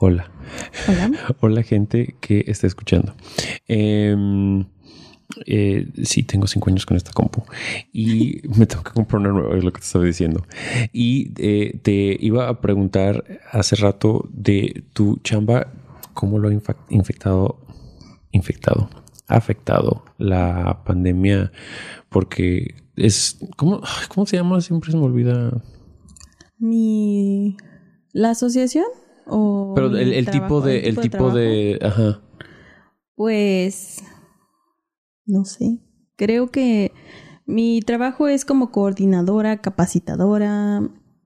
Hola. 0.00 0.30
Hola. 0.86 1.10
Hola 1.40 1.62
gente 1.64 2.14
que 2.20 2.44
está 2.46 2.68
escuchando. 2.68 3.16
Em, 3.66 4.64
eh, 5.44 5.88
sí, 6.04 6.22
tengo 6.22 6.46
cinco 6.46 6.70
años 6.70 6.86
con 6.86 6.96
esta 6.96 7.10
compu 7.12 7.42
y 7.92 8.42
me 8.56 8.66
tengo 8.66 8.84
que 8.84 8.92
comprar 8.92 9.20
una 9.20 9.30
nueva, 9.30 9.56
es 9.56 9.64
lo 9.64 9.72
que 9.72 9.80
te 9.80 9.86
estaba 9.86 10.04
diciendo. 10.04 10.46
Y 10.92 11.32
eh, 11.38 11.80
te 11.82 12.16
iba 12.20 12.48
a 12.48 12.60
preguntar 12.60 13.24
hace 13.50 13.74
rato 13.74 14.28
de 14.32 14.84
tu 14.92 15.18
chamba, 15.24 15.72
cómo 16.14 16.38
lo 16.38 16.48
ha 16.48 16.52
infectado, 16.90 17.58
infectado, 18.30 18.88
ha 19.26 19.34
afectado 19.34 20.04
la 20.16 20.84
pandemia, 20.84 21.50
porque 22.08 22.76
es, 22.94 23.36
¿cómo, 23.56 23.80
¿cómo 24.14 24.26
se 24.26 24.36
llama? 24.36 24.60
Siempre 24.60 24.92
se 24.92 24.96
me 24.96 25.02
olvida. 25.02 25.60
Mi. 26.56 27.56
¿La 28.12 28.30
asociación? 28.30 28.86
O 29.28 29.72
Pero 29.74 29.88
el, 29.96 30.12
el 30.12 30.24
trabajo? 30.24 30.46
tipo 30.56 30.60
de, 30.66 30.88
el 30.88 30.96
tipo 30.98 31.30
de, 31.30 31.78
ajá. 31.82 32.20
Pues. 33.14 34.02
No 35.26 35.44
sé. 35.44 35.78
Creo 36.16 36.48
que 36.48 36.92
mi 37.46 37.80
trabajo 37.80 38.28
es 38.28 38.44
como 38.44 38.70
coordinadora, 38.70 39.60
capacitadora. 39.60 40.82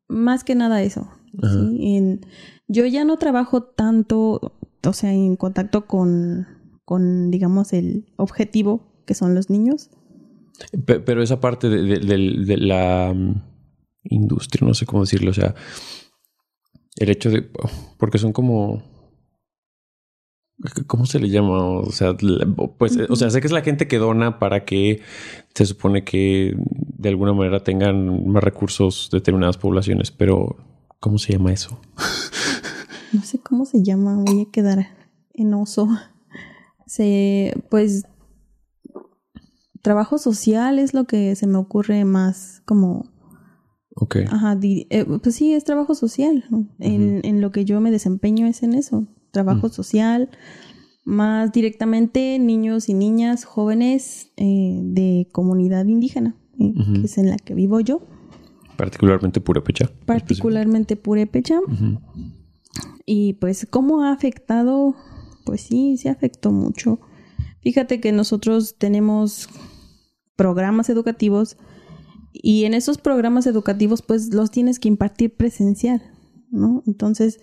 Más 0.08 0.44
que 0.44 0.54
nada 0.54 0.82
eso. 0.82 1.08
Ajá. 1.42 1.54
¿sí? 1.70 1.96
En- 1.96 2.20
yo 2.68 2.86
ya 2.86 3.04
no 3.04 3.18
trabajo 3.18 3.62
tanto, 3.62 4.55
o 4.84 4.92
sea, 4.92 5.12
en 5.12 5.36
contacto 5.36 5.86
con, 5.86 6.46
con, 6.84 7.30
digamos, 7.30 7.72
el 7.72 8.06
objetivo, 8.16 9.02
que 9.06 9.14
son 9.14 9.34
los 9.34 9.50
niños. 9.50 9.91
Pe- 10.86 11.00
Pero 11.00 11.22
esa 11.22 11.41
parte 11.41 11.69
de, 11.69 11.82
de- 11.82 11.98
del- 11.98 12.46
de 12.46 12.56
la 12.56 13.12
mm, 13.14 13.42
industria, 14.05 14.66
no 14.66 14.74
sé 14.74 14.86
cómo 14.86 15.02
decirlo, 15.02 15.30
o 15.30 15.34
sea, 15.34 15.55
el 16.96 17.10
hecho 17.10 17.30
de, 17.30 17.48
porque 17.98 18.19
son 18.19 18.32
como, 18.32 18.82
¿cómo 20.87 21.06
se 21.06 21.19
le 21.19 21.28
llama? 21.28 21.64
O 21.64 21.91
sea, 21.91 22.16
pues, 22.78 22.98
o 23.08 23.16
sea, 23.16 23.30
sé 23.30 23.41
que 23.41 23.47
es 23.47 23.53
la 23.53 23.62
gente 23.62 23.89
que 23.89 23.98
dona 23.98 24.39
para 24.39 24.64
que 24.64 25.00
se 25.55 25.66
supone 25.66 26.05
que 26.05 26.55
de 26.56 27.08
alguna 27.08 27.33
manera 27.33 27.64
tengan 27.64 28.28
más 28.31 28.44
recursos 28.44 29.08
determinadas 29.12 29.58
poblaciones, 29.58 30.11
pero 30.11 30.56
¿cómo 31.00 31.19
se 31.19 31.33
llama 31.33 31.53
eso? 31.53 31.78
no 33.12 33.22
sé 33.22 33.38
cómo 33.38 33.64
se 33.64 33.83
llama, 33.83 34.22
voy 34.25 34.42
a 34.42 34.50
quedar 34.50 34.88
en 35.34 35.55
oso. 35.55 35.88
Se, 36.86 37.55
pues, 37.70 38.05
trabajo 39.81 40.19
social 40.19 40.78
es 40.78 40.94
lo 40.94 41.05
que 41.05 41.34
se 41.36 41.47
me 41.47 41.59
ocurre 41.59 42.05
más 42.05 42.62
como, 42.64 43.11
Ok. 43.94 44.16
ajá, 44.28 44.58
eh, 44.62 45.04
pues 45.22 45.34
sí, 45.34 45.52
es 45.52 45.64
trabajo 45.64 45.94
social. 45.94 46.44
¿no? 46.50 46.66
en, 46.78 47.20
en 47.24 47.40
lo 47.40 47.50
que 47.52 47.64
yo 47.64 47.80
me 47.80 47.90
desempeño 47.90 48.46
es 48.46 48.62
en 48.62 48.74
eso, 48.74 49.06
trabajo 49.30 49.68
social, 49.68 50.30
más 51.04 51.52
directamente 51.52 52.38
niños 52.38 52.88
y 52.88 52.94
niñas 52.94 53.44
jóvenes 53.44 54.30
eh, 54.36 54.80
de 54.82 55.28
comunidad 55.32 55.86
indígena, 55.86 56.36
eh, 56.58 56.72
que 56.94 57.06
es 57.06 57.18
en 57.18 57.30
la 57.30 57.36
que 57.36 57.54
vivo 57.54 57.80
yo, 57.80 58.02
Particularmente 58.76 59.40
Purépecha. 59.40 59.90
particularmente 60.06 60.96
Purépecha. 60.96 61.60
Ujú. 61.60 62.00
Y 63.04 63.34
pues, 63.34 63.66
¿cómo 63.70 64.02
ha 64.02 64.12
afectado? 64.12 64.94
Pues 65.44 65.60
sí, 65.60 65.96
sí 65.96 66.08
afectó 66.08 66.50
mucho. 66.52 67.00
Fíjate 67.60 68.00
que 68.00 68.12
nosotros 68.12 68.76
tenemos 68.78 69.48
programas 70.36 70.88
educativos 70.88 71.56
y 72.33 72.64
en 72.64 72.75
esos 72.75 72.98
programas 72.98 73.47
educativos 73.47 74.02
pues 74.02 74.33
los 74.34 74.50
tienes 74.50 74.78
que 74.78 74.88
impartir 74.88 75.34
presencial, 75.36 76.02
¿no? 76.50 76.83
Entonces, 76.86 77.41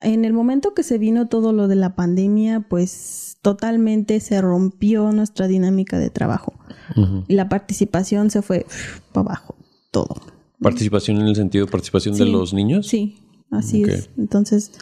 en 0.00 0.24
el 0.24 0.32
momento 0.32 0.74
que 0.74 0.82
se 0.82 0.98
vino 0.98 1.28
todo 1.28 1.52
lo 1.52 1.68
de 1.68 1.76
la 1.76 1.94
pandemia, 1.94 2.66
pues 2.68 3.38
totalmente 3.42 4.20
se 4.20 4.40
rompió 4.40 5.12
nuestra 5.12 5.46
dinámica 5.46 5.98
de 5.98 6.10
trabajo. 6.10 6.54
Y 7.28 7.34
la 7.34 7.48
participación 7.48 8.30
se 8.30 8.42
fue 8.42 8.66
para 9.12 9.26
abajo, 9.26 9.54
todo. 9.92 10.16
Participación 10.60 11.20
en 11.20 11.28
el 11.28 11.36
sentido 11.36 11.66
de 11.66 11.70
participación 11.70 12.16
de 12.16 12.26
los 12.26 12.52
niños. 12.52 12.88
Sí, 12.88 13.18
así 13.50 13.84
es. 13.84 14.10
Entonces, 14.18 14.72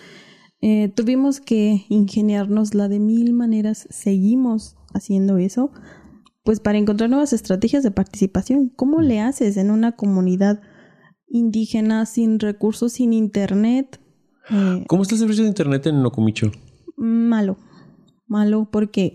eh, 0.60 0.88
tuvimos 0.94 1.40
que 1.40 1.84
ingeniárnosla 1.88 2.88
de 2.88 2.98
mil 2.98 3.32
maneras. 3.34 3.86
Seguimos 3.90 4.76
haciendo 4.94 5.36
eso, 5.36 5.70
pues 6.48 6.60
para 6.60 6.78
encontrar 6.78 7.10
nuevas 7.10 7.34
estrategias 7.34 7.82
de 7.82 7.90
participación. 7.90 8.70
¿Cómo 8.74 9.02
le 9.02 9.20
haces 9.20 9.58
en 9.58 9.70
una 9.70 9.92
comunidad 9.92 10.62
indígena 11.28 12.06
sin 12.06 12.38
recursos, 12.40 12.94
sin 12.94 13.12
internet? 13.12 14.00
Eh, 14.50 14.82
¿Cómo 14.88 15.02
está 15.02 15.14
el 15.14 15.18
servicio 15.20 15.44
de 15.44 15.50
internet 15.50 15.84
en 15.88 16.02
Nocumicho? 16.02 16.50
malo, 16.96 17.58
malo, 18.26 18.66
porque 18.72 19.14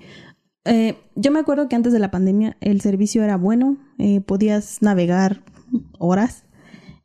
eh, 0.65 0.95
yo 1.15 1.31
me 1.31 1.39
acuerdo 1.39 1.67
que 1.67 1.75
antes 1.75 1.91
de 1.91 1.97
la 1.97 2.11
pandemia 2.11 2.55
el 2.61 2.81
servicio 2.81 3.23
era 3.23 3.35
bueno, 3.35 3.79
eh, 3.97 4.21
podías 4.21 4.83
navegar 4.83 5.43
horas. 5.97 6.45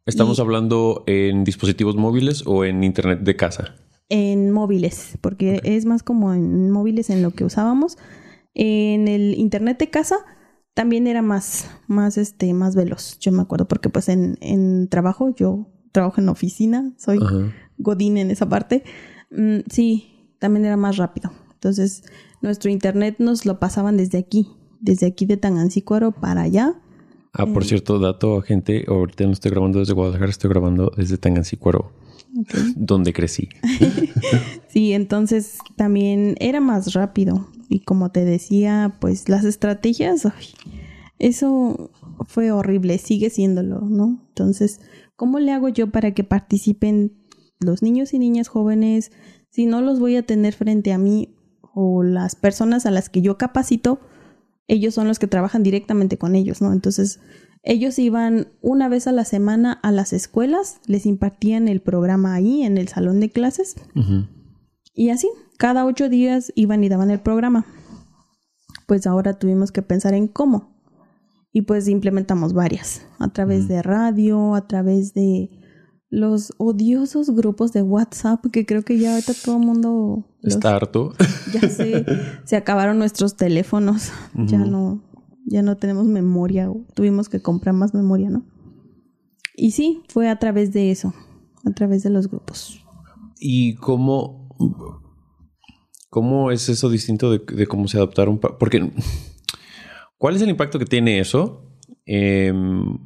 ¿Estamos 0.04 0.36
Y- 0.36 0.42
hablando 0.42 1.04
en 1.06 1.42
dispositivos 1.42 1.96
móviles 1.96 2.42
o 2.46 2.66
en 2.66 2.84
internet 2.84 3.20
de 3.20 3.34
casa? 3.34 3.76
en 4.10 4.52
móviles, 4.52 5.16
porque 5.22 5.62
es 5.64 5.86
más 5.86 6.02
como 6.02 6.34
en 6.34 6.70
móviles 6.70 7.08
en 7.08 7.22
lo 7.22 7.30
que 7.30 7.44
usábamos. 7.46 7.96
En 8.58 9.06
el 9.08 9.38
internet 9.38 9.78
de 9.78 9.88
casa 9.88 10.16
también 10.74 11.06
era 11.06 11.22
más, 11.22 11.70
más 11.86 12.18
este, 12.18 12.52
más 12.52 12.74
veloz. 12.74 13.18
Yo 13.20 13.32
me 13.32 13.40
acuerdo, 13.42 13.66
porque 13.68 13.88
pues 13.88 14.08
en, 14.08 14.36
en 14.40 14.88
trabajo, 14.88 15.34
yo 15.34 15.68
trabajo 15.92 16.20
en 16.20 16.28
oficina, 16.28 16.92
soy 16.98 17.18
Ajá. 17.22 17.52
godín 17.78 18.18
en 18.18 18.30
esa 18.30 18.48
parte. 18.48 18.82
Mm, 19.30 19.60
sí, 19.70 20.28
también 20.40 20.66
era 20.66 20.76
más 20.76 20.96
rápido. 20.96 21.30
Entonces, 21.54 22.02
nuestro 22.42 22.70
internet 22.70 23.16
nos 23.20 23.46
lo 23.46 23.58
pasaban 23.60 23.96
desde 23.96 24.18
aquí, 24.18 24.48
desde 24.80 25.06
aquí 25.06 25.24
de 25.24 25.36
Tangancícuaro 25.36 26.12
para 26.12 26.42
allá. 26.42 26.74
Ah, 27.32 27.46
por 27.46 27.64
cierto, 27.64 27.98
dato, 28.00 28.40
gente, 28.42 28.84
ahorita 28.88 29.24
no 29.24 29.32
estoy 29.32 29.52
grabando 29.52 29.78
desde 29.78 29.92
Guadalajara, 29.92 30.30
estoy 30.30 30.50
grabando 30.50 30.92
desde 30.96 31.16
Tangancícuaro, 31.18 31.92
Ok. 32.40 32.54
donde 32.76 33.12
crecí. 33.12 33.48
Sí, 34.68 34.92
entonces 34.92 35.58
también 35.76 36.34
era 36.40 36.60
más 36.60 36.92
rápido. 36.92 37.48
Y 37.68 37.80
como 37.80 38.10
te 38.10 38.24
decía, 38.24 38.96
pues 39.00 39.28
las 39.28 39.44
estrategias, 39.44 40.26
eso 41.18 41.90
fue 42.26 42.50
horrible, 42.50 42.98
sigue 42.98 43.30
siéndolo, 43.30 43.80
¿no? 43.80 44.24
Entonces, 44.28 44.80
¿cómo 45.16 45.38
le 45.38 45.52
hago 45.52 45.68
yo 45.68 45.90
para 45.90 46.12
que 46.14 46.24
participen 46.24 47.12
los 47.60 47.82
niños 47.82 48.14
y 48.14 48.18
niñas 48.18 48.48
jóvenes 48.48 49.10
si 49.50 49.66
no 49.66 49.82
los 49.82 50.00
voy 50.00 50.16
a 50.16 50.22
tener 50.22 50.54
frente 50.54 50.92
a 50.92 50.98
mí 50.98 51.34
o 51.74 52.02
las 52.02 52.36
personas 52.36 52.86
a 52.86 52.90
las 52.90 53.08
que 53.08 53.20
yo 53.20 53.36
capacito? 53.36 54.00
Ellos 54.66 54.94
son 54.94 55.08
los 55.08 55.18
que 55.18 55.26
trabajan 55.26 55.62
directamente 55.62 56.18
con 56.18 56.34
ellos, 56.34 56.62
¿no? 56.62 56.72
Entonces, 56.72 57.20
ellos 57.62 57.98
iban 57.98 58.48
una 58.62 58.88
vez 58.88 59.06
a 59.06 59.12
la 59.12 59.24
semana 59.24 59.72
a 59.72 59.92
las 59.92 60.12
escuelas, 60.12 60.80
les 60.86 61.06
impartían 61.06 61.68
el 61.68 61.80
programa 61.80 62.34
ahí 62.34 62.62
en 62.62 62.78
el 62.78 62.88
salón 62.88 63.20
de 63.20 63.30
clases. 63.30 63.76
Y 64.98 65.10
así, 65.10 65.28
cada 65.58 65.84
ocho 65.86 66.08
días 66.08 66.52
iban 66.56 66.82
y 66.84 66.88
daban 66.88 67.10
el 67.10 67.20
programa. 67.20 67.64
Pues 68.86 69.06
ahora 69.06 69.38
tuvimos 69.38 69.70
que 69.72 69.82
pensar 69.82 70.14
en 70.14 70.28
cómo. 70.28 70.76
Y 71.52 71.62
pues 71.62 71.88
implementamos 71.88 72.52
varias, 72.52 73.02
a 73.18 73.28
través 73.32 73.68
de 73.68 73.82
radio, 73.82 74.54
a 74.54 74.66
través 74.66 75.14
de 75.14 75.50
los 76.10 76.52
odiosos 76.58 77.30
grupos 77.30 77.72
de 77.72 77.82
WhatsApp, 77.82 78.44
que 78.52 78.64
creo 78.64 78.82
que 78.82 78.98
ya 78.98 79.12
ahorita 79.12 79.32
todo 79.44 79.56
el 79.58 79.66
mundo 79.66 80.24
los- 80.40 80.54
Está 80.54 80.76
harto. 80.76 81.12
ya 81.52 81.68
se, 81.68 82.04
se 82.44 82.56
acabaron 82.56 82.98
nuestros 82.98 83.36
teléfonos, 83.36 84.10
ya 84.34 84.58
no, 84.58 85.02
ya 85.46 85.62
no 85.62 85.76
tenemos 85.76 86.06
memoria, 86.06 86.70
o 86.70 86.84
tuvimos 86.94 87.28
que 87.28 87.40
comprar 87.40 87.74
más 87.74 87.92
memoria, 87.94 88.30
¿no? 88.30 88.44
Y 89.56 89.72
sí, 89.72 90.02
fue 90.08 90.28
a 90.28 90.38
través 90.38 90.72
de 90.72 90.90
eso, 90.90 91.12
a 91.64 91.70
través 91.72 92.02
de 92.04 92.10
los 92.10 92.28
grupos. 92.28 92.84
¿Y 93.40 93.74
cómo, 93.74 94.47
cómo 96.10 96.50
es 96.50 96.68
eso 96.68 96.88
distinto 96.90 97.30
de, 97.30 97.38
de 97.38 97.66
cómo 97.66 97.88
se 97.88 97.98
adaptaron? 97.98 98.38
Porque, 98.38 98.90
¿cuál 100.18 100.36
es 100.36 100.42
el 100.42 100.50
impacto 100.50 100.78
que 100.78 100.84
tiene 100.84 101.20
eso 101.20 101.62
em, 102.06 102.98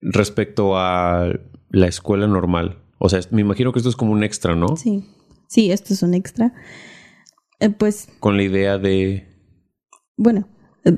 respecto 0.00 0.76
a 0.76 1.28
la 1.70 1.86
escuela 1.86 2.26
normal? 2.26 2.82
O 2.98 3.08
sea, 3.08 3.20
me 3.30 3.42
imagino 3.42 3.72
que 3.72 3.78
esto 3.78 3.90
es 3.90 3.96
como 3.96 4.12
un 4.12 4.24
extra, 4.24 4.56
¿no? 4.56 4.76
Sí, 4.76 5.04
sí, 5.48 5.70
esto 5.70 5.92
es 5.92 6.02
un 6.02 6.14
extra. 6.14 6.54
Eh, 7.60 7.70
pues, 7.70 8.08
Con 8.20 8.36
la 8.36 8.42
idea 8.42 8.78
de... 8.78 9.26
bueno, 10.16 10.48
eh, 10.84 10.96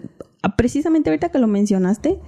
precisamente 0.56 1.10
ahorita 1.10 1.30
que 1.30 1.38
lo 1.38 1.46
mencionaste, 1.46 2.20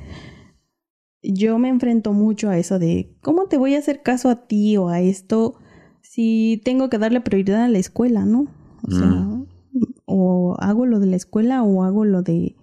yo 1.22 1.58
me 1.58 1.68
enfrento 1.68 2.12
mucho 2.12 2.48
a 2.48 2.58
eso 2.58 2.78
de 2.78 3.16
cómo 3.20 3.46
te 3.46 3.58
voy 3.58 3.74
a 3.74 3.78
hacer 3.78 4.02
caso 4.02 4.28
a 4.30 4.46
ti 4.46 4.76
o 4.76 4.88
a 4.88 5.00
esto 5.00 5.59
si 6.02 6.60
tengo 6.64 6.88
que 6.88 6.98
darle 6.98 7.20
prioridad 7.20 7.64
a 7.64 7.68
la 7.68 7.78
escuela, 7.78 8.24
¿no? 8.24 8.46
O 8.86 8.90
sea, 8.90 9.28
o 10.06 10.56
hago 10.58 10.86
lo 10.86 11.00
de 11.00 11.06
la 11.06 11.16
escuela 11.16 11.62
o 11.62 11.84
hago 11.84 12.04
lo 12.04 12.22
de 12.22 12.56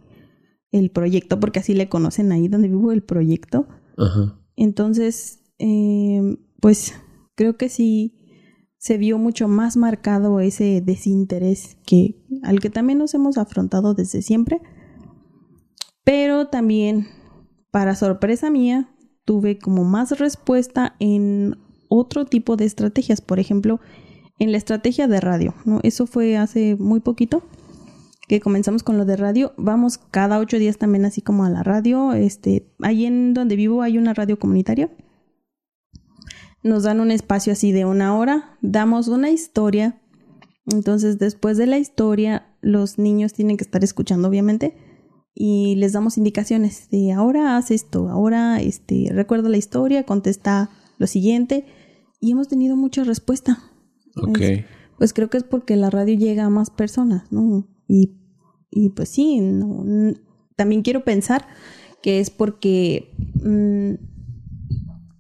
el 0.71 0.91
proyecto, 0.91 1.39
porque 1.39 1.59
así 1.59 1.73
le 1.73 1.89
conocen 1.89 2.31
ahí 2.31 2.47
donde 2.47 2.67
vivo 2.67 2.91
el 2.91 3.03
proyecto. 3.03 3.67
Ajá. 3.97 4.39
Entonces, 4.55 5.39
eh, 5.59 6.37
pues 6.59 6.93
creo 7.35 7.57
que 7.57 7.69
sí 7.69 8.17
se 8.77 8.97
vio 8.97 9.17
mucho 9.17 9.47
más 9.47 9.77
marcado 9.77 10.39
ese 10.39 10.81
desinterés 10.81 11.77
que 11.85 12.23
al 12.43 12.59
que 12.59 12.69
también 12.69 12.99
nos 12.99 13.13
hemos 13.13 13.37
afrontado 13.37 13.93
desde 13.93 14.21
siempre. 14.21 14.61
Pero 16.03 16.47
también, 16.47 17.07
para 17.71 17.95
sorpresa 17.95 18.49
mía, 18.49 18.89
tuve 19.25 19.59
como 19.59 19.83
más 19.83 20.17
respuesta 20.19 20.95
en 20.99 21.57
otro 21.89 22.25
tipo 22.25 22.55
de 22.55 22.65
estrategias, 22.65 23.21
por 23.21 23.39
ejemplo, 23.39 23.79
en 24.39 24.51
la 24.51 24.57
estrategia 24.57 25.07
de 25.07 25.19
radio. 25.19 25.53
¿no? 25.65 25.79
Eso 25.83 26.07
fue 26.07 26.37
hace 26.37 26.75
muy 26.75 26.99
poquito 26.99 27.43
que 28.27 28.39
comenzamos 28.41 28.83
con 28.83 28.97
lo 28.97 29.05
de 29.05 29.15
radio. 29.15 29.53
Vamos 29.57 29.97
cada 29.97 30.39
ocho 30.39 30.59
días 30.59 30.77
también 30.77 31.05
así 31.05 31.21
como 31.21 31.45
a 31.45 31.49
la 31.49 31.63
radio. 31.63 32.13
Este, 32.13 32.67
ahí 32.81 33.05
en 33.05 33.33
donde 33.33 33.55
vivo 33.55 33.81
hay 33.81 33.97
una 33.97 34.13
radio 34.13 34.37
comunitaria 34.37 34.89
nos 36.63 36.83
dan 36.83 36.99
un 36.99 37.11
espacio 37.11 37.53
así 37.53 37.71
de 37.71 37.85
una 37.85 38.17
hora, 38.17 38.57
damos 38.61 39.07
una 39.07 39.29
historia, 39.29 39.99
entonces 40.65 41.17
después 41.17 41.57
de 41.57 41.67
la 41.67 41.77
historia 41.77 42.47
los 42.61 42.97
niños 42.97 43.33
tienen 43.33 43.57
que 43.57 43.63
estar 43.63 43.83
escuchando 43.83 44.27
obviamente 44.27 44.75
y 45.33 45.75
les 45.75 45.93
damos 45.93 46.17
indicaciones 46.17 46.89
de 46.89 47.13
ahora 47.13 47.57
haz 47.57 47.71
esto, 47.71 48.09
ahora 48.09 48.59
este 48.61 49.09
recuerda 49.11 49.49
la 49.49 49.57
historia, 49.57 50.03
contesta 50.03 50.69
lo 50.97 51.07
siguiente 51.07 51.65
y 52.19 52.31
hemos 52.31 52.47
tenido 52.47 52.75
mucha 52.75 53.03
respuesta. 53.03 53.59
Ok. 54.15 54.39
pues 54.97 55.13
creo 55.13 55.29
que 55.29 55.37
es 55.37 55.43
porque 55.43 55.75
la 55.75 55.91
radio 55.91 56.17
llega 56.17 56.45
a 56.45 56.49
más 56.49 56.71
personas, 56.71 57.31
¿no? 57.31 57.67
Y, 57.87 58.17
y 58.71 58.89
pues 58.89 59.09
sí, 59.09 59.39
también 60.55 60.81
quiero 60.81 61.03
pensar 61.03 61.47
que 62.01 62.19
es 62.19 62.29
porque 62.29 63.13
mm, 63.43 64.03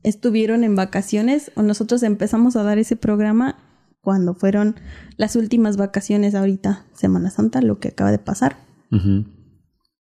estuvieron 0.03 0.63
en 0.63 0.75
vacaciones 0.75 1.51
o 1.55 1.61
nosotros 1.61 2.01
empezamos 2.03 2.55
a 2.55 2.63
dar 2.63 2.79
ese 2.79 2.95
programa 2.95 3.57
cuando 4.01 4.33
fueron 4.33 4.75
las 5.17 5.35
últimas 5.35 5.75
vacaciones 5.75 6.33
ahorita, 6.33 6.85
Semana 6.93 7.29
Santa, 7.29 7.61
lo 7.61 7.79
que 7.79 7.89
acaba 7.89 8.11
de 8.11 8.19
pasar. 8.19 8.57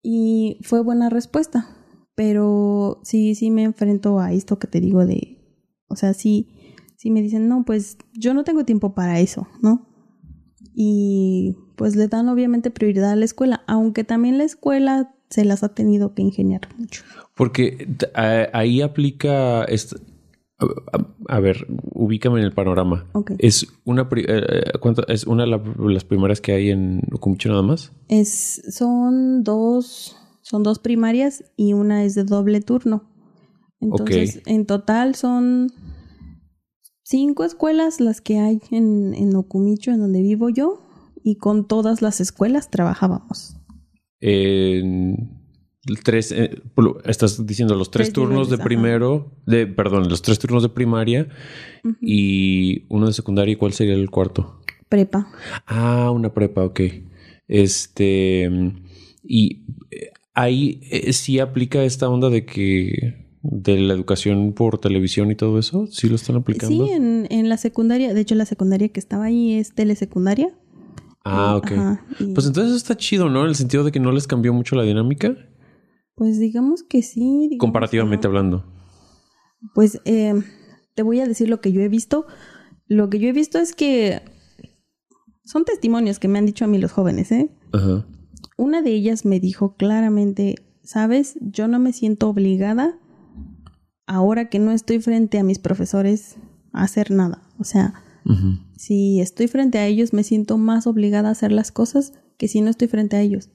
Y 0.01 0.59
fue 0.61 0.83
buena 0.83 1.09
respuesta, 1.09 1.69
pero 2.15 2.99
sí, 3.03 3.33
sí 3.33 3.49
me 3.49 3.63
enfrento 3.63 4.19
a 4.19 4.33
esto 4.33 4.59
que 4.59 4.67
te 4.67 4.81
digo 4.81 5.05
de, 5.05 5.37
o 5.87 5.95
sea, 5.95 6.13
sí, 6.13 6.49
sí 7.03 7.11
me 7.11 7.21
dicen, 7.21 7.49
no, 7.49 7.65
pues 7.65 7.97
yo 8.13 8.33
no 8.33 8.45
tengo 8.45 8.63
tiempo 8.63 8.95
para 8.95 9.19
eso, 9.19 9.45
¿no? 9.61 9.85
Y 10.73 11.57
pues 11.75 11.97
le 11.97 12.07
dan 12.07 12.29
obviamente 12.29 12.71
prioridad 12.71 13.11
a 13.11 13.15
la 13.17 13.25
escuela, 13.25 13.61
aunque 13.67 14.05
también 14.05 14.37
la 14.37 14.45
escuela 14.45 15.13
se 15.29 15.43
las 15.43 15.63
ha 15.63 15.75
tenido 15.75 16.13
que 16.13 16.21
ingeniar 16.21 16.61
mucho. 16.77 17.03
Porque 17.35 17.89
ahí 18.53 18.81
aplica. 18.81 19.65
a, 21.27 21.39
ver, 21.41 21.67
ubícame 21.93 22.39
en 22.39 22.45
el 22.45 22.53
panorama. 22.53 23.05
¿Es 23.37 23.67
una, 23.83 24.03
eh, 24.03 24.23
eh, 24.25 24.71
¿Es 25.09 25.27
una 25.27 25.43
de 25.45 25.59
las 25.93 26.05
primeras 26.05 26.39
que 26.39 26.53
hay 26.53 26.69
en 26.69 27.01
Ocumicho 27.11 27.49
nada 27.49 27.63
más? 27.63 27.91
Es, 28.07 28.61
son 28.69 29.43
dos. 29.43 30.15
Son 30.41 30.63
dos 30.63 30.79
primarias 30.79 31.43
y 31.57 31.73
una 31.73 32.05
es 32.05 32.15
de 32.15 32.23
doble 32.23 32.61
turno. 32.61 33.03
Entonces, 33.81 34.41
en 34.45 34.65
total 34.65 35.15
son 35.15 35.73
cinco 37.03 37.43
escuelas 37.43 37.99
las 37.99 38.21
que 38.21 38.39
hay 38.39 38.61
en, 38.71 39.13
en 39.13 39.35
Ocumicho, 39.35 39.91
en 39.91 39.99
donde 39.99 40.21
vivo 40.21 40.49
yo, 40.49 40.81
y 41.23 41.35
con 41.35 41.67
todas 41.67 42.01
las 42.01 42.19
escuelas 42.19 42.69
trabajábamos 42.69 43.57
tres, 46.03 46.31
eh, 46.31 46.61
estás 47.05 47.45
diciendo 47.45 47.75
los 47.75 47.91
tres, 47.91 48.13
turnos 48.13 48.49
de 48.49 48.57
primero, 48.57 49.31
de, 49.45 49.67
perdón, 49.67 50.07
los 50.09 50.21
tres 50.21 50.39
turnos 50.39 50.63
de 50.63 50.69
primaria 50.69 51.27
y 52.01 52.85
uno 52.89 53.07
de 53.07 53.13
secundaria. 53.13 53.53
¿Y 53.53 53.57
cuál 53.57 53.73
sería 53.73 53.93
el 53.93 54.09
cuarto? 54.09 54.61
Prepa. 54.87 55.27
Ah, 55.65 56.11
una 56.11 56.33
prepa, 56.33 56.63
ok. 56.63 56.81
Este, 57.47 58.49
y 59.23 59.65
eh, 59.91 60.11
ahí 60.33 60.79
eh, 60.89 61.11
sí 61.11 61.39
aplica 61.39 61.83
esta 61.83 62.07
onda 62.09 62.29
de 62.29 62.45
que 62.45 63.22
de 63.43 63.77
la 63.77 63.93
educación 63.93 64.53
por 64.53 64.79
televisión 64.79 65.29
y 65.29 65.35
todo 65.35 65.59
eso, 65.59 65.85
sí 65.87 66.07
lo 66.07 66.15
están 66.15 66.37
aplicando. 66.37 66.85
Sí, 66.85 66.91
en, 66.91 67.27
en 67.29 67.49
la 67.49 67.57
secundaria, 67.57 68.13
de 68.13 68.21
hecho 68.21 68.35
la 68.35 68.45
secundaria 68.45 68.87
que 68.89 68.99
estaba 68.99 69.25
ahí 69.25 69.53
es 69.53 69.75
telesecundaria. 69.75 70.57
Ah, 71.25 71.55
ok. 71.57 71.71
Pues 72.33 72.47
entonces 72.47 72.75
está 72.75 72.97
chido, 72.97 73.29
¿no? 73.29 73.43
En 73.43 73.49
el 73.49 73.55
sentido 73.55 73.83
de 73.83 73.91
que 73.91 73.99
no 73.99 74.11
les 74.11 74.27
cambió 74.27 74.53
mucho 74.53 74.75
la 74.75 74.83
dinámica. 74.83 75.35
Pues 76.15 76.39
digamos 76.39 76.83
que 76.83 77.01
sí. 77.01 77.57
Comparativamente 77.59 78.27
hablando. 78.27 78.65
Pues 79.73 80.01
eh, 80.05 80.33
te 80.95 81.03
voy 81.03 81.19
a 81.19 81.25
decir 81.25 81.49
lo 81.49 81.61
que 81.61 81.71
yo 81.71 81.81
he 81.81 81.89
visto. 81.89 82.25
Lo 82.87 83.09
que 83.09 83.19
yo 83.19 83.29
he 83.29 83.33
visto 83.33 83.57
es 83.57 83.73
que 83.73 84.21
son 85.45 85.65
testimonios 85.65 86.19
que 86.19 86.27
me 86.27 86.39
han 86.39 86.45
dicho 86.45 86.65
a 86.65 86.67
mí 86.67 86.77
los 86.77 86.91
jóvenes, 86.91 87.31
¿eh? 87.31 87.49
Ajá. 87.71 88.05
Una 88.57 88.81
de 88.81 88.91
ellas 88.91 89.25
me 89.25 89.39
dijo 89.39 89.75
claramente, 89.75 90.55
sabes, 90.83 91.37
yo 91.41 91.67
no 91.67 91.79
me 91.79 91.93
siento 91.93 92.29
obligada 92.29 92.99
ahora 94.05 94.49
que 94.49 94.59
no 94.59 94.71
estoy 94.71 94.99
frente 94.99 95.39
a 95.39 95.43
mis 95.43 95.59
profesores 95.59 96.37
a 96.71 96.83
hacer 96.83 97.11
nada. 97.11 97.41
O 97.59 97.63
sea, 97.63 97.93
si 98.77 99.19
estoy 99.19 99.47
frente 99.47 99.77
a 99.77 99.85
ellos, 99.85 100.13
me 100.13 100.23
siento 100.23 100.57
más 100.57 100.87
obligada 100.87 101.29
a 101.29 101.33
hacer 101.33 101.51
las 101.51 101.71
cosas 101.71 102.13
que 102.37 102.47
si 102.47 102.61
no 102.61 102.69
estoy 102.69 102.87
frente 102.87 103.15
a 103.17 103.21
ellos. 103.21 103.49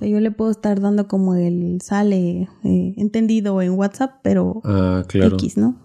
yo 0.00 0.20
le 0.20 0.30
puedo 0.30 0.50
estar 0.50 0.80
dando 0.80 1.06
como 1.06 1.34
el 1.34 1.80
sale 1.82 2.48
eh, 2.64 2.94
entendido 2.96 3.62
en 3.62 3.72
WhatsApp, 3.72 4.20
pero 4.22 4.60
ah, 4.64 5.04
X, 5.12 5.56
¿no? 5.56 5.80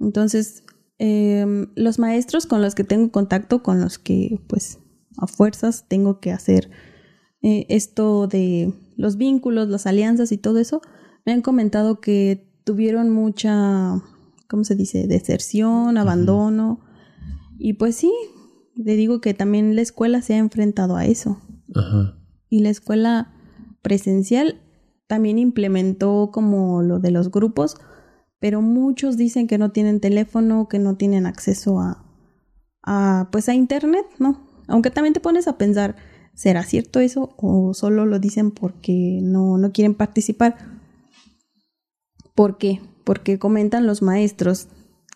Entonces, 0.00 0.64
em, 0.98 1.68
los 1.74 1.98
maestros 1.98 2.46
con 2.46 2.62
los 2.62 2.74
que 2.74 2.84
tengo 2.84 3.10
contacto, 3.10 3.62
con 3.62 3.80
los 3.80 3.98
que 3.98 4.40
pues 4.48 4.78
a 5.18 5.26
fuerzas 5.26 5.86
tengo 5.88 6.20
que 6.20 6.32
hacer 6.32 6.70
eh, 7.42 7.66
esto 7.68 8.26
de 8.26 8.72
los 8.96 9.16
vínculos, 9.16 9.68
las 9.68 9.86
alianzas 9.86 10.32
y 10.32 10.38
todo 10.38 10.58
eso, 10.58 10.80
me 11.26 11.32
han 11.32 11.42
comentado 11.42 12.00
que 12.00 12.47
tuvieron 12.68 13.08
mucha, 13.08 13.98
¿cómo 14.46 14.62
se 14.62 14.74
dice?, 14.74 15.06
deserción, 15.06 15.96
abandono. 15.96 16.80
Y 17.58 17.72
pues 17.72 17.96
sí, 17.96 18.12
le 18.74 18.94
digo 18.94 19.22
que 19.22 19.32
también 19.32 19.74
la 19.74 19.80
escuela 19.80 20.20
se 20.20 20.34
ha 20.34 20.36
enfrentado 20.36 20.94
a 20.94 21.06
eso. 21.06 21.40
Ajá. 21.74 22.18
Y 22.50 22.60
la 22.60 22.68
escuela 22.68 23.32
presencial 23.80 24.60
también 25.06 25.38
implementó 25.38 26.28
como 26.30 26.82
lo 26.82 26.98
de 26.98 27.10
los 27.10 27.30
grupos, 27.30 27.78
pero 28.38 28.60
muchos 28.60 29.16
dicen 29.16 29.46
que 29.46 29.56
no 29.56 29.70
tienen 29.70 29.98
teléfono, 29.98 30.68
que 30.68 30.78
no 30.78 30.98
tienen 30.98 31.24
acceso 31.24 31.80
a, 31.80 32.04
a 32.82 33.30
pues 33.32 33.48
a 33.48 33.54
internet, 33.54 34.04
¿no? 34.18 34.46
Aunque 34.66 34.90
también 34.90 35.14
te 35.14 35.20
pones 35.20 35.48
a 35.48 35.56
pensar, 35.56 35.96
¿será 36.34 36.64
cierto 36.64 37.00
eso 37.00 37.34
o 37.38 37.72
solo 37.72 38.04
lo 38.04 38.18
dicen 38.18 38.50
porque 38.50 39.20
no, 39.22 39.56
no 39.56 39.72
quieren 39.72 39.94
participar? 39.94 40.77
¿Por 42.38 42.56
qué? 42.56 42.80
Porque 43.02 43.40
comentan 43.40 43.88
los 43.88 44.00
maestros 44.00 44.68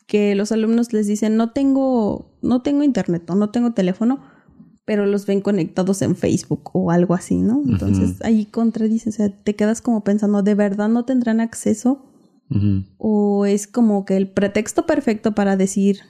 que 0.09 0.35
los 0.35 0.51
alumnos 0.51 0.93
les 0.93 1.07
dicen, 1.07 1.37
no 1.37 1.53
tengo, 1.53 2.37
no 2.43 2.63
tengo 2.63 2.83
internet 2.83 3.31
o 3.31 3.37
no 3.37 3.51
tengo 3.51 3.75
teléfono, 3.75 4.25
pero 4.85 5.07
los 5.07 5.25
ven 5.25 5.41
conectados 5.41 6.03
en 6.03 6.17
Facebook 6.17 6.71
o 6.73 6.91
algo 6.91 7.15
así, 7.15 7.37
¿no? 7.37 7.63
Entonces 7.65 8.21
ahí 8.23 8.47
contradice, 8.47 9.11
o 9.11 9.13
sea, 9.13 9.29
te 9.45 9.55
quedas 9.55 9.81
como 9.81 10.03
pensando, 10.03 10.43
¿de 10.43 10.57
verdad 10.57 10.89
no 10.89 11.05
tendrán 11.05 11.39
acceso? 11.39 12.13
O 12.99 13.47
es 13.47 13.69
como 13.69 14.05
que 14.05 14.17
el 14.17 14.29
pretexto 14.29 14.85
perfecto 14.85 15.33
para 15.33 15.57
decir, 15.57 16.01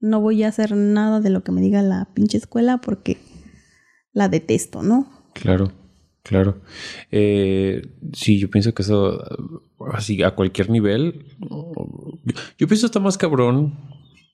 no 0.00 0.20
voy 0.20 0.42
a 0.42 0.48
hacer 0.48 0.76
nada 0.76 1.22
de 1.22 1.30
lo 1.30 1.44
que 1.44 1.52
me 1.52 1.62
diga 1.62 1.80
la 1.80 2.12
pinche 2.12 2.36
escuela 2.36 2.82
porque 2.82 3.16
la 4.12 4.28
detesto, 4.28 4.82
¿no? 4.82 5.08
Claro, 5.32 5.72
claro. 6.22 6.60
Eh, 7.10 7.80
sí, 8.12 8.38
yo 8.38 8.50
pienso 8.50 8.74
que 8.74 8.82
eso, 8.82 9.18
así 9.92 10.22
a 10.22 10.34
cualquier 10.34 10.70
nivel, 10.70 11.26
yo 12.58 12.66
pienso 12.66 12.86
está 12.86 13.00
más 13.00 13.18
cabrón, 13.18 13.78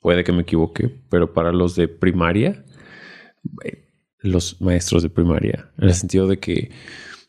puede 0.00 0.24
que 0.24 0.32
me 0.32 0.42
equivoque, 0.42 0.90
pero 1.08 1.32
para 1.32 1.52
los 1.52 1.76
de 1.76 1.88
primaria, 1.88 2.64
eh, 3.64 3.88
los 4.20 4.60
maestros 4.60 5.02
de 5.02 5.10
primaria, 5.10 5.70
en 5.78 5.88
el 5.88 5.94
sentido 5.94 6.26
de 6.26 6.38
que 6.38 6.70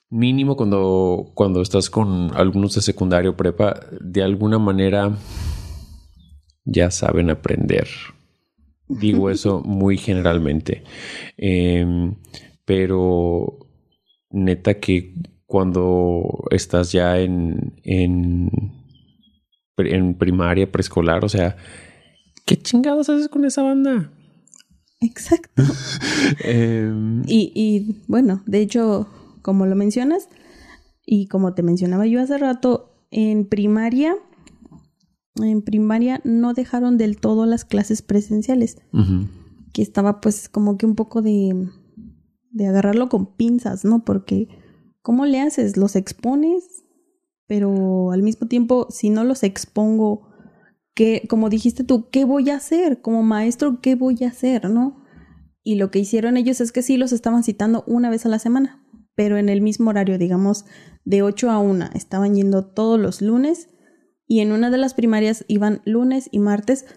mínimo 0.09 0.55
cuando, 0.55 1.31
cuando 1.33 1.61
estás 1.61 1.89
con 1.89 2.31
algunos 2.35 2.75
de 2.75 2.81
secundario 2.81 3.35
prepa, 3.35 3.79
de 3.99 4.23
alguna 4.23 4.59
manera 4.59 5.17
ya 6.63 6.91
saben 6.91 7.29
aprender. 7.29 7.87
Digo 8.87 9.29
eso 9.31 9.61
muy 9.61 9.97
generalmente. 9.97 10.83
Em, 11.37 12.15
pero 12.65 13.59
neta 14.31 14.79
que 14.79 15.13
cuando 15.45 16.45
estás 16.51 16.91
ya 16.91 17.19
en, 17.19 17.79
en 17.83 18.49
en 19.77 20.17
primaria, 20.17 20.71
preescolar, 20.71 21.25
o 21.25 21.29
sea, 21.29 21.57
¿qué 22.45 22.55
chingados 22.55 23.09
haces 23.09 23.27
con 23.27 23.43
esa 23.43 23.61
banda? 23.61 24.11
Exacto. 25.01 25.63
Em, 26.43 27.23
y, 27.27 27.51
y 27.53 28.01
bueno, 28.07 28.41
de 28.45 28.61
hecho, 28.61 29.07
como 29.41 29.65
lo 29.65 29.75
mencionas, 29.75 30.29
y 31.05 31.27
como 31.27 31.53
te 31.53 31.61
mencionaba 31.61 32.07
yo 32.07 32.21
hace 32.21 32.37
rato, 32.37 33.05
en 33.11 33.45
primaria 33.45 34.15
en 35.43 35.61
primaria 35.61 36.21
no 36.23 36.53
dejaron 36.53 36.97
del 36.97 37.17
todo 37.17 37.45
las 37.45 37.65
clases 37.65 38.01
presenciales, 38.01 38.77
que 39.73 39.81
estaba 39.81 40.21
pues 40.21 40.47
como 40.47 40.77
que 40.77 40.85
un 40.85 40.95
poco 40.95 41.21
de, 41.21 41.69
de 42.51 42.67
agarrarlo 42.67 43.09
con 43.09 43.35
pinzas, 43.35 43.83
¿no? 43.83 44.05
Porque 44.05 44.47
¿cómo 45.05 45.27
le 45.27 45.39
haces? 45.39 45.77
¿Los 45.77 45.95
expones? 45.95 46.83
Pero 47.45 48.11
al 48.11 48.23
mismo 48.23 48.47
tiempo, 48.47 48.87
si 48.89 49.11
no 49.11 49.23
los 49.23 49.43
expongo, 49.43 50.29
¿qué, 50.95 51.27
como 51.29 51.49
dijiste 51.49 51.83
tú, 51.83 52.09
¿qué 52.09 52.25
voy 52.25 52.49
a 52.49 52.55
hacer? 52.55 53.01
Como 53.01 53.21
maestro, 53.21 53.81
¿qué 53.81 53.93
voy 53.93 54.23
a 54.23 54.29
hacer? 54.29 54.67
¿No? 54.67 55.03
Y 55.63 55.75
lo 55.75 55.91
que 55.91 55.99
hicieron 55.99 56.37
ellos 56.37 56.59
es 56.59 56.71
que 56.71 56.81
sí 56.81 56.97
los 56.97 57.11
estaban 57.11 57.43
citando 57.43 57.83
una 57.85 58.09
vez 58.09 58.25
a 58.25 58.29
la 58.29 58.39
semana, 58.39 58.83
pero 59.13 59.37
en 59.37 59.47
el 59.47 59.61
mismo 59.61 59.91
horario, 59.91 60.17
digamos, 60.17 60.65
de 61.03 61.21
8 61.21 61.51
a 61.51 61.59
1. 61.59 61.89
Estaban 61.93 62.33
yendo 62.33 62.65
todos 62.65 62.99
los 62.99 63.21
lunes 63.21 63.69
y 64.25 64.39
en 64.39 64.51
una 64.51 64.71
de 64.71 64.79
las 64.79 64.95
primarias 64.95 65.45
iban 65.47 65.83
lunes 65.85 66.29
y 66.31 66.39
martes, 66.39 66.87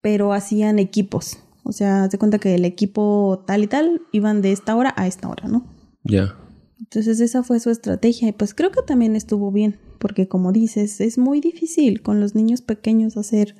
pero 0.00 0.32
hacían 0.32 0.78
equipos. 0.78 1.44
O 1.64 1.72
sea, 1.72 2.08
se 2.10 2.16
cuenta 2.16 2.38
que 2.38 2.54
el 2.54 2.64
equipo 2.64 3.44
tal 3.46 3.64
y 3.64 3.66
tal 3.66 4.00
iban 4.10 4.40
de 4.40 4.52
esta 4.52 4.74
hora 4.74 4.94
a 4.96 5.06
esta 5.06 5.28
hora, 5.28 5.48
¿no? 5.48 5.66
Ya. 6.02 6.34
Entonces 6.78 7.20
esa 7.20 7.42
fue 7.42 7.60
su 7.60 7.70
estrategia 7.70 8.28
y 8.28 8.32
pues 8.32 8.54
creo 8.54 8.70
que 8.70 8.82
también 8.82 9.16
estuvo 9.16 9.50
bien, 9.50 9.78
porque 9.98 10.28
como 10.28 10.52
dices, 10.52 11.00
es 11.00 11.18
muy 11.18 11.40
difícil 11.40 12.02
con 12.02 12.20
los 12.20 12.34
niños 12.34 12.62
pequeños 12.62 13.16
hacer, 13.16 13.56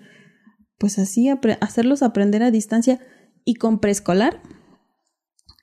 pues 0.78 0.98
así, 0.98 1.28
hacerlos 1.60 2.02
aprender 2.02 2.42
a 2.42 2.50
distancia 2.50 3.00
y 3.44 3.54
con 3.54 3.80
preescolar. 3.80 4.40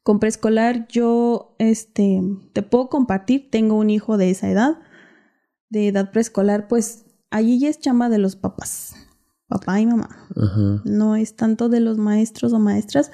Con 0.03 0.19
preescolar 0.19 0.87
yo, 0.87 1.55
este, 1.57 2.21
te 2.53 2.61
puedo 2.61 2.89
compartir, 2.89 3.49
tengo 3.49 3.75
un 3.75 3.89
hijo 3.89 4.17
de 4.17 4.29
esa 4.29 4.49
edad, 4.49 4.77
de 5.69 5.87
edad 5.87 6.11
preescolar, 6.11 6.67
pues 6.67 7.05
allí 7.31 7.59
ya 7.59 7.69
es 7.69 7.79
chamba 7.79 8.09
de 8.09 8.17
los 8.19 8.35
papás, 8.35 8.95
papá 9.47 9.79
y 9.79 9.85
mamá. 9.85 10.27
No 10.83 11.15
es 11.15 11.35
tanto 11.35 11.69
de 11.69 11.79
los 11.79 11.97
maestros 11.97 12.53
o 12.53 12.59
maestras, 12.59 13.11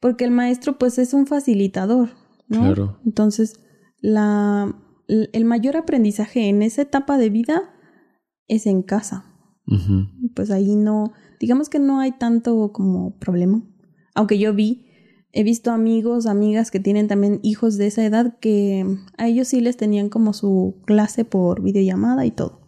porque 0.00 0.24
el 0.24 0.30
maestro 0.30 0.76
pues 0.76 0.98
es 0.98 1.14
un 1.14 1.26
facilitador, 1.26 2.10
¿no? 2.50 2.60
Claro. 2.60 3.00
Entonces, 3.06 3.60
la, 4.00 4.76
el 5.08 5.44
mayor 5.46 5.78
aprendizaje 5.78 6.48
en 6.50 6.60
esa 6.60 6.82
etapa 6.82 7.16
de 7.16 7.30
vida 7.30 7.74
es 8.46 8.66
en 8.66 8.82
casa. 8.82 9.24
Pues 10.34 10.50
ahí 10.50 10.74
no, 10.74 11.12
digamos 11.38 11.68
que 11.70 11.78
no 11.78 12.00
hay 12.00 12.12
tanto 12.12 12.72
como 12.72 13.16
problema. 13.18 13.62
Aunque 14.14 14.38
yo 14.38 14.52
vi 14.52 14.90
He 15.32 15.44
visto 15.44 15.70
amigos, 15.70 16.26
amigas 16.26 16.70
que 16.70 16.80
tienen 16.80 17.06
también 17.06 17.38
hijos 17.42 17.76
de 17.76 17.86
esa 17.86 18.04
edad 18.04 18.38
que 18.40 18.84
a 19.16 19.28
ellos 19.28 19.48
sí 19.48 19.60
les 19.60 19.76
tenían 19.76 20.08
como 20.08 20.32
su 20.32 20.82
clase 20.86 21.24
por 21.24 21.62
videollamada 21.62 22.26
y 22.26 22.32
todo. 22.32 22.59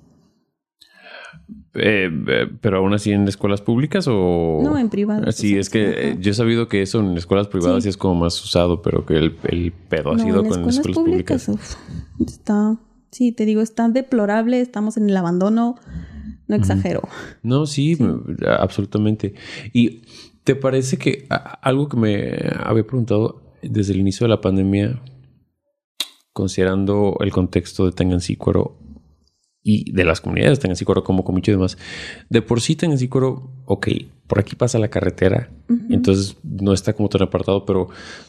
Eh, 1.74 2.10
eh, 2.28 2.50
pero 2.60 2.78
aún 2.78 2.92
así 2.92 3.12
en 3.12 3.26
escuelas 3.26 3.62
públicas 3.62 4.06
o 4.06 4.60
no 4.62 4.76
en 4.76 4.90
privadas 4.90 5.34
sí 5.34 5.56
es 5.56 5.70
que 5.70 6.10
eh, 6.10 6.16
yo 6.20 6.32
he 6.32 6.34
sabido 6.34 6.68
que 6.68 6.82
eso 6.82 7.00
en 7.00 7.16
escuelas 7.16 7.46
privadas 7.46 7.84
sí, 7.84 7.88
es 7.88 7.96
como 7.96 8.14
más 8.14 8.44
usado 8.44 8.82
pero 8.82 9.06
que 9.06 9.16
el, 9.16 9.32
pedo 9.88 10.12
ha 10.12 10.18
sido 10.18 10.42
con 10.42 10.52
escuelas, 10.52 10.76
escuelas 10.76 10.98
públicas, 10.98 11.50
está 12.26 12.76
sí 13.10 13.32
te 13.32 13.46
digo 13.46 13.62
está 13.62 13.88
deplorable 13.88 14.60
estamos 14.60 14.98
en 14.98 15.08
el 15.08 15.16
abandono 15.16 15.76
no 16.46 16.56
exagero. 16.56 17.08
No 17.42 17.64
sí, 17.64 17.94
sí, 17.94 18.04
absolutamente. 18.44 19.32
Y 19.72 20.02
¿Te 20.44 20.56
parece 20.56 20.98
que 20.98 21.26
algo 21.60 21.88
que 21.88 21.96
me 21.96 22.36
había 22.64 22.84
preguntado 22.84 23.42
desde 23.62 23.92
el 23.92 24.00
inicio 24.00 24.24
de 24.24 24.28
la 24.28 24.40
pandemia, 24.40 25.00
considerando 26.32 27.16
el 27.20 27.30
contexto 27.30 27.86
de 27.86 27.92
Tangancícuaro 27.92 28.76
y 29.62 29.92
de 29.92 30.04
las 30.04 30.20
comunidades 30.20 30.58
de 30.58 30.62
Tangancícuaro 30.62 31.04
como 31.04 31.24
Comicho 31.24 31.50
y 31.50 31.54
demás, 31.54 31.78
de 32.28 32.42
por 32.42 32.60
sí 32.60 32.76
Tangancícuaro, 32.76 33.50
ok, 33.64 33.88
por 34.26 34.40
aquí 34.40 34.56
pasa 34.56 34.78
la 34.78 34.88
carretera, 34.88 35.50
entonces 35.90 36.36
no 36.42 36.72
está 36.72 36.94
como 36.94 37.08
tan 37.08 37.22
apartado, 37.22 37.64
pero 37.66 37.88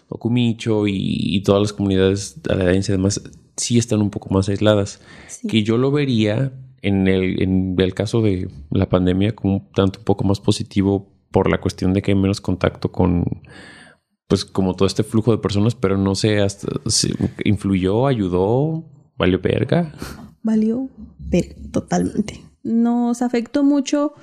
Ocumicho 0.09 0.85
y, 0.87 1.41
todas 1.43 1.61
las 1.61 1.73
comunidades 1.73 2.39
aledañas 2.49 2.89
y 2.89 2.91
demás 2.91 3.21
sí 3.55 3.77
están 3.77 4.01
un 4.01 4.09
poco 4.09 4.33
más 4.33 4.49
aisladas. 4.49 5.01
Que 5.47 5.63
yo 5.63 5.77
lo 5.77 5.91
vería 5.91 6.51
en 6.81 7.07
el, 7.07 7.41
en 7.41 7.75
el 7.79 7.93
caso 7.93 8.21
de 8.21 8.49
la 8.69 8.89
pandemia 8.89 9.33
como 9.33 9.55
un 9.55 9.71
tanto 9.71 9.99
un 9.99 10.05
poco 10.05 10.23
más 10.23 10.39
positivo 10.39 11.13
por 11.31 11.49
la 11.49 11.59
cuestión 11.59 11.93
de 11.93 12.01
que 12.01 12.11
hay 12.11 12.17
menos 12.17 12.41
contacto 12.41 12.91
con, 12.91 13.25
pues 14.27 14.45
como 14.45 14.75
todo 14.75 14.85
este 14.85 15.03
flujo 15.03 15.31
de 15.31 15.39
personas, 15.39 15.73
pero 15.73 15.97
no 15.97 16.15
sé, 16.15 16.41
hasta, 16.41 16.67
influyó, 17.43 18.07
ayudó, 18.07 18.83
valió 19.17 19.39
verga. 19.39 19.93
Valió 20.43 20.89
verga, 21.19 21.55
totalmente. 21.71 22.41
Nos 22.63 23.21
afectó 23.21 23.63
mucho 23.63 24.13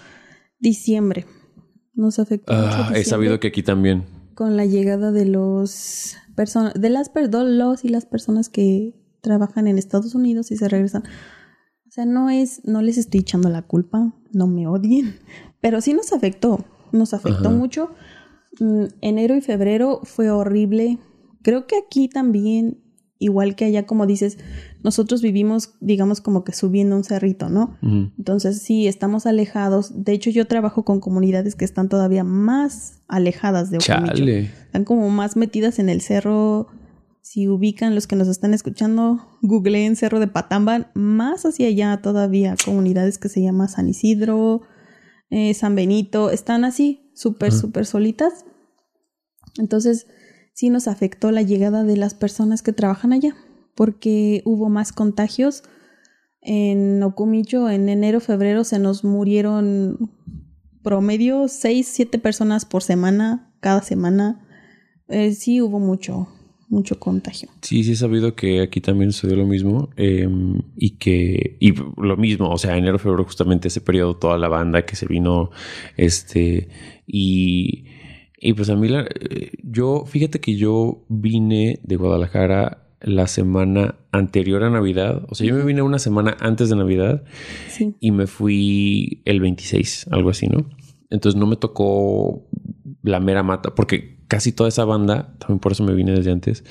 diciembre. 0.59 1.27
Nos 1.95 2.19
afectó 2.19 2.53
ah, 2.55 2.93
He 2.95 3.05
sabido 3.05 3.41
que 3.41 3.49
aquí 3.49 3.63
también. 3.63 4.05
Con 4.35 4.57
la 4.57 4.65
llegada 4.65 5.13
de 5.13 5.27
los 5.27 6.17
personas, 6.37 6.75
de 6.75 6.91
las 6.91 7.09
perdón, 7.09 7.59
los 7.59 7.85
y 7.85 7.89
las 7.89 8.07
personas 8.07 8.49
que 8.49 8.95
trabajan 9.23 9.67
en 9.67 9.79
Estados 9.79 10.15
Unidos 10.15 10.51
y 10.51 10.57
se 10.57 10.69
regresan. 10.69 11.03
O 11.87 11.91
sea, 11.91 12.05
no 12.05 12.31
es, 12.31 12.63
no 12.65 12.83
les 12.83 12.99
estoy 12.99 13.21
echando 13.21 13.49
la 13.49 13.63
culpa, 13.63 14.15
no 14.33 14.47
me 14.47 14.67
odien, 14.69 15.19
pero 15.61 15.81
sí 15.81 15.93
nos 15.93 16.13
afectó 16.13 16.65
nos 16.93 17.15
afectó 17.15 17.51
mucho. 17.51 17.91
Mm, 18.59 18.85
enero 19.01 19.37
y 19.37 19.41
febrero 19.41 20.01
fue 20.05 20.31
horrible. 20.31 20.99
Creo 21.43 21.67
que 21.67 21.77
aquí 21.77 22.09
también, 22.09 22.83
igual 23.21 23.55
que 23.55 23.67
allá, 23.67 23.87
como 23.87 24.07
dices, 24.07 24.39
nosotros 24.83 25.21
vivimos, 25.21 25.75
digamos, 25.81 26.23
como 26.23 26.43
que 26.43 26.53
subiendo 26.53 26.97
un 26.97 27.05
cerrito, 27.05 27.51
¿no? 27.51 27.77
Entonces, 28.19 28.63
sí, 28.63 28.89
estamos 28.89 29.27
alejados. 29.27 30.05
De 30.05 30.13
hecho, 30.13 30.31
yo 30.31 30.47
trabajo 30.47 30.85
con 30.85 31.01
comunidades 31.01 31.55
que 31.55 31.67
están 31.67 31.91
todavía 31.91 32.25
más 32.25 33.03
alejadas 33.07 33.71
de 33.71 33.77
Ocomicho. 33.77 34.25
Están 34.25 34.85
como 34.85 35.09
más 35.11 35.37
metidas 35.37 35.79
en 35.79 35.91
el 35.91 36.01
cerro. 36.01 36.69
Si 37.21 37.47
ubican 37.47 37.95
los 37.95 38.07
que 38.07 38.17
nos 38.17 38.27
están 38.27 38.55
escuchando, 38.55 39.21
googleen 39.43 39.97
Cerro 39.97 40.19
de 40.19 40.27
Patamba, 40.27 40.91
más 40.95 41.45
hacia 41.45 41.69
allá 41.69 42.01
todavía, 42.03 42.57
comunidades 42.65 43.19
que 43.19 43.29
se 43.29 43.43
llama 43.43 43.69
San 43.69 43.87
Isidro, 43.91 44.63
eh, 45.29 45.53
San 45.53 45.75
Benito, 45.75 46.31
están 46.31 46.65
así, 46.65 47.13
súper, 47.15 47.53
súper 47.53 47.85
solitas. 47.85 48.47
Entonces, 49.59 50.07
sí 50.53 50.71
nos 50.71 50.89
afectó 50.89 51.31
la 51.31 51.43
llegada 51.43 51.85
de 51.85 51.97
las 51.97 52.15
personas 52.15 52.63
que 52.63 52.73
trabajan 52.73 53.13
allá, 53.13 53.35
porque 53.75 54.43
hubo 54.45 54.69
más 54.69 54.93
contagios. 54.93 55.63
En 56.43 57.03
Ocumicho, 57.03 57.69
en 57.69 57.89
enero, 57.89 58.21
febrero, 58.21 58.65
se 58.65 58.79
nos 58.79 59.05
murieron 59.05 60.11
promedio 60.83 61.49
6, 61.49 61.87
7 61.87 62.19
personas 62.19 62.65
por 62.65 62.83
semana, 62.83 63.53
cada 63.61 63.83
semana. 63.83 64.47
Eh, 65.09 65.33
sí 65.33 65.61
hubo 65.61 65.81
mucho, 65.81 66.29
mucho 66.71 66.99
contagio. 66.99 67.49
Sí, 67.63 67.85
sí 67.85 67.93
he 67.93 67.97
sabido 67.97 68.35
que 68.35 68.63
aquí 68.63 68.81
también 68.81 69.13
sucedió 69.13 69.37
lo 69.37 69.47
mismo 69.47 69.91
em, 69.97 70.63
y 70.77 70.97
que 70.99 71.57
y 71.61 71.75
lo 71.75 72.17
mismo, 72.17 72.49
o 72.49 72.59
sea, 72.59 72.77
enero, 72.77 72.99
febrero, 72.99 73.25
justamente 73.25 73.69
ese 73.69 73.81
periodo, 73.81 74.17
toda 74.17 74.39
la 74.39 74.49
banda 74.49 74.87
que 74.87 74.97
se 74.97 75.07
vino, 75.07 75.51
este, 75.97 76.69
y, 77.07 77.87
y 78.41 78.55
pues 78.55 78.71
a 78.71 78.77
mí, 78.77 78.89
la, 78.89 79.07
yo, 79.63 80.05
fíjate 80.07 80.41
que 80.41 80.57
yo 80.57 81.05
vine 81.09 81.79
de 81.83 81.97
Guadalajara 81.97 82.87
la 83.03 83.27
semana 83.27 83.97
anterior 84.13 84.65
a 84.65 84.71
Navidad, 84.71 85.25
o 85.29 85.35
sea, 85.35 85.47
yo 85.47 85.55
me 85.55 85.65
vine 85.65 85.83
una 85.83 85.99
semana 85.99 86.37
antes 86.41 86.71
de 86.71 86.77
Navidad 86.77 87.23
y 88.01 88.11
me 88.11 88.27
fui 88.27 89.23
el 89.25 89.41
26, 89.41 90.09
algo 90.11 90.31
así, 90.31 90.47
¿no? 90.47 90.69
Entonces 91.11 91.39
no 91.39 91.47
me 91.47 91.57
tocó 91.57 92.47
la 93.03 93.21
mera 93.21 93.43
mata, 93.43 93.75
porque 93.75 94.19
casi 94.29 94.53
toda 94.53 94.69
esa 94.69 94.85
banda, 94.85 95.35
también 95.39 95.59
por 95.59 95.73
eso 95.73 95.85
me 95.85 95.95
vine 95.95 96.13
desde 96.13 96.33
antes, 96.33 96.65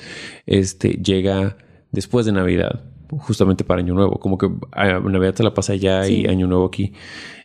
este, 0.46 0.92
llega 1.02 1.56
después 1.92 2.26
de 2.26 2.32
Navidad, 2.32 2.84
justamente 3.18 3.64
para 3.64 3.80
Año 3.80 3.94
Nuevo. 3.94 4.18
Como 4.18 4.38
que 4.38 4.48
ah, 4.72 5.00
Navidad 5.00 5.34
te 5.34 5.42
la 5.42 5.54
pasa 5.54 5.74
allá 5.74 6.08
y 6.08 6.26
Año 6.26 6.46
Nuevo 6.46 6.66
aquí. 6.66 6.92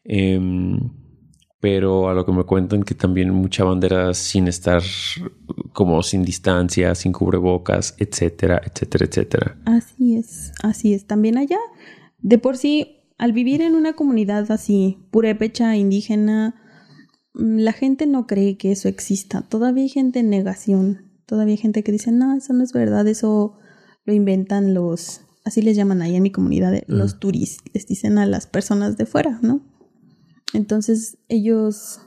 Em, 0.03 0.79
pero 1.65 2.09
a 2.09 2.13
lo 2.13 2.25
que 2.25 2.31
me 2.31 2.43
cuentan 2.43 2.83
que 2.83 2.93
también 2.93 3.31
mucha 3.31 3.63
bandera 3.63 4.13
sin 4.13 4.47
estar 4.47 4.83
como 5.73 6.03
sin 6.03 6.23
distancia, 6.23 6.93
sin 6.95 7.11
cubrebocas, 7.11 7.95
etcétera, 7.97 8.61
etcétera, 8.63 9.05
etcétera. 9.05 9.57
Así 9.65 10.15
es, 10.15 10.51
así 10.61 10.93
es. 10.93 11.07
También 11.07 11.37
allá, 11.37 11.59
de 12.19 12.37
por 12.37 12.57
sí, 12.57 12.97
al 13.17 13.31
vivir 13.31 13.61
en 13.61 13.75
una 13.75 13.93
comunidad 13.93 14.51
así, 14.51 14.99
purépecha, 15.11 15.75
indígena, 15.75 16.55
Mm, 17.35 17.59
la 17.59 17.73
gente 17.73 18.07
no 18.07 18.27
cree 18.27 18.57
que 18.57 18.71
eso 18.71 18.87
exista. 18.87 19.41
Todavía 19.41 19.83
hay 19.83 19.89
gente 19.89 20.19
en 20.19 20.29
negación. 20.29 21.11
Todavía 21.25 21.53
hay 21.53 21.57
gente 21.57 21.83
que 21.83 21.91
dice, 21.91 22.11
no, 22.11 22.35
eso 22.35 22.53
no 22.53 22.63
es 22.63 22.71
verdad, 22.71 23.07
eso 23.07 23.57
lo 24.05 24.13
inventan 24.13 24.75
los, 24.75 25.21
así 25.43 25.63
les 25.63 25.75
llaman 25.75 26.03
ahí 26.03 26.15
en 26.15 26.21
mi 26.21 26.31
comunidad, 26.31 26.75
eh, 26.75 26.83
los 26.87 27.19
turistas, 27.19 27.65
les 27.73 27.87
dicen 27.87 28.19
a 28.19 28.27
las 28.27 28.45
personas 28.45 28.95
de 28.95 29.07
fuera, 29.07 29.39
¿no? 29.41 29.61
Entonces 30.53 31.17
ellos, 31.27 31.99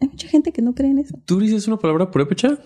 hay 0.00 0.08
mucha 0.08 0.28
gente 0.28 0.52
que 0.52 0.62
no 0.62 0.74
cree 0.74 0.90
en 0.90 0.98
eso. 0.98 1.18
¿Turis 1.24 1.52
es 1.52 1.66
una 1.66 1.78
palabra 1.78 2.10
purépecha? 2.10 2.58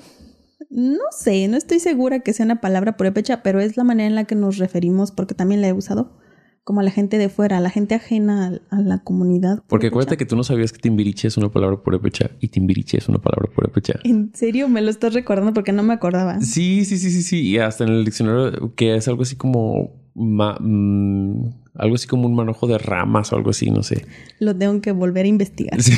No 0.69 0.99
sé, 1.11 1.49
no 1.49 1.57
estoy 1.57 1.81
segura 1.81 2.21
que 2.21 2.33
sea 2.33 2.45
una 2.45 2.61
palabra 2.61 2.97
purépecha, 2.97 3.43
pero 3.43 3.61
es 3.61 3.77
la 3.77 3.85
manera 3.85 4.07
en 4.07 4.15
la 4.15 4.25
que 4.25 4.35
nos 4.35 4.59
referimos 4.59 5.11
porque 5.11 5.35
también 5.35 5.61
la 5.61 5.69
he 5.69 5.73
usado. 5.73 6.19
como 6.63 6.81
a 6.81 6.83
la 6.85 6.91
gente 6.93 7.19
de 7.19 7.29
fuera, 7.29 7.57
a 7.57 7.61
la 7.61 7.71
gente 7.71 7.97
ajena 7.97 8.61
a, 8.71 8.81
la 8.81 9.03
comunidad. 9.03 9.65
Porque 9.67 9.89
acuérdate 9.89 10.17
que 10.17 10.27
tú 10.27 10.37
no 10.37 10.45
sabías 10.45 10.73
que 10.73 10.79
Timbiriche 10.79 11.27
es 11.27 11.37
una 11.37 11.51
palabra 11.51 11.83
purépecha 11.83 12.31
y 12.39 12.49
Timbiriche 12.49 12.99
es 12.99 13.09
una 13.09 13.19
palabra 13.19 13.51
purépecha. 13.53 13.99
¿En 14.05 14.33
serio? 14.35 14.69
Me 14.69 14.81
lo 14.83 14.91
estás 14.91 15.15
recordando 15.15 15.53
porque 15.53 15.73
no 15.73 15.83
me 15.83 15.95
acordaba. 15.95 16.41
Sí, 16.43 16.85
sí, 16.85 16.99
sí, 16.99 17.11
sí, 17.11 17.23
sí. 17.23 17.49
Y 17.49 17.59
hasta 17.59 17.85
en 17.85 17.91
el 17.91 18.05
diccionario 18.05 18.75
que 18.77 18.95
es 18.95 19.09
algo 19.09 19.23
así 19.23 19.37
como... 19.37 19.91
Mm, 20.15 21.49
algo 21.75 21.95
así 21.95 22.07
como 22.07 22.27
un 22.27 22.35
manojo 22.35 22.67
de 22.67 22.79
ramas 22.79 23.33
o 23.33 23.37
algo 23.37 23.51
así, 23.51 23.71
no 23.71 23.83
sé. 23.83 24.05
Lo 24.39 24.57
tengo 24.57 24.81
que 24.81 24.93
volver 24.93 25.25
a 25.25 25.29
investigar. 25.29 25.81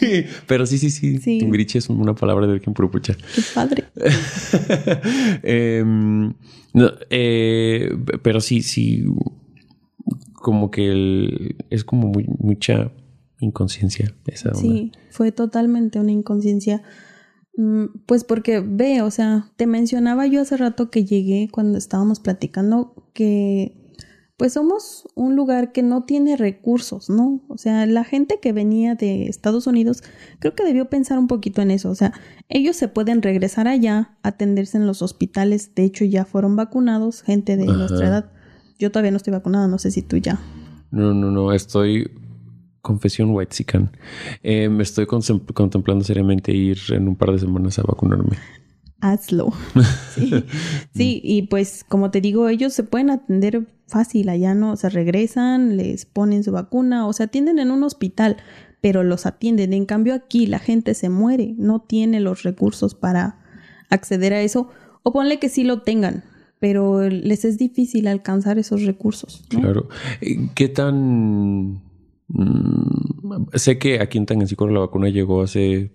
Sí. 0.00 0.24
Pero 0.46 0.64
sí, 0.64 0.78
sí, 0.78 0.88
sí, 0.88 1.18
Timbiriche 1.18 1.78
es 1.78 1.90
una 1.90 2.14
palabra 2.14 2.46
de 2.46 2.52
origen 2.52 2.72
purépecha. 2.72 3.14
Qué 3.34 3.42
padre. 3.54 3.84
Em, 5.42 6.32
no, 6.72 6.90
eh, 7.10 7.94
pero 8.22 8.40
sí, 8.40 8.62
sí 8.62 9.04
como 10.32 10.70
que 10.70 11.54
es 11.68 11.84
como 11.84 12.08
muy, 12.08 12.26
mucha 12.38 12.90
inconsciencia 13.40 14.14
esa 14.26 14.54
Sí, 14.54 14.92
fue 15.10 15.32
totalmente 15.32 16.00
una 16.00 16.12
inconsciencia. 16.12 16.82
Mm, 17.56 17.86
pues 18.06 18.24
porque 18.24 18.60
ve, 18.60 19.02
o 19.02 19.10
sea, 19.10 19.50
te 19.56 19.66
mencionaba 19.66 20.26
yo 20.26 20.40
hace 20.40 20.56
rato 20.56 20.90
que 20.90 21.04
llegué 21.04 21.48
cuando 21.52 21.76
estábamos 21.76 22.20
platicando 22.20 22.94
que 23.12 23.76
pues 24.40 24.54
somos 24.54 25.06
un 25.14 25.36
lugar 25.36 25.70
que 25.70 25.82
no 25.82 26.04
tiene 26.04 26.34
recursos, 26.34 27.10
¿no? 27.10 27.42
O 27.48 27.58
sea, 27.58 27.84
la 27.84 28.04
gente 28.04 28.38
que 28.40 28.54
venía 28.54 28.94
de 28.94 29.26
Estados 29.26 29.66
Unidos 29.66 30.02
creo 30.38 30.54
que 30.54 30.64
debió 30.64 30.88
pensar 30.88 31.18
un 31.18 31.26
poquito 31.26 31.60
en 31.60 31.70
eso, 31.70 31.90
o 31.90 31.94
sea, 31.94 32.14
ellos 32.48 32.74
se 32.74 32.88
pueden 32.88 33.20
regresar 33.20 33.68
allá, 33.68 34.16
atenderse 34.22 34.78
en 34.78 34.86
los 34.86 35.02
hospitales, 35.02 35.74
de 35.74 35.84
hecho 35.84 36.06
ya 36.06 36.24
fueron 36.24 36.56
vacunados, 36.56 37.20
gente 37.20 37.58
de 37.58 37.66
nuestra 37.66 38.06
edad 38.08 38.30
yo 38.80 38.90
todavía 38.90 39.10
no 39.10 39.18
estoy 39.18 39.32
vacunada, 39.32 39.68
no 39.68 39.78
sé 39.78 39.90
si 39.90 40.00
tú 40.00 40.16
ya. 40.16 40.40
No, 40.90 41.12
no, 41.12 41.30
no, 41.30 41.52
estoy 41.52 42.10
confesión 42.80 43.28
white 43.32 43.54
sican. 43.54 43.90
Eh, 44.42 44.70
me 44.70 44.82
estoy 44.82 45.04
contemplando 45.06 46.02
seriamente 46.02 46.52
ir 46.52 46.78
en 46.88 47.06
un 47.06 47.14
par 47.14 47.30
de 47.32 47.38
semanas 47.40 47.78
a 47.78 47.82
vacunarme. 47.82 48.38
Hazlo. 49.00 49.52
Sí. 50.92 51.20
y 51.24 51.42
pues 51.42 51.84
como 51.88 52.10
te 52.10 52.20
digo, 52.20 52.48
ellos 52.48 52.74
se 52.74 52.82
pueden 52.82 53.10
atender 53.10 53.66
fácil 53.86 54.28
allá, 54.28 54.54
¿no? 54.54 54.72
O 54.72 54.76
sea, 54.76 54.90
regresan, 54.90 55.76
les 55.76 56.04
ponen 56.04 56.44
su 56.44 56.52
vacuna, 56.52 57.06
o 57.06 57.12
sea, 57.12 57.26
atienden 57.26 57.58
en 57.58 57.70
un 57.70 57.82
hospital, 57.82 58.36
pero 58.80 59.02
los 59.02 59.26
atienden. 59.26 59.72
En 59.72 59.86
cambio 59.86 60.14
aquí 60.14 60.46
la 60.46 60.58
gente 60.58 60.94
se 60.94 61.08
muere, 61.08 61.54
no 61.56 61.80
tiene 61.80 62.20
los 62.20 62.42
recursos 62.42 62.94
para 62.94 63.38
acceder 63.88 64.32
a 64.32 64.42
eso. 64.42 64.68
O 65.02 65.12
ponle 65.12 65.38
que 65.38 65.48
sí 65.48 65.64
lo 65.64 65.82
tengan, 65.82 66.24
pero 66.58 67.08
les 67.08 67.44
es 67.44 67.56
difícil 67.56 68.06
alcanzar 68.06 68.58
esos 68.58 68.84
recursos. 68.84 69.42
Claro. 69.48 69.88
¿Qué 70.54 70.68
tan... 70.68 71.82
Mm, 72.28 73.48
sé 73.54 73.78
que 73.78 74.00
aquí 74.00 74.18
en 74.18 74.26
Tangancícoro 74.26 74.72
la 74.72 74.80
vacuna 74.80 75.08
llegó 75.08 75.42
hace 75.42 75.90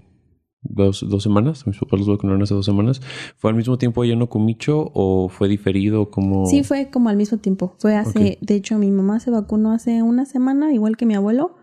dos, 0.70 1.06
dos 1.08 1.24
semanas. 1.24 1.66
Mis 1.68 1.78
papás 1.78 2.00
los 2.00 2.08
vacunaron 2.08 2.42
hace 2.42 2.54
dos 2.54 2.66
semanas. 2.66 3.02
¿Fue 3.38 3.52
al 3.52 3.58
mismo 3.58 3.78
tiempo 3.78 4.02
allá 4.02 4.14
en 4.14 4.22
Ocumicho 4.22 4.92
o 4.94 5.30
fue 5.30 5.48
diferido? 5.48 6.12
Como... 6.12 6.46
Sí, 6.46 6.64
fue 6.64 6.90
como 6.90 7.10
al 7.10 7.18
mismo 7.18 7.38
tiempo. 7.38 7.76
Fue 7.80 7.96
hace... 7.96 8.38
De 8.42 8.56
hecho, 8.56 8.78
mi 8.78 8.92
mamá 8.92 9.20
se 9.20 9.32
vacunó 9.32 9.72
hace 9.72 10.02
una 10.04 10.26
semana, 10.26 10.74
igual 10.74 10.98
que 10.98 11.06
mi 11.06 11.16
abuelo. 11.16 11.56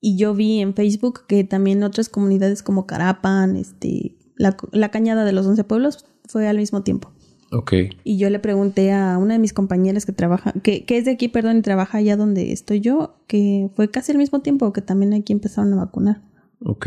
Y 0.00 0.16
yo 0.16 0.34
vi 0.34 0.60
en 0.60 0.74
Facebook 0.74 1.22
que 1.26 1.44
también 1.44 1.82
otras 1.82 2.08
comunidades 2.08 2.62
como 2.62 2.86
Carapan, 2.86 3.56
este, 3.56 4.16
la, 4.36 4.56
la 4.72 4.90
Cañada 4.90 5.24
de 5.24 5.32
los 5.32 5.46
Once 5.46 5.64
Pueblos, 5.64 6.06
fue 6.28 6.46
al 6.46 6.58
mismo 6.58 6.82
tiempo. 6.82 7.10
Ok. 7.50 7.72
Y 8.04 8.18
yo 8.18 8.28
le 8.28 8.38
pregunté 8.38 8.92
a 8.92 9.16
una 9.18 9.32
de 9.32 9.38
mis 9.38 9.54
compañeras 9.54 10.04
que 10.04 10.12
trabaja, 10.12 10.52
que, 10.62 10.84
que 10.84 10.98
es 10.98 11.06
de 11.06 11.12
aquí, 11.12 11.28
perdón, 11.28 11.56
y 11.56 11.62
trabaja 11.62 11.98
allá 11.98 12.16
donde 12.16 12.52
estoy 12.52 12.80
yo, 12.80 13.16
que 13.26 13.70
fue 13.74 13.90
casi 13.90 14.12
al 14.12 14.18
mismo 14.18 14.40
tiempo 14.40 14.72
que 14.72 14.82
también 14.82 15.14
aquí 15.14 15.32
empezaron 15.32 15.72
a 15.72 15.76
vacunar. 15.76 16.22
Ok. 16.60 16.86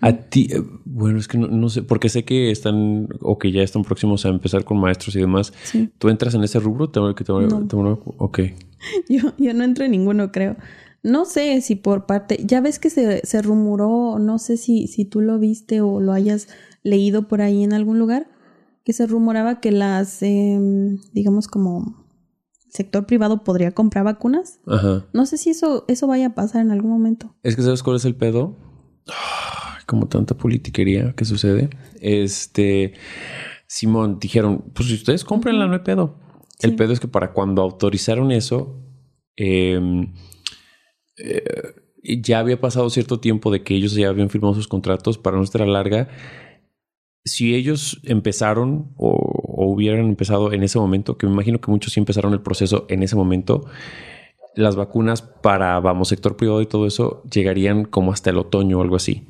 A 0.00 0.12
ti, 0.12 0.48
eh, 0.52 0.62
bueno, 1.00 1.18
es 1.18 1.26
que 1.26 1.38
no, 1.38 1.68
sé, 1.70 1.82
porque 1.82 2.10
sé 2.10 2.24
que 2.24 2.50
están 2.50 3.08
o 3.20 3.38
que 3.38 3.50
ya 3.50 3.62
están 3.62 3.82
próximos 3.82 4.26
a 4.26 4.28
empezar 4.28 4.64
con 4.64 4.78
maestros 4.78 5.16
y 5.16 5.20
demás. 5.20 5.52
¿Tú 5.98 6.10
entras 6.10 6.34
en 6.34 6.44
ese 6.44 6.60
rubro? 6.60 6.90
¿Te, 6.90 7.00
te, 7.24 7.32
Ok. 7.32 8.40
Yo, 9.08 9.32
yo 9.36 9.52
no 9.52 9.64
entro 9.64 9.84
en 9.84 9.90
ninguno, 9.90 10.32
creo. 10.32 10.56
No 11.02 11.24
sé 11.24 11.60
si 11.60 11.76
por 11.76 12.06
parte, 12.06 12.38
ya 12.44 12.60
ves 12.60 12.78
que 12.78 12.88
se, 12.88 13.20
se 13.26 13.42
rumoró, 13.42 14.18
no 14.18 14.38
sé 14.38 14.56
si, 14.56 14.86
si 14.86 15.04
tú 15.04 15.20
lo 15.20 15.38
viste 15.38 15.80
o 15.80 16.00
lo 16.00 16.12
hayas 16.12 16.48
leído 16.82 17.28
por 17.28 17.42
ahí 17.42 17.62
en 17.62 17.72
algún 17.74 17.98
lugar, 17.98 18.30
que 18.84 18.92
se 18.92 19.06
rumoraba 19.06 19.60
que 19.60 19.70
las, 19.70 20.22
em, 20.22 20.98
digamos 21.12 21.46
como 21.46 22.06
sector 22.70 23.06
privado 23.06 23.44
podría 23.44 23.72
comprar 23.72 24.04
vacunas. 24.04 24.60
Ajá. 24.66 25.06
No 25.12 25.26
sé 25.26 25.36
si 25.36 25.50
eso, 25.50 25.84
eso 25.88 26.06
vaya 26.06 26.28
a 26.28 26.34
pasar 26.34 26.62
en 26.62 26.70
algún 26.70 26.90
momento. 26.90 27.34
Es 27.42 27.56
que 27.56 27.62
sabes 27.62 27.82
cuál 27.82 27.96
es 27.96 28.04
el 28.04 28.16
pedo. 28.16 28.56
Como 29.90 30.06
tanta 30.06 30.36
politiquería 30.36 31.14
que 31.16 31.24
sucede. 31.24 31.68
Este, 32.00 32.94
Simón, 33.66 34.20
dijeron, 34.20 34.70
pues 34.72 34.88
si 34.88 34.94
ustedes 34.94 35.24
comprenla, 35.24 35.66
no 35.66 35.72
hay 35.72 35.80
pedo. 35.80 36.16
El 36.60 36.76
pedo 36.76 36.92
es 36.92 37.00
que 37.00 37.08
para 37.08 37.32
cuando 37.32 37.60
autorizaron 37.60 38.30
eso, 38.30 38.80
em, 39.34 40.12
eh, 41.18 41.74
ya 42.22 42.38
había 42.38 42.60
pasado 42.60 42.88
cierto 42.88 43.18
tiempo 43.18 43.50
de 43.50 43.64
que 43.64 43.74
ellos 43.74 43.94
ya 43.94 44.08
habían 44.08 44.30
firmado 44.30 44.54
sus 44.54 44.68
contratos 44.68 45.18
para 45.18 45.36
nuestra 45.36 45.66
larga 45.66 46.08
si 47.24 47.54
ellos 47.54 48.00
empezaron 48.04 48.92
o, 48.96 49.66
hubieran 49.66 50.06
empezado 50.06 50.52
en 50.52 50.62
ese 50.62 50.78
momento, 50.78 51.18
que 51.18 51.26
me 51.26 51.32
imagino 51.32 51.60
que 51.60 51.70
muchos 51.70 51.92
sí 51.92 52.00
empezaron 52.00 52.32
el 52.32 52.40
proceso 52.40 52.86
en 52.88 53.02
ese 53.02 53.16
momento, 53.16 53.66
las 54.54 54.76
vacunas 54.76 55.22
para, 55.22 55.78
vamos, 55.80 56.08
sector 56.08 56.36
privado 56.36 56.62
y 56.62 56.66
todo 56.66 56.86
eso 56.86 57.22
llegarían 57.30 57.84
como 57.84 58.12
hasta 58.12 58.30
el 58.30 58.38
otoño 58.38 58.78
o 58.78 58.82
algo 58.82 58.96
así. 58.96 59.26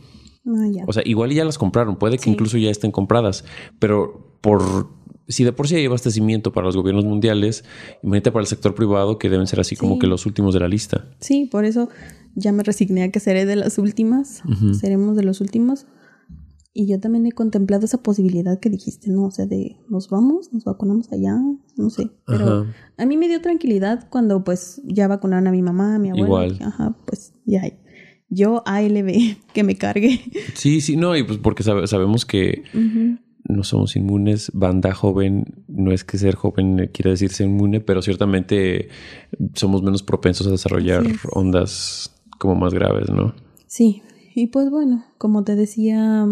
Ah, 0.47 0.85
o 0.87 0.93
sea, 0.93 1.03
igual 1.05 1.33
ya 1.33 1.45
las 1.45 1.59
compraron, 1.59 1.97
puede 1.97 2.19
que 2.19 2.31
incluso 2.31 2.57
ya 2.57 2.71
estén 2.71 2.91
compradas, 2.91 3.45
pero 3.79 4.39
por 4.41 4.89
si 5.29 5.45
de 5.45 5.53
por 5.53 5.69
sí 5.69 5.77
hay 5.77 5.87
abastecimiento 5.87 6.53
para 6.53 6.67
los 6.67 6.77
gobiernos 6.77 7.05
mundiales, 7.05 7.65
imagínate 8.03 8.33
para 8.33 8.43
el 8.43 8.47
sector 8.47 8.75
privado 8.75 9.19
que 9.19 9.29
deben 9.29 9.47
ser 9.47 9.61
así 9.61 9.77
como 9.77 9.99
que 9.99 10.07
los 10.07 10.27
últimos 10.27 10.55
de 10.55 10.61
la 10.61 10.69
lista. 10.69 11.05
Sí, 11.21 11.49
por 11.51 11.65
eso 11.65 11.89
ya 12.35 12.53
me 12.53 12.63
resigné 12.63 13.05
a 13.05 13.13
que 13.13 13.21
seré 13.21 13.47
de 13.47 13.57
las 13.57 13.79
últimas, 13.79 14.43
seremos 14.73 15.17
de 15.17 15.23
los 15.23 15.41
últimos 15.41 15.87
y 16.73 16.87
yo 16.87 17.01
también 17.01 17.27
he 17.27 17.33
contemplado 17.33 17.85
esa 17.85 18.03
posibilidad 18.03 18.61
que 18.61 18.71
dijiste, 18.71 19.11
¿no? 19.11 19.25
O 19.25 19.31
sea, 19.31 19.47
de 19.47 19.77
nos 19.89 20.09
vamos, 20.09 20.53
nos 20.53 20.65
vacunamos 20.65 21.13
allá, 21.13 21.37
no 21.77 21.91
sé. 21.91 22.11
Pero 22.27 22.67
a 22.97 23.07
mí 23.07 23.17
me 23.17 23.27
dio 23.29 23.41
tranquilidad 23.41 24.09
cuando 24.09 24.45
pues 24.45 24.81
ya 24.85 25.09
vacunaron 25.09 25.49
a 25.49 25.51
mi 25.51 25.63
mamá, 25.63 25.97
a 25.97 25.99
mi 25.99 26.11
abuela. 26.11 26.27
Igual. 26.27 26.59
Ajá, 26.63 26.97
pues 27.07 27.35
ya. 27.45 27.63
Yo 28.31 28.63
ALB, 28.65 29.37
que 29.53 29.63
me 29.63 29.77
cargue. 29.77 30.21
Sí, 30.55 30.81
sí, 30.81 30.97
no, 30.97 31.17
y 31.17 31.25
pues 31.25 31.39
porque 31.39 31.63
sabemos 31.63 32.25
que 32.25 32.63
no 33.45 33.65
somos 33.65 33.97
inmunes. 33.97 34.51
Banda 34.55 34.95
joven, 34.95 35.65
no 35.69 35.93
es 35.93 36.05
que 36.05 36.19
ser 36.19 36.37
joven 36.37 36.91
quiera 36.93 37.11
decir 37.11 37.33
ser 37.33 37.47
inmune, 37.47 37.81
pero 37.81 38.03
ciertamente 38.03 38.89
somos 39.55 39.83
menos 39.83 40.03
propensos 40.03 40.47
a 40.47 40.51
desarrollar 40.51 41.05
ondas 41.33 42.15
como 42.39 42.55
más 42.55 42.73
graves, 42.73 43.11
¿no? 43.11 43.35
Sí, 43.67 44.03
y 44.35 44.47
pues 44.47 44.71
bueno, 44.71 45.05
como 45.19 45.45
te 45.45 45.57
decía 45.57 46.27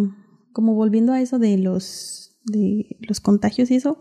como 0.52 0.74
volviendo 0.74 1.12
a 1.12 1.20
eso 1.20 1.38
de 1.38 1.56
los, 1.58 2.36
de 2.44 2.96
los 3.00 3.20
contagios 3.20 3.70
y 3.70 3.76
eso, 3.76 4.00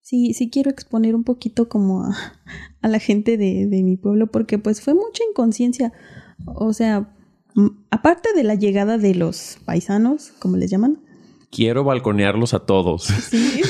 sí, 0.00 0.34
sí 0.34 0.50
quiero 0.50 0.70
exponer 0.70 1.14
un 1.14 1.24
poquito 1.24 1.68
como 1.68 2.04
a, 2.04 2.16
a 2.80 2.88
la 2.88 2.98
gente 2.98 3.36
de, 3.36 3.66
de, 3.66 3.82
mi 3.82 3.96
pueblo, 3.96 4.30
porque 4.30 4.58
pues 4.58 4.80
fue 4.80 4.94
mucha 4.94 5.24
inconsciencia. 5.28 5.92
O 6.46 6.72
sea, 6.72 7.16
aparte 7.90 8.30
de 8.34 8.44
la 8.44 8.54
llegada 8.54 8.98
de 8.98 9.14
los 9.14 9.58
paisanos, 9.64 10.32
como 10.38 10.56
les 10.56 10.70
llaman. 10.70 11.00
Quiero 11.50 11.82
balconearlos 11.82 12.54
a 12.54 12.60
todos. 12.60 13.04
Sí, 13.04 13.62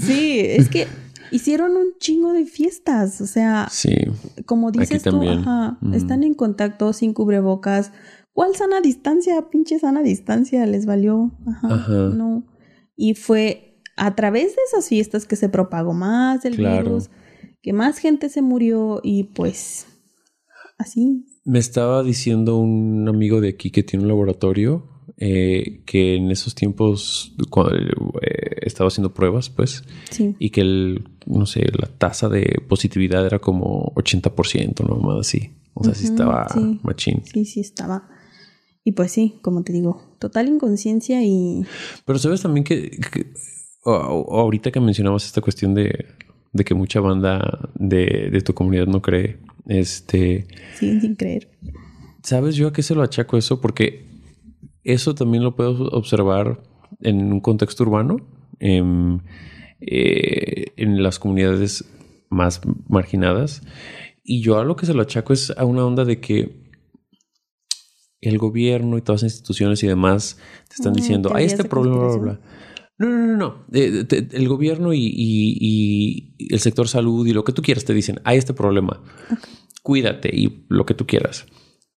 sí, 0.00 0.40
es 0.44 0.68
que 0.70 0.86
hicieron 1.30 1.76
un 1.76 1.98
chingo 1.98 2.32
de 2.32 2.46
fiestas. 2.46 3.20
O 3.20 3.26
sea, 3.26 3.68
sí, 3.70 3.94
como 4.46 4.70
dices 4.70 5.02
tú, 5.02 5.22
están 5.92 6.22
en 6.22 6.32
contacto 6.34 6.94
sin 6.94 7.12
cubrebocas 7.12 7.92
¿Cuál 8.38 8.54
sana 8.54 8.80
distancia? 8.80 9.50
Pinche 9.50 9.80
sana 9.80 10.00
distancia 10.00 10.64
les 10.64 10.86
valió. 10.86 11.32
Ajá, 11.44 11.88
No. 12.14 12.46
Y 12.94 13.14
fue 13.14 13.82
a 13.96 14.14
través 14.14 14.54
de 14.54 14.62
esas 14.68 14.88
fiestas 14.88 15.26
que 15.26 15.34
se 15.34 15.48
propagó 15.48 15.92
más 15.92 16.44
el 16.44 16.56
virus, 16.56 17.10
que 17.62 17.72
más 17.72 17.98
gente 17.98 18.28
se 18.28 18.40
murió 18.40 19.00
y 19.02 19.24
pues 19.24 19.88
así. 20.78 21.26
Me 21.48 21.58
estaba 21.58 22.02
diciendo 22.02 22.58
un 22.58 23.08
amigo 23.08 23.40
de 23.40 23.48
aquí 23.48 23.70
que 23.70 23.82
tiene 23.82 24.04
un 24.04 24.08
laboratorio 24.08 24.86
eh, 25.16 25.80
que 25.84 26.14
en 26.14 26.30
esos 26.30 26.54
tiempos 26.54 27.34
cuando, 27.50 27.74
eh, 28.22 28.58
estaba 28.62 28.88
haciendo 28.88 29.14
pruebas, 29.14 29.50
pues, 29.50 29.82
sí. 30.10 30.36
y 30.38 30.50
que 30.50 30.60
el, 30.60 31.08
no 31.26 31.46
sé, 31.46 31.64
la 31.72 31.88
tasa 31.88 32.28
de 32.28 32.62
positividad 32.68 33.26
era 33.26 33.38
como 33.40 33.92
80%, 33.96 34.86
no 34.86 34.96
más 34.96 35.26
así. 35.26 35.54
O 35.74 35.82
sea, 35.82 35.94
sí 35.94 36.04
estaba 36.04 36.46
machín. 36.82 37.22
Sí, 37.24 37.44
sí 37.44 37.60
estaba. 37.60 38.08
Y 38.84 38.92
pues 38.92 39.10
sí, 39.10 39.38
como 39.42 39.64
te 39.64 39.72
digo, 39.72 40.02
total 40.18 40.48
inconsciencia 40.48 41.24
y... 41.24 41.64
Pero 42.04 42.18
sabes 42.18 42.42
también 42.42 42.64
que, 42.64 42.98
ahorita 43.84 44.70
que 44.70 44.80
mencionabas 44.80 45.24
esta 45.24 45.40
cuestión 45.40 45.74
de, 45.74 46.06
de 46.52 46.64
que 46.64 46.74
mucha 46.74 47.00
banda 47.00 47.70
de, 47.74 48.28
de 48.30 48.40
tu 48.40 48.54
comunidad 48.54 48.86
no 48.86 49.02
cree. 49.02 49.38
Este. 49.68 50.46
Siguen 50.74 51.00
sin 51.00 51.14
creer. 51.14 51.50
¿Sabes 52.24 52.56
yo 52.56 52.68
a 52.68 52.72
qué 52.72 52.82
se 52.82 52.94
lo 52.94 53.02
achaco 53.02 53.36
eso? 53.36 53.60
Porque 53.60 54.06
eso 54.82 55.14
también 55.14 55.44
lo 55.44 55.54
puedo 55.54 55.88
observar 55.90 56.62
en 57.00 57.32
un 57.32 57.40
contexto 57.40 57.84
urbano, 57.84 58.16
en, 58.58 59.22
eh, 59.80 60.72
en 60.76 61.02
las 61.02 61.18
comunidades 61.18 61.84
más 62.30 62.60
marginadas. 62.88 63.62
Y 64.24 64.40
yo 64.42 64.58
a 64.58 64.64
lo 64.64 64.74
que 64.76 64.86
se 64.86 64.94
lo 64.94 65.02
achaco 65.02 65.32
es 65.32 65.50
a 65.56 65.64
una 65.64 65.84
onda 65.86 66.04
de 66.04 66.20
que 66.20 66.66
el 68.20 68.38
gobierno 68.38 68.98
y 68.98 69.02
todas 69.02 69.22
las 69.22 69.32
instituciones 69.32 69.82
y 69.82 69.86
demás 69.86 70.38
te 70.68 70.74
están 70.74 70.92
Ah, 70.92 70.96
diciendo, 70.96 71.30
hay 71.34 71.44
este 71.44 71.64
problema, 71.64 72.08
bla, 72.08 72.16
bla. 72.16 72.40
No, 72.98 73.08
no, 73.08 73.26
no, 73.26 73.36
no. 73.36 73.64
Eh, 73.72 74.04
te- 74.04 74.28
el 74.36 74.48
gobierno 74.48 74.92
y, 74.92 74.98
y- 75.06 76.34
y 76.38 76.52
el 76.52 76.60
sector 76.60 76.88
salud 76.88 77.26
y 77.26 77.32
lo 77.32 77.44
que 77.44 77.52
tú 77.52 77.62
quieras 77.62 77.84
te 77.84 77.94
dicen, 77.94 78.20
hay 78.24 78.38
este 78.38 78.54
problema. 78.54 79.02
Cuídate 79.82 80.30
y 80.34 80.64
lo 80.68 80.84
que 80.84 80.94
tú 80.94 81.06
quieras. 81.06 81.46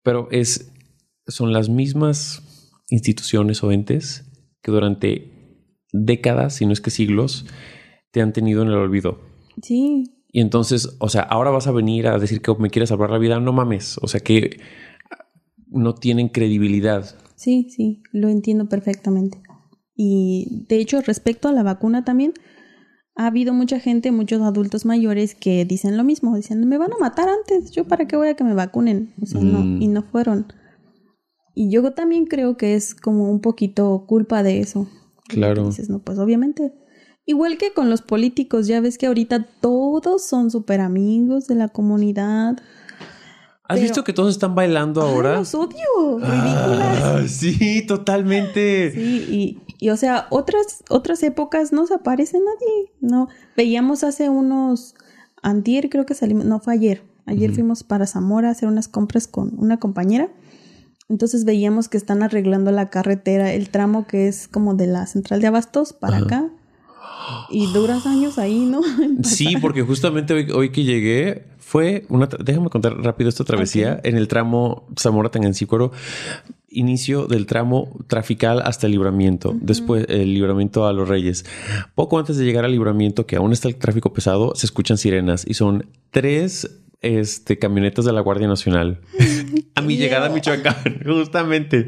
Pero 0.02 0.28
es, 0.30 0.72
son 1.26 1.52
las 1.52 1.68
mismas 1.68 2.42
instituciones 2.90 3.62
o 3.62 3.70
entes 3.72 4.24
que 4.62 4.70
durante 4.72 5.30
décadas, 5.92 6.56
si 6.56 6.66
no 6.66 6.72
es 6.72 6.80
que 6.80 6.90
siglos, 6.90 7.46
te 8.10 8.20
han 8.20 8.32
tenido 8.32 8.62
en 8.62 8.68
el 8.68 8.74
olvido. 8.74 9.20
Sí, 9.62 10.04
Y 10.30 10.40
entonces, 10.40 10.96
o 10.98 11.08
sea, 11.08 11.22
ahora 11.22 11.50
vas 11.50 11.66
a 11.68 11.72
venir 11.72 12.06
a 12.08 12.18
decir 12.18 12.42
que 12.42 12.54
me 12.58 12.70
quieres 12.70 12.88
salvar 12.90 13.10
la 13.10 13.18
vida. 13.18 13.40
No 13.40 13.52
mames. 13.52 13.98
O 14.02 14.08
sea, 14.08 14.20
que 14.20 14.60
no 15.70 15.94
tienen 15.94 16.28
credibilidad. 16.28 17.16
sí, 17.36 17.68
sí, 17.70 18.02
lo 18.12 18.28
entiendo 18.28 18.68
perfectamente. 18.68 19.38
Y 20.00 20.64
de 20.68 20.76
hecho, 20.76 21.00
respecto 21.00 21.48
a 21.48 21.52
la 21.52 21.64
vacuna 21.64 22.04
también, 22.04 22.32
ha 23.16 23.26
habido 23.26 23.52
mucha 23.52 23.80
gente, 23.80 24.12
muchos 24.12 24.40
adultos 24.42 24.84
mayores 24.86 25.34
que 25.34 25.64
dicen 25.64 25.96
lo 25.96 26.04
mismo, 26.04 26.36
dicen, 26.36 26.66
me 26.68 26.78
van 26.78 26.92
a 26.92 26.98
matar 26.98 27.28
antes, 27.28 27.72
yo 27.72 27.84
para 27.84 28.06
qué 28.06 28.16
voy 28.16 28.28
a 28.28 28.34
que 28.36 28.44
me 28.44 28.54
vacunen. 28.54 29.12
O 29.20 29.26
sea, 29.26 29.40
no, 29.40 29.58
Mm. 29.58 29.82
y 29.82 29.88
no 29.88 30.02
fueron. 30.04 30.46
Y 31.52 31.68
yo 31.72 31.92
también 31.94 32.26
creo 32.26 32.56
que 32.56 32.76
es 32.76 32.94
como 32.94 33.28
un 33.28 33.40
poquito 33.40 34.04
culpa 34.06 34.44
de 34.44 34.60
eso. 34.60 34.88
Claro. 35.26 35.66
Dices, 35.66 35.90
no, 35.90 35.98
pues 35.98 36.18
obviamente. 36.20 36.72
Igual 37.26 37.58
que 37.58 37.72
con 37.74 37.90
los 37.90 38.00
políticos, 38.00 38.68
ya 38.68 38.80
ves 38.80 38.96
que 38.98 39.06
ahorita 39.08 39.48
todos 39.60 40.24
son 40.24 40.52
súper 40.52 40.80
amigos 40.80 41.48
de 41.48 41.56
la 41.56 41.66
comunidad. 41.68 42.56
¿Has 43.64 43.76
Pero- 43.76 43.82
visto 43.82 44.04
que 44.04 44.12
todos 44.14 44.30
están 44.30 44.54
bailando 44.54 45.02
Ay, 45.02 45.08
ahora? 45.12 45.36
los 45.38 45.54
odio, 45.54 46.18
ridículas. 46.20 47.02
Ah, 47.02 47.22
sí, 47.26 47.84
totalmente. 47.86 48.92
Sí, 48.92 49.26
y, 49.28 49.67
y, 49.78 49.90
o 49.90 49.96
sea, 49.96 50.26
otras, 50.30 50.82
otras 50.88 51.22
épocas 51.22 51.72
no 51.72 51.86
se 51.86 51.94
aparece 51.94 52.38
nadie. 52.38 52.92
No, 53.00 53.28
veíamos 53.56 54.04
hace 54.04 54.28
unos, 54.28 54.94
antier 55.42 55.88
creo 55.88 56.06
que 56.06 56.14
salimos, 56.14 56.44
no 56.44 56.60
fue 56.60 56.74
ayer. 56.74 57.02
Ayer 57.26 57.52
fuimos 57.52 57.82
para 57.84 58.06
Zamora 58.06 58.48
a 58.48 58.52
hacer 58.52 58.68
unas 58.68 58.88
compras 58.88 59.26
con 59.26 59.52
una 59.58 59.78
compañera. 59.78 60.30
Entonces 61.10 61.44
veíamos 61.44 61.88
que 61.88 61.98
están 61.98 62.22
arreglando 62.22 62.70
la 62.70 62.88
carretera, 62.88 63.52
el 63.52 63.68
tramo 63.68 64.06
que 64.06 64.28
es 64.28 64.48
como 64.48 64.74
de 64.74 64.86
la 64.86 65.06
central 65.06 65.40
de 65.42 65.46
Abastos 65.48 65.92
para 65.92 66.18
acá. 66.18 66.48
Y 67.50 67.70
duras 67.72 68.06
años 68.06 68.38
ahí, 68.38 68.60
¿no? 68.60 68.80
Sí, 69.22 69.56
porque 69.60 69.82
justamente 69.82 70.32
hoy, 70.32 70.50
hoy 70.50 70.70
que 70.70 70.84
llegué 70.84 71.44
fue 71.58 72.06
una. 72.08 72.26
Déjame 72.26 72.70
contar 72.70 72.96
rápido 72.96 73.28
esta 73.28 73.44
travesía 73.44 74.00
en 74.02 74.16
el 74.16 74.26
tramo 74.26 74.86
Zamora 74.98 75.30
Tangancícuaro. 75.30 75.92
Inicio 76.70 77.26
del 77.26 77.46
tramo 77.46 77.96
trafical 78.08 78.60
hasta 78.62 78.86
el 78.86 78.92
libramiento, 78.92 79.56
después 79.60 80.06
el 80.08 80.34
libramiento 80.34 80.86
a 80.86 80.92
los 80.92 81.08
Reyes. 81.08 81.44
Poco 81.94 82.18
antes 82.18 82.36
de 82.36 82.44
llegar 82.44 82.64
al 82.64 82.72
libramiento, 82.72 83.26
que 83.26 83.36
aún 83.36 83.52
está 83.52 83.68
el 83.68 83.76
tráfico 83.76 84.12
pesado, 84.12 84.54
se 84.54 84.66
escuchan 84.66 84.98
sirenas 84.98 85.44
y 85.46 85.54
son 85.54 85.86
tres 86.10 86.82
este, 87.00 87.58
camionetas 87.58 88.04
de 88.04 88.12
la 88.12 88.20
Guardia 88.20 88.48
Nacional. 88.48 89.00
a 89.74 89.80
mi 89.80 89.96
llegada 89.96 90.26
a. 90.26 90.30
Michoacán, 90.30 91.00
justamente. 91.06 91.86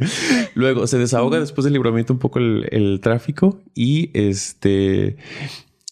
Luego 0.55 0.87
se 0.87 0.99
desahoga 0.99 1.41
después 1.41 1.65
del 1.65 1.75
libramiento 1.75 2.13
un 2.13 2.19
poco 2.19 2.39
el, 2.39 2.67
el 2.71 3.01
tráfico 3.01 3.61
y 3.75 4.11
este 4.15 5.17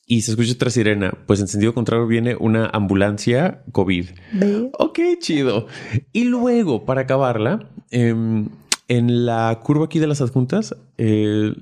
y 0.08 0.22
se 0.22 0.32
escucha 0.32 0.52
otra 0.54 0.70
sirena. 0.70 1.12
Pues 1.26 1.38
en 1.40 1.48
sentido 1.48 1.74
contrario 1.74 2.06
viene 2.06 2.34
una 2.34 2.66
ambulancia 2.66 3.62
COVID. 3.72 4.06
Ve. 4.32 4.70
Ok, 4.78 4.98
chido. 5.20 5.66
Y 6.12 6.24
luego, 6.24 6.86
para 6.86 7.02
acabarla, 7.02 7.68
em, 7.90 8.48
en 8.88 9.26
la 9.26 9.60
curva 9.62 9.84
aquí 9.86 9.98
de 9.98 10.06
las 10.06 10.20
adjuntas, 10.20 10.74
eh, 10.96 11.52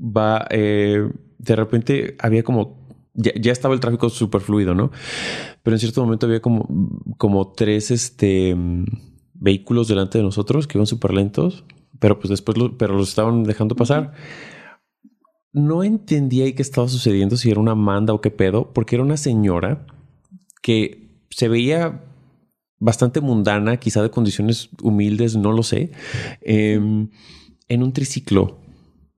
va 0.00 0.46
eh, 0.50 1.08
de 1.38 1.56
repente 1.56 2.16
había 2.18 2.42
como 2.42 2.86
ya, 3.14 3.32
ya 3.40 3.52
estaba 3.52 3.74
el 3.74 3.80
tráfico 3.80 4.08
súper 4.10 4.40
fluido, 4.42 4.74
¿no? 4.74 4.90
Pero 5.62 5.74
en 5.76 5.80
cierto 5.80 6.02
momento 6.04 6.26
había 6.26 6.40
como, 6.40 6.68
como 7.18 7.52
tres 7.52 7.90
este, 7.90 8.54
vehículos 9.34 9.88
delante 9.88 10.18
de 10.18 10.24
nosotros 10.24 10.66
que 10.66 10.78
iban 10.78 10.86
súper 10.86 11.12
lentos, 11.14 11.64
pero 11.98 12.18
pues 12.18 12.28
después 12.30 12.58
lo- 12.58 12.76
pero 12.78 12.94
los 12.94 13.08
estaban 13.08 13.42
dejando 13.44 13.74
pasar. 13.74 14.12
No 15.52 15.82
entendía 15.82 16.44
ahí 16.44 16.52
qué 16.52 16.60
estaba 16.62 16.88
sucediendo, 16.88 17.36
si 17.38 17.50
era 17.50 17.60
una 17.60 17.74
manda 17.74 18.12
o 18.12 18.20
qué 18.20 18.30
pedo, 18.30 18.72
porque 18.74 18.96
era 18.96 19.02
una 19.04 19.16
señora 19.16 19.86
que 20.62 21.08
se 21.30 21.48
veía 21.48 22.04
bastante 22.78 23.20
mundana, 23.20 23.78
quizá 23.78 24.02
de 24.02 24.10
condiciones 24.10 24.68
humildes, 24.82 25.36
no 25.36 25.52
lo 25.52 25.62
sé, 25.62 25.90
em, 26.42 27.08
en 27.68 27.82
un 27.82 27.92
triciclo. 27.92 28.60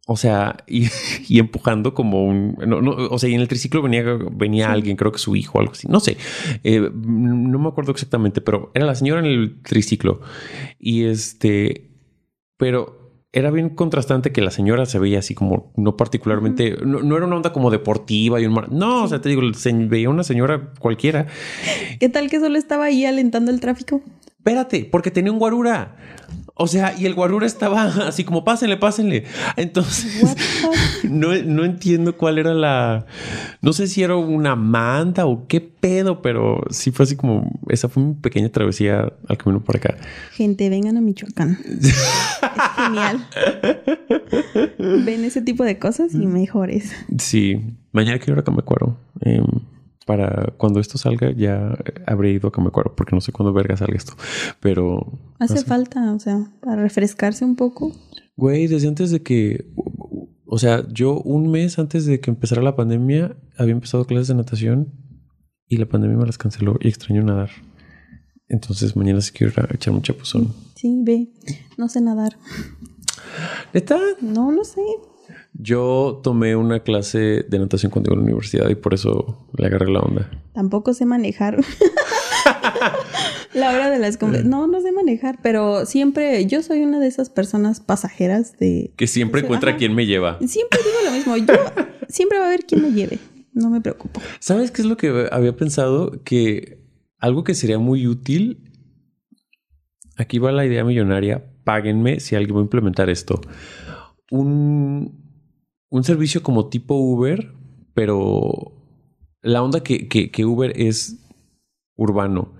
O 0.07 0.16
sea, 0.16 0.57
y, 0.66 0.87
y 1.29 1.38
empujando 1.38 1.92
como 1.92 2.25
un... 2.25 2.57
no, 2.66 2.81
no, 2.81 2.92
o 2.92 3.18
sea, 3.18 3.29
y 3.29 3.35
en 3.35 3.40
el 3.40 3.49
triciclo 3.49 3.83
venía, 3.83 4.05
venía 4.33 4.66
Sí. 4.66 4.73
alguien, 4.73 4.97
creo 4.97 5.12
que 5.12 5.18
su 5.18 5.37
hijo 5.37 5.61
algo 5.61 5.73
así. 5.73 5.87
No 5.88 6.01
sé, 6.01 6.16
Eh, 6.64 6.81
no 6.94 7.59
me 7.59 7.68
acuerdo 7.68 7.92
exactamente, 7.92 8.40
pero 8.40 8.71
era 8.75 8.87
la 8.87 8.94
señora 8.94 9.21
en 9.21 9.27
el 9.27 9.61
triciclo. 9.62 10.21
Y 10.79 11.05
este... 11.05 11.90
Pero 12.57 12.98
era 13.33 13.51
bien 13.51 13.69
contrastante 13.71 14.33
que 14.33 14.41
la 14.41 14.51
señora 14.51 14.87
se 14.87 14.99
veía 14.99 15.19
así 15.19 15.35
como 15.35 15.73
no 15.77 15.97
particularmente... 15.97 16.77
no, 16.85 17.03
no 17.03 17.17
era 17.17 17.27
una 17.27 17.37
onda 17.37 17.53
como 17.53 17.71
deportiva 17.71 18.41
y 18.41 18.47
un... 18.47 18.55
mar- 18.55 18.73
No, 18.73 19.05
o 19.05 19.09
sea, 19.09 19.21
te 19.21 19.29
digo, 19.29 19.43
se 19.55 19.73
veía 19.73 20.09
una 20.09 20.25
señora 20.25 20.73
cualquiera. 20.79 21.27
¿Qué 22.01 22.09
tal 22.09 22.31
que 22.31 22.41
solo 22.41 22.57
estaba 22.59 22.87
ahí 22.87 23.05
alentando 23.05 23.51
el 23.51 23.61
tráfico? 23.61 24.01
Espérate, 24.38 24.88
porque 24.91 25.11
tenía 25.11 25.31
un 25.33 25.38
guarura. 25.38 25.97
O 26.61 26.67
sea, 26.67 26.93
y 26.99 27.07
el 27.07 27.14
guarura 27.14 27.47
estaba 27.47 27.85
así 28.09 28.25
como 28.25 28.45
pásenle, 28.45 28.77
pásenle. 28.79 29.25
Entonces, 29.57 30.35
no, 31.05 31.29
no 31.45 31.64
entiendo 31.64 32.17
cuál 32.17 32.38
era 32.38 32.53
la. 32.55 33.07
No 33.62 33.73
sé 33.73 33.87
si 33.87 34.03
era 34.03 34.17
una 34.17 34.57
manta 34.57 35.27
o 35.27 35.47
qué 35.47 35.61
pedo, 35.61 36.21
pero 36.23 36.62
sí 36.71 36.91
fue 36.91 37.05
así 37.05 37.14
como. 37.14 37.61
Esa 37.69 37.88
fue 37.88 38.03
mi 38.03 38.14
pequeña 38.14 38.49
travesía 38.49 39.12
al 39.29 39.37
camino 39.38 39.62
por 39.62 39.77
acá. 39.77 39.97
Gente, 40.33 40.69
vengan 40.69 40.97
a 40.97 41.01
Michoacán. 41.01 41.59
genial. 42.88 43.27
Ven 44.79 45.24
ese 45.24 45.42
tipo 45.42 45.64
de 45.64 45.79
cosas 45.79 46.14
y 46.14 46.27
mejores. 46.27 46.92
Sí, 47.18 47.77
mañana 47.92 48.18
quiero 48.18 48.35
ir 48.35 48.38
a 48.40 48.44
Camecuaro. 48.44 48.98
Em, 49.20 49.44
para 50.07 50.55
cuando 50.57 50.81
esto 50.81 50.96
salga, 50.96 51.33
ya 51.33 51.77
habré 52.07 52.33
ido 52.33 52.48
a 52.48 52.53
Camecuaro, 52.53 52.96
porque 52.96 53.14
no 53.14 53.20
sé 53.20 53.31
cuándo 53.31 53.53
verga 53.53 53.77
salga 53.77 53.96
esto. 53.96 54.14
Pero. 54.61 55.07
Hace 55.38 55.55
no 55.55 55.61
sé. 55.61 55.66
falta, 55.66 56.12
o 56.14 56.18
sea, 56.18 56.51
para 56.61 56.83
refrescarse 56.83 57.44
un 57.44 57.57
poco. 57.57 57.92
Güey, 58.37 58.68
desde 58.68 58.88
antes 58.88 59.11
de 59.11 59.22
que, 59.22 59.66
o 60.46 60.59
sea, 60.59 60.87
yo 60.88 61.20
un 61.20 61.51
mes 61.51 61.79
antes 61.79 62.07
de 62.07 62.20
que 62.20 62.31
empezara 62.31 62.62
la 62.62 62.77
pandemia 62.77 63.37
había 63.59 63.72
empezado 63.72 64.07
clases 64.07 64.29
de 64.29 64.35
natación 64.35 64.92
y 65.66 65.77
la 65.77 65.87
pandemia 65.87 66.16
me 66.16 66.27
las 66.27 66.38
canceló 66.38 66.79
y 66.81 66.88
extraño 66.88 67.22
nadar. 67.22 67.51
Entonces 68.48 68.96
mañana 68.96 69.20
sí 69.20 69.33
quiero 69.33 69.53
ir 69.53 69.61
a 69.61 69.74
echar 69.74 69.92
un 69.92 70.03
chapuzón. 70.03 70.55
Sí, 70.74 71.01
ve. 71.03 71.29
No 71.77 71.88
sé 71.88 72.01
nadar. 72.01 72.38
¿Neta? 73.72 73.98
No, 74.20 74.53
no 74.53 74.64
sé. 74.64 74.83
Yo 75.55 76.20
tomé 76.22 76.57
una 76.57 76.81
clase 76.81 77.44
de 77.48 77.59
natación 77.59 77.90
cuando 77.90 78.11
iba 78.11 78.14
a 78.14 78.18
la 78.18 78.24
universidad 78.24 78.68
y 78.68 78.74
por 78.74 78.94
eso 78.94 79.48
le 79.57 79.66
agarré 79.66 79.90
la 79.90 80.01
onda. 80.01 80.31
Tampoco 80.53 80.94
sé 80.94 81.05
manejar. 81.05 81.59
la 83.55 83.70
hora 83.70 83.90
de 83.90 83.98
las. 83.98 84.20
No, 84.22 84.66
no 84.66 84.81
sé 84.81 84.92
manejar, 84.92 85.38
pero 85.42 85.85
siempre 85.87 86.46
yo 86.46 86.62
soy 86.62 86.83
una 86.83 87.01
de 87.01 87.09
esas 87.09 87.31
personas 87.31 87.81
pasajeras 87.81 88.59
de... 88.59 88.92
Que 88.96 89.07
siempre 89.07 89.40
encuentra 89.40 89.70
ajá. 89.70 89.79
quien 89.79 89.94
me 89.94 90.07
lleva. 90.07 90.38
Siempre 90.46 90.79
digo 90.79 90.96
lo 91.05 91.11
mismo. 91.12 91.37
Yo 91.37 91.55
siempre 92.09 92.38
va 92.38 92.44
a 92.44 92.48
haber 92.48 92.64
quien 92.64 92.83
me 92.83 92.92
lleve. 92.92 93.18
No 93.53 93.70
me 93.70 93.81
preocupo. 93.81 94.20
¿Sabes 94.38 94.70
qué 94.70 94.83
es 94.83 94.88
lo 94.88 94.96
que 94.96 95.29
había 95.33 95.57
pensado? 95.57 96.22
Que 96.22 96.79
algo 97.18 97.42
que 97.44 97.55
sería 97.55 97.79
muy 97.79 98.07
útil. 98.07 98.68
Aquí 100.19 100.39
va 100.39 100.53
la 100.53 100.67
idea 100.67 100.85
millonaria. 100.85 101.43
Páguenme 101.65 102.21
si 102.21 102.35
alguien 102.37 102.57
va 102.57 102.61
a 102.61 102.65
implementar 102.65 103.09
esto. 103.09 103.41
Un, 104.31 105.23
un 105.91 106.05
servicio 106.05 106.43
como 106.43 106.69
tipo 106.69 106.95
Uber, 106.97 107.53
pero 107.95 108.73
la 109.43 109.63
onda 109.63 109.83
que, 109.83 110.09
que- 110.09 110.31
que 110.31 110.45
Uber 110.45 110.73
es 110.77 111.25
urbano. 111.97 112.55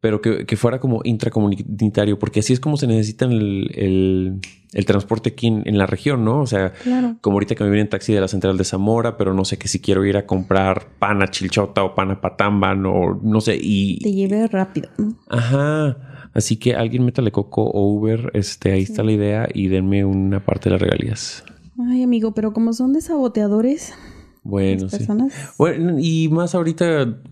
pero 0.00 0.20
que, 0.20 0.46
que 0.46 0.56
fuera 0.56 0.78
como 0.78 1.00
intracomunitario, 1.02 2.20
porque 2.20 2.38
así 2.38 2.52
es 2.52 2.60
como 2.60 2.76
se 2.76 2.86
necesita 2.86 3.24
el, 3.24 3.68
el, 3.74 4.40
el 4.72 4.84
transporte 4.86 5.30
aquí 5.30 5.48
en, 5.48 5.62
en, 5.66 5.76
la 5.76 5.86
región, 5.86 6.24
¿no? 6.24 6.40
O 6.40 6.46
sea, 6.46 6.72
Claro. 6.84 7.16
como 7.20 7.34
ahorita 7.34 7.56
que 7.56 7.64
me 7.64 7.70
viene 7.70 7.82
en 7.82 7.88
taxi 7.88 8.12
de 8.12 8.20
la 8.20 8.28
central 8.28 8.56
de 8.56 8.62
Zamora, 8.62 9.16
pero 9.16 9.34
no 9.34 9.44
sé 9.44 9.58
que 9.58 9.66
si 9.66 9.80
quiero 9.80 10.04
ir 10.04 10.16
a 10.16 10.24
comprar 10.24 10.86
pan 11.00 11.20
a 11.20 11.26
Chilchota 11.26 11.82
o 11.82 11.96
pan 11.96 12.12
a 12.12 12.20
Patamban 12.20 12.86
o 12.86 13.18
no 13.20 13.40
sé, 13.40 13.58
y... 13.60 13.98
Te 13.98 14.12
lleve 14.12 14.46
rápido. 14.46 14.88
Ajá. 15.28 15.96
Así 16.34 16.56
que 16.56 16.74
alguien 16.74 17.04
métale 17.04 17.32
coco 17.32 17.62
o 17.64 17.92
Uber, 17.92 18.30
este, 18.34 18.72
ahí 18.72 18.82
está 18.82 19.02
la 19.02 19.12
idea 19.12 19.48
y 19.52 19.68
denme 19.68 20.04
una 20.04 20.44
parte 20.44 20.68
de 20.68 20.72
las 20.74 20.82
regalías. 20.82 21.44
Ay, 21.88 22.02
amigo, 22.02 22.34
pero 22.34 22.52
como 22.52 22.72
son 22.72 22.92
de 22.92 23.00
saboteadores, 23.00 23.94
Bueno, 24.42 24.88
sí. 24.88 24.96
personas. 24.98 25.32
Bueno, 25.58 25.96
y 25.98 26.28
más 26.28 26.54
ahorita, 26.54 27.22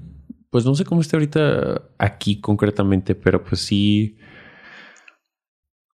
pues 0.51 0.65
no 0.65 0.75
sé 0.75 0.85
cómo 0.85 1.01
está 1.01 1.17
ahorita 1.17 1.83
aquí 1.99 2.41
concretamente, 2.41 3.15
pero 3.15 3.43
pues 3.45 3.61
sí. 3.61 4.17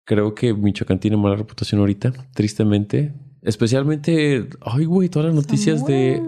Creo 0.04 0.34
que 0.34 0.52
Michoacán 0.52 0.98
tiene 0.98 1.16
mala 1.16 1.36
reputación 1.36 1.80
ahorita, 1.80 2.12
tristemente. 2.34 3.14
Especialmente, 3.40 4.48
ay, 4.60 4.84
güey, 4.84 5.08
todas 5.08 5.26
las 5.26 5.34
noticias 5.34 5.84
de. 5.86 6.20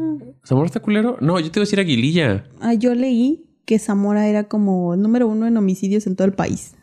¿Zamora 0.46 0.66
está 0.66 0.80
culero? 0.80 1.16
No, 1.20 1.38
yo 1.40 1.50
te 1.50 1.58
iba 1.58 1.62
a 1.62 1.66
decir 1.66 1.80
Aguililla. 1.80 2.44
Ah, 2.60 2.74
yo 2.74 2.94
leí 2.94 3.44
que 3.64 3.78
Zamora 3.78 4.28
era 4.28 4.44
como 4.44 4.96
número 4.96 5.28
uno 5.28 5.46
en 5.46 5.56
homicidios 5.56 6.06
en 6.06 6.16
todo 6.16 6.26
el 6.26 6.34
país. 6.34 6.74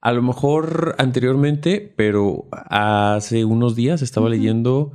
A 0.00 0.12
lo 0.12 0.22
mejor 0.22 0.94
anteriormente, 0.98 1.92
pero 1.94 2.46
hace 2.50 3.44
unos 3.44 3.76
días 3.76 4.00
estaba 4.00 4.30
leyendo 4.30 4.92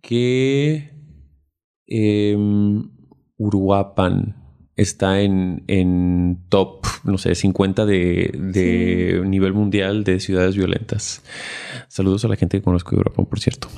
que 0.00 0.92
em, 1.88 2.88
Uruapan 3.36 4.36
está 4.76 5.20
en, 5.22 5.64
en 5.66 6.38
top, 6.48 6.86
no 7.04 7.18
sé, 7.18 7.34
50 7.34 7.84
de, 7.84 8.32
de 8.52 9.22
nivel 9.26 9.54
mundial 9.54 10.04
de 10.04 10.20
ciudades 10.20 10.56
violentas. 10.56 11.22
Saludos 11.88 12.24
a 12.24 12.28
la 12.28 12.36
gente 12.36 12.58
que 12.58 12.62
conozco 12.62 12.94
de 12.94 13.00
Uruapan, 13.00 13.26
por 13.26 13.40
cierto. 13.40 13.68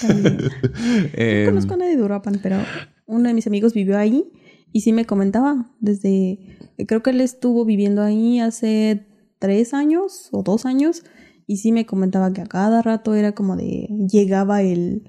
También. 0.00 0.38
Em, 1.14 1.44
No 1.46 1.50
conozco 1.52 1.74
a 1.74 1.76
nadie 1.78 1.96
de 1.96 2.02
Uruapan, 2.02 2.38
pero 2.42 2.58
uno 3.06 3.28
de 3.28 3.34
mis 3.34 3.46
amigos 3.46 3.72
vivió 3.72 3.96
ahí 3.96 4.24
y 4.72 4.80
sí 4.80 4.92
me 4.92 5.04
comentaba 5.04 5.70
desde, 5.80 6.38
creo 6.86 7.02
que 7.02 7.10
él 7.10 7.20
estuvo 7.20 7.64
viviendo 7.64 8.02
ahí 8.02 8.40
hace 8.40 9.06
tres 9.38 9.74
años 9.74 10.28
o 10.32 10.42
dos 10.42 10.66
años 10.66 11.02
y 11.46 11.58
sí 11.58 11.72
me 11.72 11.84
comentaba 11.86 12.32
que 12.32 12.40
a 12.40 12.46
cada 12.46 12.80
rato 12.82 13.14
era 13.14 13.32
como 13.32 13.56
de, 13.56 13.88
llegaba 14.10 14.62
el, 14.62 15.02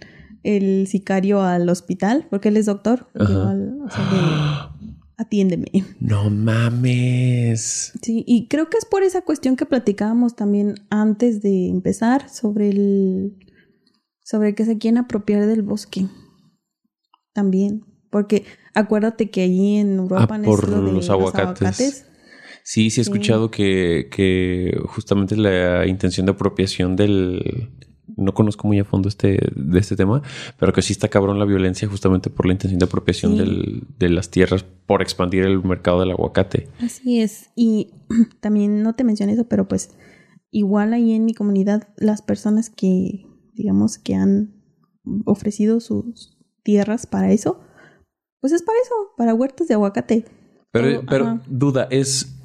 el 0.44 0.88
sicario 0.88 1.42
al 1.42 1.70
hospital, 1.70 2.28
porque 2.30 2.50
él 2.50 2.58
es 2.58 2.66
doctor, 2.66 3.08
al- 3.16 3.80
o 3.82 3.90
sea, 3.90 4.04
de, 4.10 4.94
atiéndeme. 5.18 5.68
no 6.00 6.30
mames. 6.30 7.94
Sí, 8.02 8.24
y 8.28 8.48
creo 8.48 8.70
que 8.70 8.78
es 8.78 8.86
por 8.86 9.04
esa 9.04 9.22
cuestión 9.22 9.56
que 9.56 9.66
platicábamos 9.66 10.36
también 10.36 10.76
antes 10.90 11.42
de 11.42 11.70
empezar 11.70 12.30
sobre 12.30 12.70
el 12.70 13.38
sobre 14.26 14.56
que 14.56 14.66
se 14.66 14.78
quieren 14.78 14.98
apropiar 14.98 15.46
del 15.46 15.62
bosque. 15.64 16.08
También, 17.34 17.84
porque 18.14 18.46
acuérdate 18.74 19.30
que 19.30 19.42
allí 19.42 19.76
en 19.76 19.98
Europa 19.98 20.28
Ah, 20.36 20.42
por 20.46 20.70
los 20.70 21.10
aguacates. 21.10 21.62
aguacates. 21.62 22.06
Sí, 22.64 22.90
sí 22.92 23.02
he 23.02 23.04
Sí. 23.04 23.10
escuchado 23.12 23.52
que, 23.52 24.08
que 24.10 24.80
justamente 24.86 25.36
la 25.36 25.86
intención 25.86 26.26
de 26.26 26.32
apropiación 26.32 26.96
del... 26.96 27.70
No 28.16 28.34
conozco 28.34 28.68
muy 28.68 28.78
a 28.80 28.86
fondo 28.86 29.10
este, 29.10 29.40
de 29.56 29.80
este 29.80 29.96
tema, 29.96 30.22
pero 30.60 30.72
que 30.72 30.82
sí 30.82 30.94
está 30.94 31.08
cabrón 31.08 31.40
la 31.40 31.46
violencia 31.46 31.88
justamente 31.88 32.30
por 32.30 32.46
la 32.46 32.52
intención 32.54 32.78
de 32.80 32.86
apropiación 32.86 33.32
Sí. 33.34 33.38
del- 33.40 33.84
de 33.98 34.10
las 34.10 34.30
tierras 34.30 34.64
por 34.86 35.02
expandir 35.02 35.44
el 35.44 35.64
mercado 35.64 36.00
del 36.02 36.12
aguacate. 36.12 36.68
Así 36.80 37.22
es. 37.22 37.50
Y 37.56 37.92
también 38.40 38.84
no 38.84 38.94
te 38.94 39.04
mencioné 39.04 39.34
eso, 39.34 39.48
pero 39.48 39.68
pues 39.68 39.90
igual 40.52 40.94
ahí 40.94 41.14
en 41.14 41.26
mi 41.26 41.34
comunidad 41.34 41.88
las 41.98 42.22
personas 42.22 42.70
que 42.70 43.26
digamos 43.56 43.98
que 43.98 44.14
han 44.16 44.54
ofrecido 45.26 45.80
sus 45.80 46.38
tierras 46.64 47.08
para 47.08 47.32
eso, 47.32 47.60
pues 48.44 48.52
es 48.52 48.62
para 48.62 48.78
eso, 48.84 48.94
para 49.16 49.34
huertas 49.34 49.70
de 49.70 49.74
aguacate. 49.76 50.26
Pero, 50.72 50.96
Todo- 50.96 51.06
pero 51.10 51.26
ajá. 51.28 51.42
duda, 51.48 51.88
¿es 51.90 52.36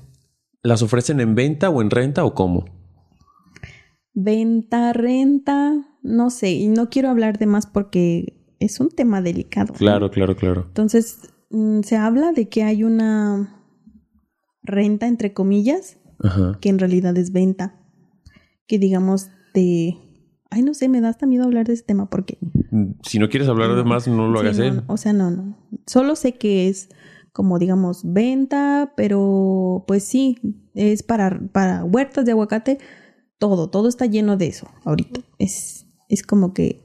las 0.63 0.81
ofrecen 0.83 1.19
en 1.19 1.35
venta 1.35 1.71
o 1.71 1.83
en 1.83 1.91
renta 1.91 2.25
o 2.25 2.35
cómo? 2.35 2.67
Venta, 4.15 4.93
renta, 4.93 5.75
no 6.05 6.31
sé, 6.31 6.53
y 6.53 6.69
no 6.69 6.89
quiero 6.89 7.09
hablar 7.09 7.39
de 7.39 7.47
más 7.47 7.67
porque 7.67 8.41
es 8.61 8.79
un 8.79 8.91
tema 8.91 9.23
delicado. 9.23 9.73
¿no? 9.73 9.79
Claro, 9.79 10.11
claro, 10.13 10.37
claro. 10.37 10.65
Entonces, 10.69 11.19
mm, 11.51 11.81
se 11.83 11.97
habla 11.97 12.31
de 12.31 12.49
que 12.49 12.63
hay 12.63 12.85
una 12.85 13.61
renta, 14.63 15.09
entre 15.09 15.33
comillas, 15.33 15.99
Ajá. 16.21 16.59
que 16.61 16.69
en 16.69 16.79
realidad 16.79 17.17
es 17.17 17.33
venta. 17.33 17.75
Que 18.69 18.79
digamos 18.79 19.31
de... 19.53 19.97
Ay, 20.51 20.63
no 20.63 20.73
sé, 20.75 20.89
me 20.89 21.01
da 21.01 21.11
hasta 21.11 21.27
miedo 21.27 21.45
hablar 21.45 21.67
de 21.67 21.75
ese 21.75 21.83
tema 21.83 22.09
porque... 22.09 22.39
Si 23.03 23.19
no 23.19 23.29
quieres 23.29 23.49
hablar 23.49 23.75
de 23.77 23.85
más, 23.85 24.09
no 24.09 24.29
lo 24.29 24.41
Sí, 24.41 24.47
hagas 24.47 24.59
no, 24.59 24.65
él. 24.65 24.77
no, 24.77 24.85
o 24.89 24.97
sea, 24.97 25.13
no, 25.13 25.31
no. 25.31 25.59
Solo 25.87 26.17
sé 26.17 26.33
que 26.35 26.69
es 26.69 26.89
como, 27.33 27.59
digamos, 27.59 28.01
venta, 28.05 28.93
pero 28.97 29.85
pues 29.87 30.05
sí, 30.05 30.39
es 30.75 31.03
para, 31.03 31.39
para 31.53 31.85
huertas 31.85 32.25
de 32.25 32.33
aguacate. 32.33 32.79
Todo, 33.39 33.69
todo 33.71 33.89
está 33.89 34.07
lleno 34.07 34.37
de 34.37 34.47
eso 34.49 34.69
ahorita. 34.85 35.21
Es, 35.39 35.87
es 36.09 36.23
como 36.23 36.55
que... 36.55 36.81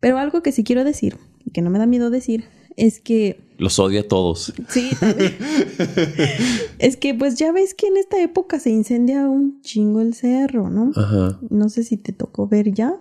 Pero 0.00 0.18
algo 0.18 0.42
que 0.42 0.52
sí 0.52 0.64
quiero 0.64 0.82
decir, 0.84 1.16
y 1.44 1.50
que 1.50 1.60
no 1.62 1.70
me 1.70 1.78
da 1.78 1.86
miedo 1.86 2.10
decir, 2.10 2.44
es 2.76 3.00
que 3.00 3.47
Los 3.58 3.78
odia 3.80 4.00
a 4.00 4.04
todos. 4.04 4.54
Sí, 4.68 4.90
también. 4.98 5.36
es 6.78 6.96
que 6.96 7.12
pues 7.12 7.34
ya 7.36 7.52
ves 7.52 7.74
que 7.74 7.88
en 7.88 7.96
esta 7.96 8.22
época 8.22 8.60
se 8.60 8.70
incendia 8.70 9.28
un 9.28 9.60
chingo 9.62 10.00
el 10.00 10.14
cerro, 10.14 10.70
¿no? 10.70 10.92
Ajá. 10.94 11.40
No 11.50 11.68
sé 11.68 11.82
si 11.82 11.96
te 11.96 12.12
tocó 12.12 12.46
ver 12.46 12.72
ya, 12.72 12.94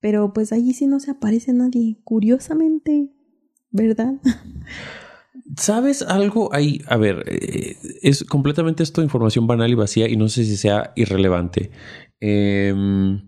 pero 0.00 0.32
pues 0.32 0.52
allí 0.52 0.74
sí 0.74 0.86
no 0.86 0.98
se 0.98 1.12
aparece 1.12 1.52
nadie, 1.52 1.98
curiosamente, 2.02 3.12
¿verdad? 3.70 4.14
¿Sabes 5.56 6.02
algo 6.02 6.52
ahí? 6.52 6.82
A 6.88 6.96
ver, 6.96 7.22
eh, 7.26 7.76
es 8.02 8.24
completamente 8.24 8.82
esto 8.82 9.02
información 9.02 9.46
banal 9.46 9.70
y 9.70 9.74
vacía 9.74 10.08
y 10.08 10.16
no 10.16 10.28
sé 10.28 10.44
si 10.44 10.56
sea 10.56 10.92
irrelevante. 10.96 11.70
Em, 12.20 13.22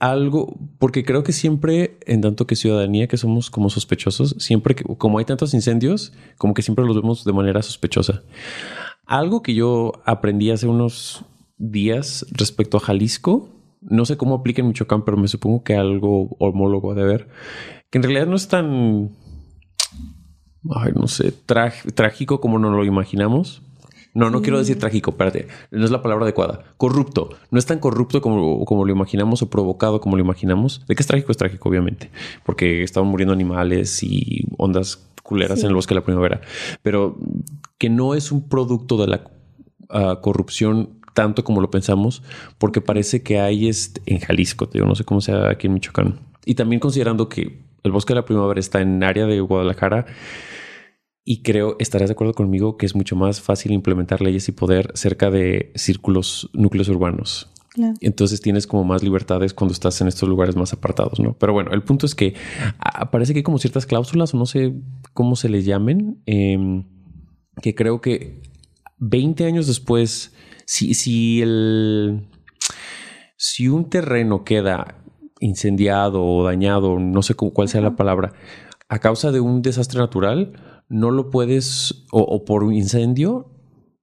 algo, 0.00 0.58
porque 0.78 1.04
creo 1.04 1.22
que 1.22 1.32
siempre, 1.32 1.98
en 2.06 2.22
tanto 2.22 2.46
que 2.46 2.56
ciudadanía, 2.56 3.06
que 3.06 3.18
somos 3.18 3.50
como 3.50 3.70
sospechosos, 3.70 4.34
siempre 4.38 4.74
que, 4.74 4.82
como 4.82 5.18
hay 5.18 5.26
tantos 5.26 5.54
incendios, 5.54 6.12
como 6.38 6.54
que 6.54 6.62
siempre 6.62 6.84
los 6.84 6.96
vemos 6.96 7.24
de 7.24 7.32
manera 7.32 7.62
sospechosa. 7.62 8.22
Algo 9.06 9.42
que 9.42 9.54
yo 9.54 9.92
aprendí 10.06 10.50
hace 10.50 10.66
unos 10.66 11.24
días 11.58 12.26
respecto 12.32 12.78
a 12.78 12.80
Jalisco, 12.80 13.50
no 13.82 14.04
sé 14.04 14.16
cómo 14.16 14.34
aplica 14.34 14.62
en 14.62 14.68
Michoacán, 14.68 15.04
pero 15.04 15.16
me 15.16 15.28
supongo 15.28 15.62
que 15.62 15.76
algo 15.76 16.34
homólogo 16.38 16.94
de 16.94 17.04
ver, 17.04 17.28
que 17.90 17.98
en 17.98 18.02
realidad 18.02 18.26
no 18.26 18.36
es 18.36 18.48
tan 18.48 19.10
no 20.62 21.06
sé, 21.08 21.32
trágico 21.32 22.40
como 22.40 22.58
no 22.58 22.70
lo 22.70 22.84
imaginamos. 22.84 23.62
No, 24.12 24.28
no 24.30 24.42
quiero 24.42 24.58
decir 24.58 24.78
trágico, 24.78 25.12
espérate, 25.12 25.46
no 25.70 25.84
es 25.84 25.90
la 25.90 26.02
palabra 26.02 26.24
adecuada. 26.24 26.64
Corrupto. 26.76 27.30
No 27.50 27.58
es 27.58 27.66
tan 27.66 27.78
corrupto 27.78 28.20
como, 28.20 28.64
como 28.64 28.84
lo 28.84 28.92
imaginamos 28.92 29.42
o 29.42 29.50
provocado 29.50 30.00
como 30.00 30.16
lo 30.16 30.22
imaginamos. 30.22 30.84
De 30.88 30.94
que 30.96 31.02
es 31.02 31.06
trágico, 31.06 31.30
es 31.30 31.38
trágico, 31.38 31.68
obviamente, 31.68 32.10
porque 32.44 32.82
estaban 32.82 33.08
muriendo 33.08 33.32
animales 33.32 34.02
y 34.02 34.44
ondas 34.58 35.06
culeras 35.22 35.60
Sí. 35.60 35.66
en 35.66 35.70
el 35.70 35.74
bosque 35.76 35.94
de 35.94 36.00
la 36.00 36.04
primavera. 36.04 36.40
Pero 36.82 37.16
que 37.78 37.88
no 37.88 38.14
es 38.14 38.32
un 38.32 38.48
producto 38.48 38.96
de 38.96 39.06
la 39.06 39.30
ah, 39.90 40.18
corrupción 40.20 41.00
tanto 41.14 41.44
como 41.44 41.60
lo 41.60 41.70
pensamos, 41.70 42.22
porque 42.58 42.80
parece 42.80 43.22
que 43.22 43.40
hay 43.40 43.68
este, 43.68 44.00
en 44.06 44.20
Jalisco, 44.20 44.68
te 44.68 44.78
digo, 44.78 44.86
no 44.86 44.94
sé 44.94 45.04
cómo 45.04 45.20
sea 45.20 45.50
aquí 45.50 45.66
en 45.66 45.74
Michoacán. 45.74 46.20
Y 46.44 46.54
también 46.54 46.80
considerando 46.80 47.28
que 47.28 47.60
el 47.82 47.92
bosque 47.92 48.12
de 48.12 48.20
la 48.20 48.24
primavera 48.24 48.60
está 48.60 48.80
en 48.80 49.02
área 49.02 49.26
de 49.26 49.40
Guadalajara, 49.40 50.06
y 51.32 51.42
creo, 51.42 51.76
estarás 51.78 52.08
de 52.08 52.14
acuerdo 52.14 52.34
conmigo, 52.34 52.76
que 52.76 52.86
es 52.86 52.96
mucho 52.96 53.14
más 53.14 53.40
fácil 53.40 53.70
implementar 53.70 54.20
leyes 54.20 54.48
y 54.48 54.52
poder 54.52 54.90
cerca 54.94 55.30
de 55.30 55.70
círculos, 55.76 56.50
núcleos 56.54 56.88
urbanos. 56.88 57.52
Claro. 57.72 57.94
Entonces 58.00 58.40
tienes 58.40 58.66
como 58.66 58.82
más 58.82 59.04
libertades 59.04 59.54
cuando 59.54 59.72
estás 59.72 60.00
en 60.00 60.08
estos 60.08 60.28
lugares 60.28 60.56
más 60.56 60.72
apartados, 60.72 61.20
¿no? 61.20 61.34
Pero 61.38 61.52
bueno, 61.52 61.70
el 61.70 61.84
punto 61.84 62.04
es 62.04 62.16
que 62.16 62.34
parece 63.12 63.32
que 63.32 63.38
hay 63.38 63.42
como 63.44 63.58
ciertas 63.58 63.86
cláusulas, 63.86 64.34
o 64.34 64.38
no 64.38 64.44
sé 64.46 64.74
cómo 65.14 65.36
se 65.36 65.48
les 65.48 65.64
llamen, 65.64 66.20
em, 66.26 66.84
que 67.62 67.76
creo 67.76 68.00
que 68.00 68.42
20 68.98 69.44
años 69.44 69.68
después, 69.68 70.34
si, 70.66 70.94
si 70.94 71.42
el... 71.42 72.26
Si 73.36 73.68
un 73.68 73.88
terreno 73.88 74.42
queda 74.42 74.96
incendiado 75.38 76.24
o 76.24 76.42
dañado, 76.44 76.98
no 76.98 77.22
sé 77.22 77.34
cu- 77.34 77.52
cuál 77.52 77.68
sea 77.68 77.80
la 77.80 77.94
palabra, 77.94 78.32
a 78.88 78.98
causa 78.98 79.30
de 79.30 79.38
un 79.40 79.62
desastre 79.62 80.00
natural, 80.00 80.52
no 80.90 81.10
lo 81.10 81.30
puedes, 81.30 82.04
o, 82.12 82.20
o 82.20 82.44
por 82.44 82.62
un 82.62 82.74
incendio, 82.74 83.50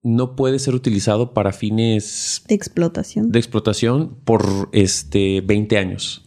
no 0.01 0.35
puede 0.35 0.57
ser 0.57 0.73
utilizado 0.73 1.33
para 1.33 1.51
fines 1.51 2.43
De 2.47 2.55
explotación. 2.55 3.31
de 3.31 3.39
explotación 3.39 4.17
por 4.23 4.69
este 4.71 5.41
20 5.41 5.77
años. 5.77 6.25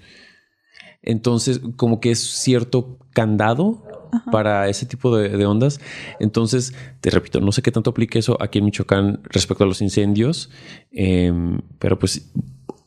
Entonces, 1.02 1.60
como 1.76 1.98
que 1.98 2.10
es 2.10 2.20
cierto 2.20 2.98
candado 3.12 3.82
para 4.30 4.68
ese 4.68 4.86
tipo 4.86 5.16
de, 5.16 5.30
de, 5.30 5.46
ondas. 5.46 5.80
Entonces, 6.18 6.74
te 7.00 7.10
repito, 7.10 7.40
no 7.40 7.52
sé 7.52 7.62
qué 7.62 7.70
tanto 7.72 7.90
aplique 7.90 8.18
eso 8.18 8.36
aquí 8.40 8.58
en 8.58 8.66
Michoacán 8.66 9.20
respecto 9.24 9.64
a 9.64 9.66
los 9.66 9.80
incendios, 9.80 10.50
em, 10.90 11.60
pero 11.78 11.98
pues 11.98 12.32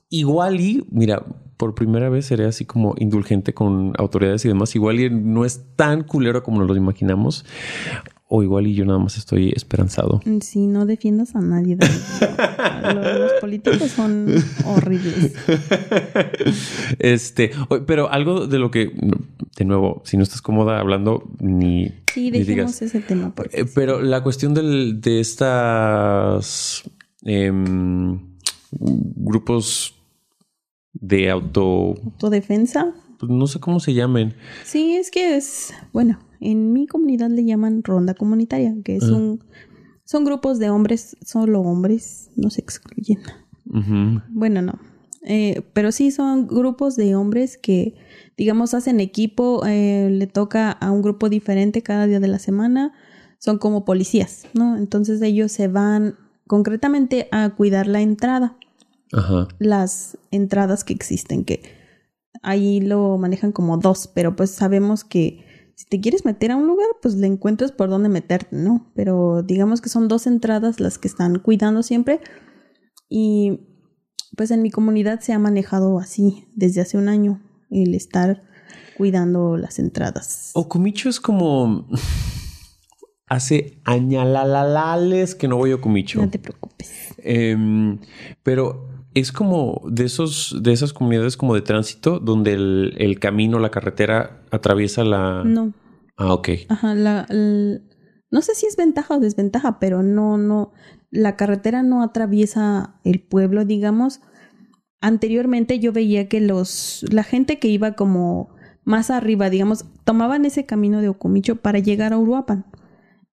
igual 0.09 0.59
y, 0.59 0.85
mira, 0.91 1.25
por 1.63 1.75
primera 1.75 2.09
vez 2.09 2.25
seré 2.25 2.43
así 2.43 2.65
como 2.65 2.93
indulgente 2.97 3.53
con 3.53 3.93
autoridades 3.97 4.43
y 4.43 4.49
demás. 4.49 4.75
Igual 4.75 4.99
y 4.99 5.09
no 5.09 5.45
es 5.45 5.61
tan 5.77 6.03
culero 6.03 6.43
como 6.43 6.59
nos 6.59 6.67
lo 6.67 6.75
imaginamos. 6.75 7.45
O 8.27 8.43
igual 8.43 8.67
y 8.67 8.75
yo 8.75 8.83
nada 8.83 8.99
más 8.99 9.17
estoy 9.17 9.53
esperanzado. 9.55 10.19
Sí, 10.41 10.67
no 10.67 10.85
defiendas 10.85 11.37
a 11.37 11.39
nadie. 11.39 11.77
los, 12.93 13.31
políticos 13.39 13.91
son 13.91 14.27
horribles. 14.65 15.35
Este, 16.99 17.51
pero 17.87 18.11
algo 18.11 18.45
de 18.45 18.59
lo 18.59 18.69
que, 18.69 18.91
de 19.55 19.65
nuevo, 19.65 20.01
si 20.03 20.17
no 20.17 20.23
estás 20.23 20.41
cómoda 20.41 20.81
hablando, 20.81 21.31
ni. 21.39 21.93
Sí, 22.13 22.29
dejemos 22.29 22.81
ese 22.81 22.99
tema. 22.99 23.33
Eh, 23.53 23.63
pero 23.73 24.01
la 24.01 24.21
cuestión 24.21 24.53
del, 24.53 24.99
de 24.99 25.21
estas 25.21 26.83
em, 27.23 28.19
grupos 28.69 29.92
de 31.03 31.29
auto. 31.29 31.95
Autodefensa. 32.03 32.93
Pues 33.19 33.29
no 33.31 33.45
sé 33.47 33.59
cómo 33.59 33.79
se 33.79 33.93
llamen. 33.93 34.33
Sí, 34.63 34.95
es 34.95 35.11
que 35.11 35.35
es, 35.35 35.73
bueno, 35.91 36.19
en 36.39 36.73
mi 36.73 36.87
comunidad 36.87 37.29
le 37.29 37.45
llaman 37.45 37.83
ronda 37.83 38.13
comunitaria, 38.13 38.73
que 38.83 38.95
es 38.95 39.03
un, 39.03 39.43
son 40.05 40.23
grupos 40.23 40.59
de 40.59 40.69
hombres, 40.69 41.17
solo 41.23 41.61
hombres, 41.61 42.31
no 42.35 42.49
se 42.49 42.61
excluyen. 42.61 43.19
Bueno, 44.29 44.61
no. 44.61 44.79
Eh, 45.25 45.61
pero 45.73 45.91
sí 45.91 46.11
son 46.11 46.47
grupos 46.47 46.95
de 46.95 47.15
hombres 47.15 47.57
que, 47.57 47.95
digamos, 48.35 48.73
hacen 48.73 48.99
equipo, 48.99 49.65
eh, 49.65 50.09
le 50.09 50.27
toca 50.27 50.71
a 50.71 50.91
un 50.91 51.01
grupo 51.01 51.29
diferente 51.29 51.81
cada 51.81 52.07
día 52.07 52.19
de 52.19 52.27
la 52.27 52.39
semana, 52.39 52.93
son 53.39 53.57
como 53.57 53.85
policías, 53.85 54.45
¿no? 54.53 54.77
Entonces 54.77 55.21
ellos 55.21 55.51
se 55.51 55.67
van 55.67 56.15
concretamente 56.47 57.29
a 57.31 57.51
cuidar 57.51 57.87
la 57.87 58.01
entrada, 58.01 58.57
las 59.59 60.17
entradas 60.31 60.83
que 60.83 60.93
existen, 60.93 61.45
que 61.45 61.61
ahí 62.41 62.81
lo 62.81 63.17
manejan 63.17 63.51
como 63.51 63.77
dos, 63.77 64.07
pero 64.13 64.35
pues 64.35 64.51
sabemos 64.51 65.03
que 65.03 65.71
si 65.75 65.85
te 65.85 65.99
quieres 65.99 66.25
meter 66.25 66.51
a 66.51 66.55
un 66.55 66.67
lugar, 66.67 66.87
pues 67.01 67.15
le 67.15 67.27
encuentras 67.27 67.71
por 67.71 67.89
dónde 67.89 68.09
meterte, 68.09 68.55
¿no? 68.55 68.91
Pero 68.95 69.41
digamos 69.43 69.81
que 69.81 69.89
son 69.89 70.07
dos 70.07 70.27
entradas 70.27 70.79
las 70.79 70.97
que 70.97 71.07
están 71.07 71.39
cuidando 71.39 71.81
siempre. 71.83 72.21
Y 73.09 73.59
pues 74.37 74.51
en 74.51 74.61
mi 74.61 74.71
comunidad 74.71 75.19
se 75.19 75.33
ha 75.33 75.39
manejado 75.39 75.99
así 75.99 76.47
desde 76.55 76.81
hace 76.81 76.97
un 76.97 77.09
año, 77.09 77.41
el 77.71 77.95
estar 77.95 78.43
cuidando 78.97 79.57
las 79.57 79.79
entradas. 79.79 80.51
Okumicho 80.53 81.09
es 81.09 81.19
como... 81.19 81.87
Hace 83.25 83.81
añalalales 83.85 85.33
que 85.33 85.47
no 85.47 85.57
voy 85.57 85.71
a 85.71 85.75
Okumicho. 85.75 86.21
No 86.21 86.29
te 86.29 86.37
preocupes. 86.37 87.15
Em, 87.17 87.97
pero 88.43 88.92
es 89.13 89.31
como 89.31 89.81
de 89.89 90.05
esos, 90.05 90.57
de 90.61 90.73
esas 90.73 90.93
comunidades 90.93 91.37
como 91.37 91.55
de 91.55 91.61
tránsito 91.61 92.19
donde 92.19 92.53
el, 92.53 93.19
camino, 93.19 93.59
la 93.59 93.71
carretera 93.71 94.43
atraviesa 94.51 95.03
la. 95.03 95.43
No. 95.43 95.73
Ah, 96.17 96.33
ok. 96.33 96.49
Ajá, 96.69 96.95
la, 96.95 97.27
no 97.29 98.41
sé 98.41 98.55
si 98.55 98.65
es 98.65 98.75
ventaja 98.75 99.15
o 99.15 99.19
desventaja, 99.19 99.79
pero 99.79 100.03
no, 100.03 100.37
no. 100.37 100.71
La 101.11 101.35
carretera 101.35 101.83
no 101.83 102.01
atraviesa 102.01 102.99
el 103.03 103.21
pueblo, 103.21 103.65
digamos. 103.65 104.21
Anteriormente 105.01 105.79
yo 105.79 105.91
veía 105.91 106.27
que 106.27 106.41
los. 106.41 107.05
la 107.11 107.23
gente 107.23 107.59
que 107.59 107.67
iba 107.67 107.93
como 107.93 108.55
más 108.83 109.11
arriba, 109.11 109.49
digamos, 109.49 109.85
tomaban 110.03 110.45
ese 110.45 110.65
camino 110.65 111.01
de 111.01 111.09
Ocumicho 111.09 111.57
para 111.57 111.79
llegar 111.79 112.13
a 112.13 112.17
Uruapan. 112.17 112.65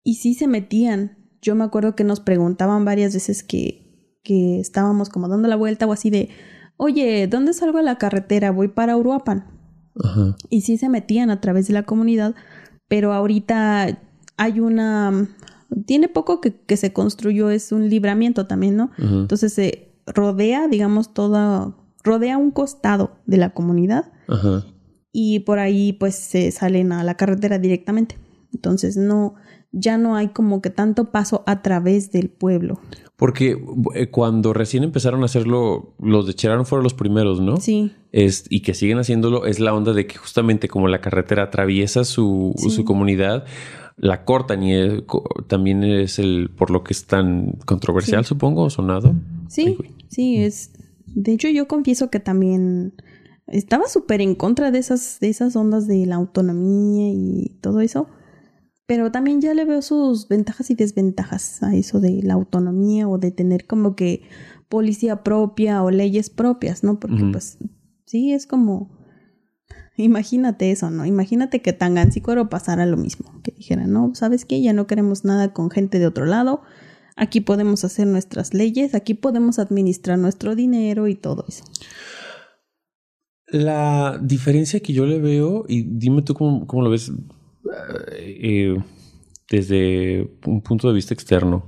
Y 0.03 0.15
sí 0.15 0.33
se 0.33 0.47
metían. 0.47 1.17
Yo 1.41 1.53
me 1.53 1.63
acuerdo 1.63 1.95
que 1.95 2.03
nos 2.03 2.19
preguntaban 2.19 2.83
varias 2.83 3.13
veces 3.13 3.43
que 3.43 3.87
que 4.27 4.59
estábamos 4.59 5.07
como 5.07 5.29
dando 5.29 5.47
la 5.47 5.55
vuelta 5.55 5.87
o 5.87 5.93
así 5.93 6.09
de, 6.09 6.27
oye, 6.75 7.27
¿dónde 7.27 7.53
salgo 7.53 7.77
a 7.77 7.81
la 7.81 7.97
carretera? 7.97 8.51
Voy 8.51 8.67
para 8.67 8.97
Uruapan. 8.97 9.45
Y 10.49 10.61
sí 10.61 10.77
se 10.77 10.89
metían 10.89 11.29
a 11.29 11.39
través 11.39 11.67
de 11.67 11.73
la 11.73 11.83
comunidad, 11.83 12.35
pero 12.89 13.13
ahorita 13.13 13.99
hay 14.35 14.59
una... 14.59 15.29
Tiene 15.85 16.09
poco 16.09 16.41
que, 16.41 16.75
se 16.75 16.91
construyó, 16.91 17.49
es 17.49 17.71
un 17.71 17.89
libramiento 17.89 18.47
también, 18.47 18.75
¿no? 18.75 18.91
Entonces 18.97 19.53
se 19.53 19.95
rodea, 20.05 20.67
digamos, 20.67 21.13
toda... 21.13 21.77
rodea 22.03 22.37
un 22.37 22.51
costado 22.51 23.19
de 23.27 23.37
la 23.37 23.53
comunidad 23.53 24.11
y 25.13 25.39
por 25.39 25.59
ahí 25.59 25.93
pues 25.93 26.15
se 26.15 26.51
salen 26.51 26.91
a 26.91 27.05
la 27.05 27.15
carretera 27.15 27.59
directamente. 27.59 28.17
Entonces 28.53 28.97
no, 28.97 29.35
ya 29.71 29.97
no 29.97 30.17
hay 30.17 30.27
como 30.29 30.61
que 30.61 30.69
tanto 30.69 31.11
paso 31.11 31.43
a 31.47 31.61
través 31.61 32.11
del 32.11 32.29
pueblo. 32.29 32.81
Porque 33.17 33.60
eh, 33.95 34.12
cuando 34.12 34.53
recién 34.53 34.84
empezaron 34.84 35.23
a 35.23 35.25
hacerlo, 35.25 35.95
los 35.99 36.27
de 36.27 36.36
Cherán 36.36 36.67
fueron 36.67 36.84
los 36.84 36.93
primeros, 36.93 37.41
¿no? 37.41 37.58
Sí. 37.58 37.91
Es, 38.12 38.45
y 38.49 38.62
que 38.62 38.75
siguen 38.75 38.99
haciéndolo, 38.99 39.47
es 39.47 39.60
la 39.60 39.73
onda 39.73 39.91
de 39.93 40.06
que 40.06 40.17
justamente 40.17 40.67
como 40.67 40.88
la 40.88 41.01
carretera 41.01 41.43
atraviesa 41.43 42.06
su, 42.06 42.53
su 42.58 42.86
comunidad, 42.86 43.45
la 43.97 44.23
cortan 44.23 44.62
y 44.62 45.03
también 45.47 45.84
es 45.84 46.19
el 46.19 46.51
por 46.56 46.69
lo 46.69 46.84
que 46.84 46.93
es 46.93 47.06
tan 47.06 47.53
controversial, 47.65 48.23
supongo, 48.23 48.69
sonado. 48.69 49.15
Sí, 49.47 49.77
sí, 50.10 50.38
es. 50.38 50.71
De 51.08 51.34
hecho, 51.34 51.49
yo 51.49 51.67
confieso 51.67 52.12
que 52.12 52.19
también 52.19 52.93
estaba 53.47 53.88
súper 53.88 54.21
en 54.21 54.36
contra 54.36 54.69
de 54.69 54.77
esas, 54.77 55.19
de 55.19 55.30
esas 55.30 55.56
ondas 55.56 55.88
de 55.88 56.06
la 56.06 56.15
autonomía 56.15 57.10
y 57.10 57.58
todo 57.62 57.82
eso. 57.82 58.08
Pero 58.88 59.12
también 59.12 59.41
ya 59.41 59.54
le 59.54 59.65
veo 59.65 59.82
sus 59.82 60.28
ventajas 60.30 60.71
y 60.71 60.76
desventajas 60.76 61.62
a 61.62 61.76
eso 61.76 62.00
de 62.00 62.23
la 62.23 62.34
autonomía 62.34 63.08
o 63.08 63.17
de 63.17 63.32
tener 63.32 63.67
como 63.67 63.95
que 63.95 64.23
policía 64.69 65.23
propia 65.23 65.84
o 65.84 65.91
leyes 65.91 66.30
propias, 66.30 66.84
¿no? 66.84 67.00
Porque 67.00 67.23
pues 67.32 67.58
sí, 68.06 68.34
es 68.34 68.47
como... 68.47 68.97
Imagínate 69.97 70.71
eso, 70.71 70.91
¿no? 70.91 71.06
Imagínate 71.06 71.62
que 71.62 71.73
Tangancícuaro 71.73 72.50
pasara 72.50 72.86
lo 72.86 72.97
mismo, 72.97 73.41
que 73.43 73.52
dijera, 73.52 73.88
no, 73.88 74.13
¿sabes 74.13 74.45
qué? 74.45 74.62
Ya 74.62 74.71
no 74.71 74.86
queremos 74.86 75.26
nada 75.26 75.54
con 75.54 75.71
gente 75.71 75.97
de 75.97 76.06
otro 76.06 76.26
lado, 76.26 76.62
aquí 77.15 77.41
podemos 77.41 77.84
hacer 77.84 78.06
nuestras 78.06 78.54
leyes, 78.54 78.93
aquí 78.93 79.15
podemos 79.15 79.58
administrar 79.58 80.19
nuestro 80.19 80.56
dinero 80.56 81.08
y 81.08 81.15
todo 81.15 81.45
eso. 81.47 81.63
La 83.47 84.19
diferencia 84.21 84.82
que 84.82 84.93
yo 84.93 85.08
le 85.08 85.19
veo, 85.19 85.65
y 85.67 85.82
dime 85.82 86.21
tú 86.21 86.36
cómo, 86.36 86.67
cómo 86.67 86.84
lo 86.84 86.91
ves, 86.91 87.12
eh, 88.12 88.77
desde 89.49 90.30
un 90.45 90.62
punto 90.62 90.88
de 90.88 90.93
vista 90.93 91.13
externo, 91.13 91.67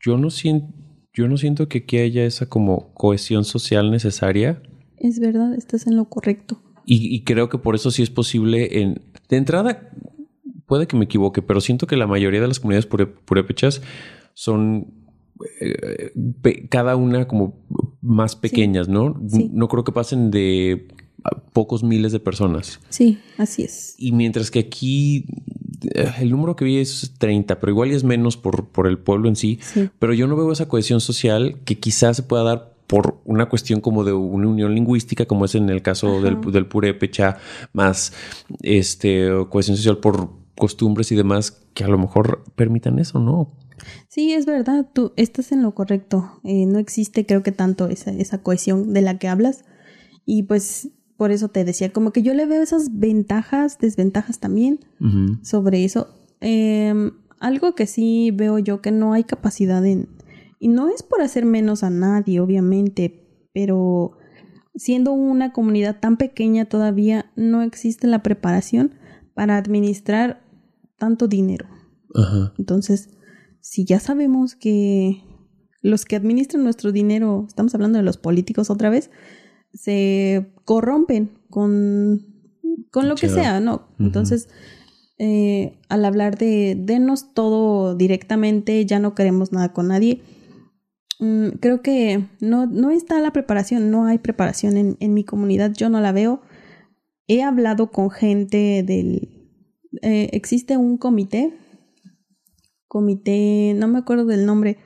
yo 0.00 0.16
no 0.16 0.30
siento, 0.30 0.72
yo 1.12 1.28
no 1.28 1.36
siento 1.36 1.68
que 1.68 1.78
aquí 1.78 1.98
haya 1.98 2.24
esa 2.24 2.46
como 2.46 2.92
cohesión 2.94 3.44
social 3.44 3.90
necesaria. 3.90 4.62
Es 4.96 5.18
verdad, 5.18 5.54
estás 5.54 5.86
en 5.86 5.96
lo 5.96 6.06
correcto. 6.06 6.62
Y, 6.92 7.22
creo 7.22 7.48
que 7.48 7.58
por 7.58 7.76
eso 7.76 7.92
sí 7.92 8.02
es 8.02 8.10
posible 8.10 8.80
en... 8.80 9.00
De 9.28 9.36
entrada, 9.36 9.90
puede 10.66 10.88
que 10.88 10.96
me 10.96 11.04
equivoque, 11.04 11.40
pero 11.40 11.60
siento 11.60 11.86
que 11.86 11.96
la 11.96 12.08
mayoría 12.08 12.40
de 12.40 12.48
las 12.48 12.58
comunidades 12.58 12.86
purépechas 12.86 13.80
son 14.34 14.92
eh, 15.60 16.12
cada 16.68 16.96
una 16.96 17.28
como 17.28 17.64
más 18.00 18.34
pequeñas, 18.34 18.88
¿no? 18.88 19.20
No 19.52 19.68
creo 19.68 19.84
que 19.84 19.92
pasen 19.92 20.32
de 20.32 20.88
pocos 21.52 21.82
miles 21.82 22.12
de 22.12 22.20
personas. 22.20 22.80
Sí, 22.88 23.18
así 23.38 23.62
es. 23.62 23.94
Y 23.98 24.12
mientras 24.12 24.50
que 24.50 24.60
aquí 24.60 25.26
eh, 25.94 26.12
el 26.20 26.30
número 26.30 26.56
que 26.56 26.64
vi 26.64 26.78
es 26.78 27.14
30, 27.18 27.60
pero 27.60 27.70
igual 27.70 27.90
es 27.90 28.04
menos 28.04 28.36
por, 28.36 28.68
por 28.68 28.86
el 28.86 28.98
pueblo 28.98 29.28
en 29.28 29.36
sí. 29.36 29.58
Pero 29.98 30.14
yo 30.14 30.26
no 30.26 30.36
veo 30.36 30.52
esa 30.52 30.68
cohesión 30.68 31.00
social 31.00 31.56
que 31.64 31.78
quizás 31.78 32.16
se 32.16 32.22
pueda 32.22 32.44
dar 32.44 32.74
por 32.86 33.20
una 33.24 33.48
cuestión 33.48 33.80
como 33.80 34.02
de 34.02 34.12
una 34.12 34.48
unión 34.48 34.74
lingüística, 34.74 35.26
como 35.26 35.44
es 35.44 35.54
en 35.54 35.70
el 35.70 35.80
caso 35.80 36.20
del, 36.20 36.40
del 36.40 36.66
purépecha, 36.66 37.38
más 37.72 38.12
este, 38.62 39.30
cohesión 39.48 39.76
social 39.76 39.98
por 39.98 40.30
costumbres 40.56 41.12
y 41.12 41.16
demás 41.16 41.62
que 41.72 41.84
a 41.84 41.88
lo 41.88 41.98
mejor 41.98 42.44
permitan 42.56 42.98
eso, 42.98 43.20
¿no? 43.20 43.52
Sí, 44.08 44.32
es 44.32 44.44
verdad, 44.44 44.88
tú 44.92 45.12
estás 45.16 45.52
en 45.52 45.62
lo 45.62 45.74
correcto. 45.74 46.40
Eh, 46.44 46.66
no 46.66 46.78
existe, 46.78 47.24
creo 47.24 47.42
que 47.42 47.52
tanto 47.52 47.88
esa, 47.88 48.10
esa 48.10 48.42
cohesión 48.42 48.92
de 48.92 49.02
la 49.02 49.18
que 49.18 49.28
hablas. 49.28 49.64
Y 50.26 50.42
pues 50.42 50.90
por 51.20 51.32
eso 51.32 51.48
te 51.48 51.66
decía, 51.66 51.92
como 51.92 52.12
que 52.12 52.22
yo 52.22 52.32
le 52.32 52.46
veo 52.46 52.62
esas 52.62 52.98
ventajas, 52.98 53.76
desventajas 53.78 54.38
también 54.38 54.80
sobre 55.42 55.84
eso. 55.84 56.14
Em, 56.40 57.10
algo 57.38 57.74
que 57.74 57.86
sí 57.86 58.30
veo 58.30 58.58
yo 58.58 58.80
que 58.80 58.90
no 58.90 59.12
hay 59.12 59.24
capacidad 59.24 59.84
en... 59.84 60.08
Y 60.58 60.68
no 60.68 60.88
es 60.88 61.02
por 61.02 61.20
hacer 61.20 61.44
menos 61.44 61.82
a 61.82 61.90
nadie, 61.90 62.40
obviamente, 62.40 63.28
pero 63.52 64.12
siendo 64.74 65.12
una 65.12 65.52
comunidad 65.52 66.00
tan 66.00 66.16
pequeña 66.16 66.64
todavía 66.64 67.30
no 67.36 67.60
existe 67.60 68.06
la 68.06 68.22
preparación 68.22 68.94
para 69.34 69.58
administrar 69.58 70.42
tanto 70.96 71.28
dinero. 71.28 71.66
Entonces, 72.56 73.10
si 73.60 73.84
ya 73.84 74.00
sabemos 74.00 74.54
que 74.54 75.22
los 75.82 76.06
que 76.06 76.16
administran 76.16 76.64
nuestro 76.64 76.92
dinero, 76.92 77.44
estamos 77.46 77.74
hablando 77.74 77.98
de 77.98 78.04
los 78.04 78.16
políticos 78.16 78.70
otra 78.70 78.88
vez, 78.88 79.10
se 79.74 80.52
corrompen 80.70 81.32
con, 81.48 82.24
con 82.92 83.08
lo 83.08 83.16
que 83.16 83.28
sea, 83.28 83.58
¿no? 83.58 83.88
Entonces, 83.98 84.48
eh, 85.18 85.80
al 85.88 86.04
hablar 86.04 86.38
de 86.38 86.76
denos 86.78 87.34
todo 87.34 87.96
directamente, 87.96 88.86
ya 88.86 89.00
no 89.00 89.16
queremos 89.16 89.50
nada 89.50 89.72
con 89.72 89.88
nadie. 89.88 90.22
Mm, 91.18 91.58
creo 91.58 91.82
que 91.82 92.24
no, 92.38 92.66
no 92.66 92.92
está 92.92 93.18
la 93.18 93.32
preparación, 93.32 93.90
no 93.90 94.06
hay 94.06 94.18
preparación 94.18 94.76
en, 94.76 94.96
en 95.00 95.12
mi 95.12 95.24
comunidad, 95.24 95.72
yo 95.72 95.90
no 95.90 96.00
la 96.00 96.12
veo. 96.12 96.40
He 97.26 97.42
hablado 97.42 97.90
con 97.90 98.08
gente 98.08 98.84
del... 98.86 99.50
Eh, 100.02 100.28
existe 100.30 100.76
un 100.76 100.98
comité, 100.98 101.52
comité, 102.86 103.74
no 103.74 103.88
me 103.88 103.98
acuerdo 103.98 104.24
del 104.24 104.46
nombre, 104.46 104.78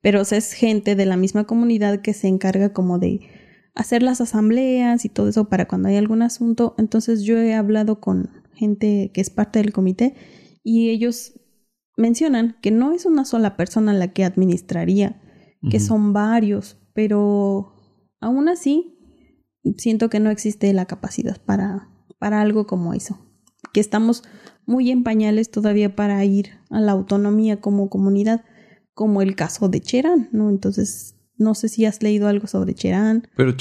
pero 0.00 0.22
es 0.22 0.54
gente 0.54 0.94
de 0.94 1.04
la 1.04 1.18
misma 1.18 1.44
comunidad 1.44 2.00
que 2.00 2.14
se 2.14 2.26
encarga 2.26 2.72
como 2.72 2.98
de 2.98 3.35
hacer 3.76 4.02
las 4.02 4.20
asambleas 4.20 5.04
y 5.04 5.08
todo 5.08 5.28
eso 5.28 5.48
para 5.48 5.68
cuando 5.68 5.88
hay 5.88 5.96
algún 5.96 6.22
asunto. 6.22 6.74
Entonces 6.78 7.22
yo 7.22 7.36
he 7.38 7.54
hablado 7.54 8.00
con 8.00 8.30
gente 8.54 9.12
que 9.12 9.20
es 9.20 9.30
parte 9.30 9.60
del 9.60 9.72
comité 9.72 10.14
y 10.64 10.88
ellos 10.88 11.38
mencionan 11.96 12.56
que 12.62 12.70
no 12.70 12.92
es 12.92 13.06
una 13.06 13.24
sola 13.24 13.56
persona 13.56 13.92
la 13.92 14.12
que 14.12 14.24
administraría, 14.24 15.20
que 15.70 15.80
son 15.80 16.12
varios, 16.12 16.78
pero 16.94 17.72
aún 18.20 18.48
así 18.48 18.98
siento 19.76 20.08
que 20.08 20.20
no 20.20 20.30
existe 20.30 20.72
la 20.72 20.86
capacidad 20.86 21.40
para, 21.42 21.88
para 22.18 22.40
algo 22.40 22.66
como 22.66 22.94
eso, 22.94 23.18
que 23.72 23.80
estamos 23.80 24.22
muy 24.64 24.90
en 24.90 25.02
pañales 25.02 25.50
todavía 25.50 25.96
para 25.96 26.24
ir 26.24 26.50
a 26.70 26.80
la 26.80 26.92
autonomía 26.92 27.60
como 27.60 27.90
comunidad, 27.90 28.44
como 28.94 29.22
el 29.22 29.34
caso 29.34 29.68
de 29.68 29.80
Cherán, 29.80 30.28
¿no? 30.32 30.50
Entonces 30.50 31.15
no 31.38 31.54
sé 31.54 31.68
si 31.68 31.84
has 31.84 32.02
leído 32.02 32.28
algo 32.28 32.46
sobre 32.46 32.74
Cherán. 32.74 33.28
Pero 33.36 33.54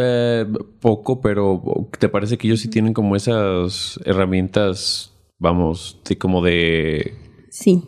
eh, 0.00 0.46
poco, 0.80 1.20
pero 1.20 1.62
¿te 1.98 2.08
parece 2.08 2.38
que 2.38 2.46
ellos 2.48 2.60
sí 2.60 2.68
tienen 2.68 2.92
como 2.92 3.16
esas 3.16 4.00
herramientas, 4.04 5.12
vamos, 5.38 6.00
de 6.08 6.18
como 6.18 6.42
de 6.42 7.14
sí, 7.50 7.82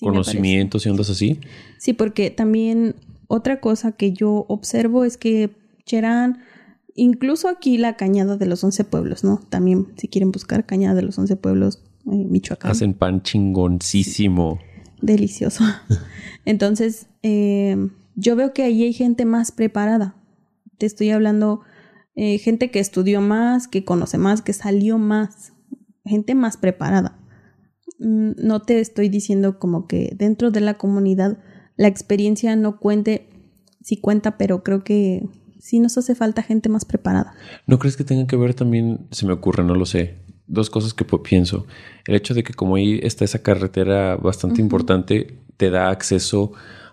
conocimientos 0.00 0.86
y 0.86 0.88
ondas 0.88 1.10
así? 1.10 1.40
Sí, 1.78 1.92
porque 1.92 2.30
también 2.30 2.96
otra 3.28 3.60
cosa 3.60 3.92
que 3.92 4.12
yo 4.12 4.46
observo 4.48 5.04
es 5.04 5.16
que 5.16 5.50
Cherán, 5.84 6.42
incluso 6.94 7.48
aquí 7.48 7.76
la 7.76 7.96
cañada 7.96 8.36
de 8.36 8.46
los 8.46 8.64
once 8.64 8.84
pueblos, 8.84 9.22
¿no? 9.22 9.40
También 9.50 9.88
si 9.96 10.08
quieren 10.08 10.32
buscar 10.32 10.64
cañada 10.64 10.94
de 10.94 11.02
los 11.02 11.18
once 11.18 11.36
pueblos, 11.36 11.82
eh, 12.06 12.24
Michoacán. 12.28 12.70
Hacen 12.70 12.94
pan 12.94 13.22
chingoncísimo. 13.22 14.58
Delicioso. 15.02 15.64
Entonces, 16.46 17.06
eh, 17.22 17.76
yo 18.14 18.36
veo 18.36 18.52
que 18.52 18.62
ahí 18.62 18.82
hay 18.84 18.92
gente 18.92 19.24
más 19.24 19.52
preparada. 19.52 20.16
Te 20.78 20.86
estoy 20.86 21.10
hablando 21.10 21.60
eh, 22.16 22.38
gente 22.38 22.70
que 22.70 22.80
estudió 22.80 23.20
más, 23.20 23.68
que 23.68 23.84
conoce 23.84 24.18
más, 24.18 24.42
que 24.42 24.52
salió 24.52 24.98
más, 24.98 25.52
gente 26.04 26.34
más 26.34 26.56
preparada. 26.56 27.18
Mm, 27.98 28.32
no 28.38 28.62
te 28.62 28.80
estoy 28.80 29.08
diciendo 29.08 29.58
como 29.58 29.86
que 29.86 30.14
dentro 30.16 30.50
de 30.50 30.60
la 30.60 30.74
comunidad 30.74 31.38
la 31.76 31.88
experiencia 31.88 32.54
no 32.56 32.78
cuente, 32.78 33.28
sí 33.82 33.96
cuenta, 33.96 34.38
pero 34.38 34.62
creo 34.62 34.84
que 34.84 35.28
sí 35.58 35.80
nos 35.80 35.98
hace 35.98 36.14
falta 36.14 36.42
gente 36.42 36.68
más 36.68 36.84
preparada. 36.84 37.34
¿No 37.66 37.78
crees 37.78 37.96
que 37.96 38.04
tenga 38.04 38.26
que 38.26 38.36
ver 38.36 38.54
también, 38.54 39.08
se 39.10 39.26
me 39.26 39.32
ocurre, 39.32 39.64
no 39.64 39.74
lo 39.74 39.86
sé, 39.86 40.16
dos 40.46 40.70
cosas 40.70 40.94
que 40.94 41.04
pienso. 41.04 41.66
El 42.06 42.14
hecho 42.14 42.34
de 42.34 42.44
que 42.44 42.54
como 42.54 42.76
ahí 42.76 43.00
está 43.02 43.24
esa 43.24 43.42
carretera 43.42 44.16
bastante 44.16 44.60
importante, 44.60 45.38
te 45.56 45.70
da 45.70 45.90
acceso 45.90 46.52
a 46.52 46.83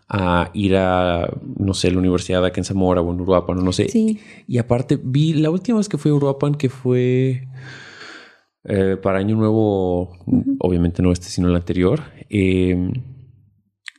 ir 0.53 0.76
a, 0.76 1.30
no 1.57 1.74
sé, 1.74 1.91
la 1.91 1.99
universidad 1.99 2.45
aquí 2.45 2.59
en 2.59 2.66
Zamora 2.66 3.01
o 3.01 3.14
en 3.14 3.22
Uruapan, 3.22 3.64
no 3.64 3.72
sé. 3.72 3.89
Sí. 3.89 4.20
Y 4.47 4.57
aparte, 4.57 4.99
vi 5.01 5.34
la 5.34 5.49
última 5.49 5.78
vez 5.78 5.88
que 5.89 5.97
fui 5.97 6.12
a 6.12 6.16
Uruapan, 6.16 6.55
que 6.55 6.70
fue 6.70 7.47
eh, 8.64 8.97
para 9.01 9.20
Año 9.20 9.36
Nuevo, 9.36 10.12
obviamente 10.59 11.01
no 11.01 11.12
este, 11.12 11.28
sino 11.28 11.49
el 11.49 11.55
anterior, 11.55 12.01
em, 12.30 12.91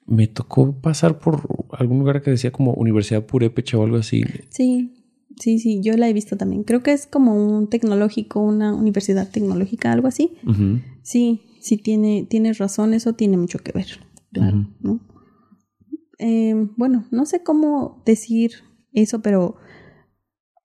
me 0.07 0.27
tocó 0.27 0.81
pasar 0.81 1.19
por 1.19 1.43
algún 1.73 2.01
lugar 2.01 2.23
que 2.23 2.31
decía 2.31 2.53
como 2.53 2.75
Universidad 2.75 3.25
Purépecha 3.25 3.79
o 3.79 3.85
algo 3.85 3.97
así. 3.97 4.25
Sí. 4.51 4.99
Sí, 5.39 5.59
sí, 5.59 5.81
yo 5.83 5.97
la 5.97 6.11
he 6.11 6.13
visto 6.13 6.37
también. 6.37 6.63
Creo 6.63 6.83
que 6.83 6.93
es 6.93 7.07
como 7.07 7.35
un 7.35 7.69
tecnológico, 7.69 8.41
una 8.41 8.75
universidad 8.75 9.31
tecnológica, 9.31 9.91
algo 9.91 10.07
así. 10.07 10.35
Sí, 11.03 11.41
sí, 11.59 11.79
tiene, 11.79 12.27
tienes 12.29 12.59
razón, 12.59 12.93
eso 12.93 13.15
tiene 13.15 13.39
mucho 13.39 13.59
que 13.59 13.73
ver. 13.73 13.87
Claro, 14.31 14.69
¿no? 14.81 15.01
Em, 16.25 16.73
bueno, 16.77 17.05
no 17.11 17.27
sé 17.27 17.43
cómo 17.43 18.01
decir 18.07 18.53
eso, 18.93 19.23
pero 19.23 19.57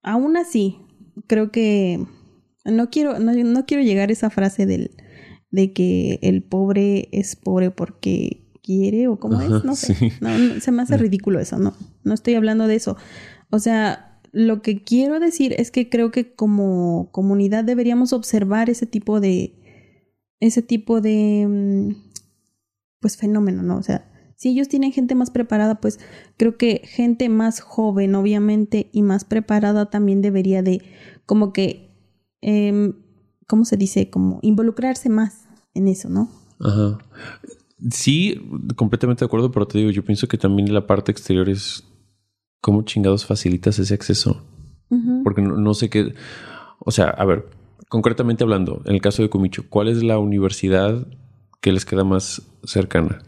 aún 0.04 0.38
así, 0.38 0.78
creo 1.26 1.52
que 1.52 2.06
no 2.64 2.92
quiero, 2.92 3.18
no, 3.18 3.66
quiero 3.66 3.82
llegar 3.82 4.10
a 4.10 4.12
esa 4.12 4.30
frase 4.30 4.68
del, 4.68 4.92
de 5.50 5.74
que 5.74 6.20
el 6.22 6.44
pobre 6.44 7.10
es 7.12 7.36
pobre 7.36 7.72
porque 7.72 8.52
quiere 8.62 9.08
o 9.08 9.20
cómo 9.20 9.42
es, 9.42 9.64
no 9.64 9.76
sé. 9.76 10.12
se 10.62 10.72
me 10.72 10.84
hace 10.84 10.96
ridículo 10.96 11.40
eso, 11.40 11.58
no, 11.58 11.74
no 12.04 12.14
estoy 12.14 12.36
hablando 12.36 12.68
de 12.68 12.76
eso. 12.76 12.96
O 13.50 13.58
sea, 13.58 14.22
lo 14.32 14.62
que 14.62 14.84
quiero 14.84 15.20
decir 15.20 15.56
es 15.58 15.72
que 15.72 15.90
creo 15.90 16.12
que 16.12 16.36
como 16.36 17.10
comunidad 17.12 17.64
deberíamos 17.64 18.14
observar 18.14 18.70
ese 18.70 18.86
tipo 18.86 19.20
de, 19.20 19.56
ese 20.40 20.62
tipo 20.62 21.02
de, 21.02 21.48
mm, 21.50 21.96
pues 23.00 23.18
fenómeno, 23.18 23.64
¿no? 23.64 23.78
O 23.78 23.84
sea, 23.84 24.12
si 24.38 24.50
ellos 24.50 24.70
tienen 24.70 24.92
gente 24.92 25.16
más 25.16 25.32
preparada, 25.32 25.82
pues 25.82 26.00
creo 26.38 26.58
que 26.58 26.82
gente 26.86 27.28
más 27.28 27.60
joven, 27.60 28.14
obviamente, 28.14 28.88
y 28.94 29.02
más 29.02 29.26
preparada 29.26 29.90
también 29.90 30.22
debería 30.22 30.62
de 30.62 30.84
como 31.26 31.52
que, 31.52 31.90
eh, 32.42 32.94
¿cómo 33.48 33.66
se 33.66 33.78
dice? 33.78 34.12
Como 34.12 34.40
involucrarse 34.44 35.10
más 35.10 35.48
en 35.74 35.88
eso, 35.88 36.10
¿no? 36.10 36.30
Ajá. 36.60 37.00
Sí, 37.90 38.40
completamente 38.76 39.22
de 39.22 39.26
acuerdo, 39.26 39.52
pero 39.52 39.68
te 39.68 39.80
digo, 39.80 39.90
yo 39.90 40.06
pienso 40.06 40.28
que 40.28 40.38
también 40.38 40.72
la 40.72 40.86
parte 40.86 41.12
exterior 41.12 41.50
es 41.50 41.84
cómo 42.62 42.84
chingados 42.84 43.26
facilitas 43.26 43.80
ese 43.80 43.96
acceso. 43.96 44.46
Porque 45.24 45.42
no, 45.42 45.58
no, 45.58 45.74
sé 45.74 45.90
qué, 45.90 46.14
o 46.80 46.92
sea, 46.92 47.10
a 47.10 47.26
ver, 47.26 47.50
concretamente 47.90 48.44
hablando, 48.44 48.82
en 48.86 48.94
el 48.94 49.02
caso 49.02 49.22
de 49.22 49.30
Comicho, 49.30 49.66
¿cuál 49.68 49.90
es 49.90 50.02
la 50.02 50.18
universidad 50.18 51.08
que 51.60 51.74
les 51.74 51.84
queda 51.84 52.06
más 52.06 52.44
cercana? 52.64 53.20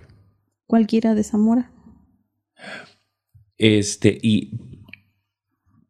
Cualquiera 0.70 1.16
de 1.16 1.24
Zamora. 1.24 1.72
Este, 3.58 4.16
y 4.22 4.52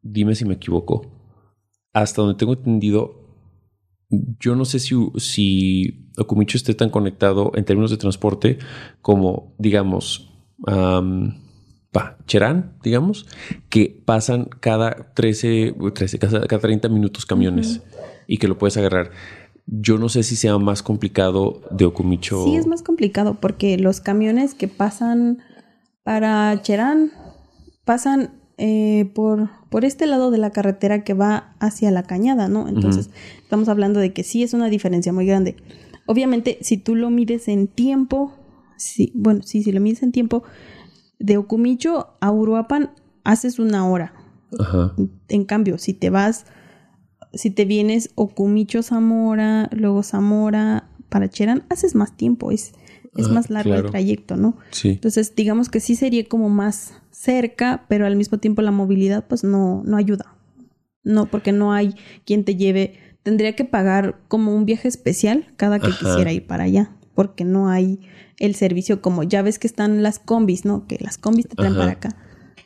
dime 0.02 0.36
si 0.36 0.46
me 0.46 0.54
equivoco. 0.54 1.12
Hasta 1.92 2.22
donde 2.22 2.38
tengo 2.38 2.54
entendido, 2.54 3.36
yo 4.40 4.56
no 4.56 4.64
sé 4.64 4.80
si, 4.80 4.96
si 5.18 6.10
Okumicho 6.18 6.56
esté 6.56 6.76
tan 6.76 6.92
conectado 6.92 7.52
en 7.56 7.66
términos 7.66 7.92
de 7.92 7.98
transporte 7.98 8.58
como, 9.02 9.54
digamos, 9.60 10.32
pa, 10.64 12.18
Cherán, 12.26 12.78
digamos, 12.82 13.26
que 13.68 14.02
pasan 14.06 14.46
cada 14.46 15.14
13, 15.14 15.76
13 15.94 16.20
cada, 16.20 16.48
30 16.48 16.88
minutos 16.88 17.26
camiones 17.26 17.82
y 18.28 18.38
que 18.38 18.48
lo 18.48 18.58
puedes 18.58 18.78
agarrar. 18.78 19.12
Yo 19.72 19.98
no 20.00 20.10
sé 20.10 20.24
si 20.24 20.36
sea 20.36 20.58
más 20.58 20.82
complicado 20.82 21.62
de 21.70 21.86
Okumicho. 21.86 22.44
Sí, 22.44 22.56
es 22.56 22.66
más 22.66 22.82
complicado 22.82 23.36
porque 23.40 23.78
los 23.78 24.02
camiones 24.02 24.56
que 24.56 24.68
pasan 24.68 25.40
para 26.04 26.60
Cherán 26.64 27.12
pasan 27.86 28.40
eh, 28.58 29.12
por, 29.14 29.50
por 29.70 29.86
este 29.86 30.06
lado 30.06 30.32
de 30.32 30.38
la 30.38 30.50
carretera 30.50 31.04
que 31.04 31.14
va 31.14 31.56
hacia 31.60 31.92
la 31.92 32.04
cañada, 32.04 32.48
¿no? 32.48 32.68
Entonces, 32.68 33.10
estamos 33.42 33.70
hablando 33.70 34.00
de 34.00 34.12
que 34.12 34.24
sí 34.24 34.44
es 34.44 34.54
una 34.54 34.70
diferencia 34.70 35.14
muy 35.14 35.26
grande. 35.26 35.56
Obviamente, 36.08 36.58
si 36.62 36.78
tú 36.78 36.96
lo 36.96 37.10
mides 37.10 37.48
en 37.48 37.68
tiempo, 37.68 38.34
sí, 38.76 39.12
bueno, 39.16 39.42
sí, 39.44 39.64
si 39.64 39.72
lo 39.72 39.80
mides 39.80 40.04
en 40.04 40.12
tiempo, 40.12 40.44
de 41.20 41.38
Okumicho 41.38 42.18
a 42.20 42.32
Uruapan 42.32 42.92
haces 43.24 43.60
una 43.60 43.88
hora. 43.88 44.14
Ajá. 44.58 44.94
En 45.28 45.46
cambio, 45.46 45.78
si 45.78 45.94
te 45.94 46.10
vas 46.10 46.46
si 47.34 47.50
te 47.52 47.66
vienes 47.66 48.12
Okumicho 48.16 48.84
Zamora, 48.84 49.70
luego 49.72 50.04
Zamora 50.04 50.90
para 51.10 51.30
Cherán, 51.30 51.64
haces 51.70 51.96
más 51.96 52.16
tiempo, 52.16 52.52
es, 52.52 52.74
es 53.16 53.28
ah, 53.28 53.32
más 53.32 53.50
largo 53.50 53.74
el 53.74 53.90
trayecto, 53.90 54.36
¿no? 54.36 54.58
Sí. 54.72 54.90
Entonces, 54.90 55.36
digamos 55.36 55.70
que 55.70 55.80
sí 55.80 55.96
sería 55.96 56.26
como 56.26 56.50
más 56.50 56.94
cerca, 57.12 57.86
pero 57.88 58.06
al 58.06 58.16
mismo 58.16 58.38
tiempo 58.38 58.62
la 58.62 58.72
movilidad 58.72 59.26
pues 59.28 59.44
no, 59.44 59.84
no 59.86 59.98
ayuda. 59.98 60.36
No, 61.04 61.26
porque 61.28 61.52
no 61.52 61.74
hay 61.74 61.96
quien 62.26 62.44
te 62.44 62.56
lleve. 62.56 62.94
Tendría 63.24 63.56
que 63.56 63.66
pagar 63.66 64.20
como 64.28 64.56
un 64.56 64.66
viaje 64.66 64.88
especial 64.88 65.54
cada 65.56 65.80
que 65.80 65.92
quisiera 65.92 66.32
ir 66.32 66.46
para 66.46 66.64
allá, 66.66 66.96
porque 67.16 67.46
no 67.46 67.70
hay 67.70 68.00
el 68.38 68.56
servicio 68.56 69.02
como 69.02 69.24
ya 69.24 69.42
ves 69.42 69.60
que 69.60 69.68
están 69.68 70.04
las 70.04 70.20
combis, 70.20 70.66
¿no? 70.66 70.88
Que 70.88 70.98
las 71.00 71.18
combis 71.18 71.48
te 71.48 71.56
traen 71.56 71.76
para 71.76 71.92
acá. 71.92 72.16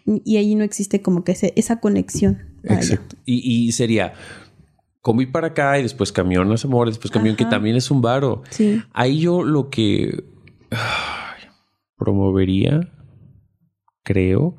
Y 0.06 0.38
ahí 0.38 0.56
no 0.56 0.64
existe 0.64 1.02
como 1.02 1.24
que 1.24 1.36
esa 1.56 1.80
conexión. 1.80 2.40
Exacto. 2.64 3.16
Y, 3.26 3.68
y 3.68 3.72
sería, 3.72 4.14
comí 5.04 5.26
para 5.26 5.48
acá 5.48 5.78
y 5.78 5.84
después 5.84 6.12
camión 6.12 6.52
a 6.52 6.58
Zamora, 6.58 6.90
después 6.90 7.12
camión, 7.12 7.36
que 7.36 7.46
también 7.46 7.76
es 7.76 7.92
un 7.92 8.02
varo. 8.02 8.42
Sí. 8.50 8.82
Ahí 8.94 9.20
yo 9.20 9.44
lo 9.44 9.70
que 9.70 10.24
promovería, 11.98 12.90
creo, 14.02 14.56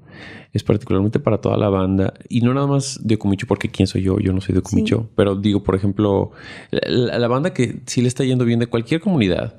es 0.53 0.63
particularmente 0.63 1.19
para 1.19 1.41
toda 1.41 1.57
la 1.57 1.71
banda. 1.71 2.13
Y 2.29 2.43
no 2.43 2.53
nada 2.53 2.67
más 2.67 3.01
de 3.03 3.17
porque 3.47 3.71
quién 3.71 3.87
soy 3.87 4.03
yo, 4.03 4.19
yo 4.19 4.35
no 4.35 4.43
soy 4.43 4.55
de. 4.55 5.09
Pero 5.17 5.35
digo, 5.35 5.63
por 5.63 5.77
ejemplo, 5.77 6.33
la, 6.71 7.27
banda 7.27 7.55
que 7.55 7.81
sí 7.87 8.03
le 8.03 8.09
está 8.09 8.23
yendo 8.23 8.45
bien 8.45 8.61
de 8.61 8.67
cualquier 8.67 9.01
comunidad, 9.01 9.57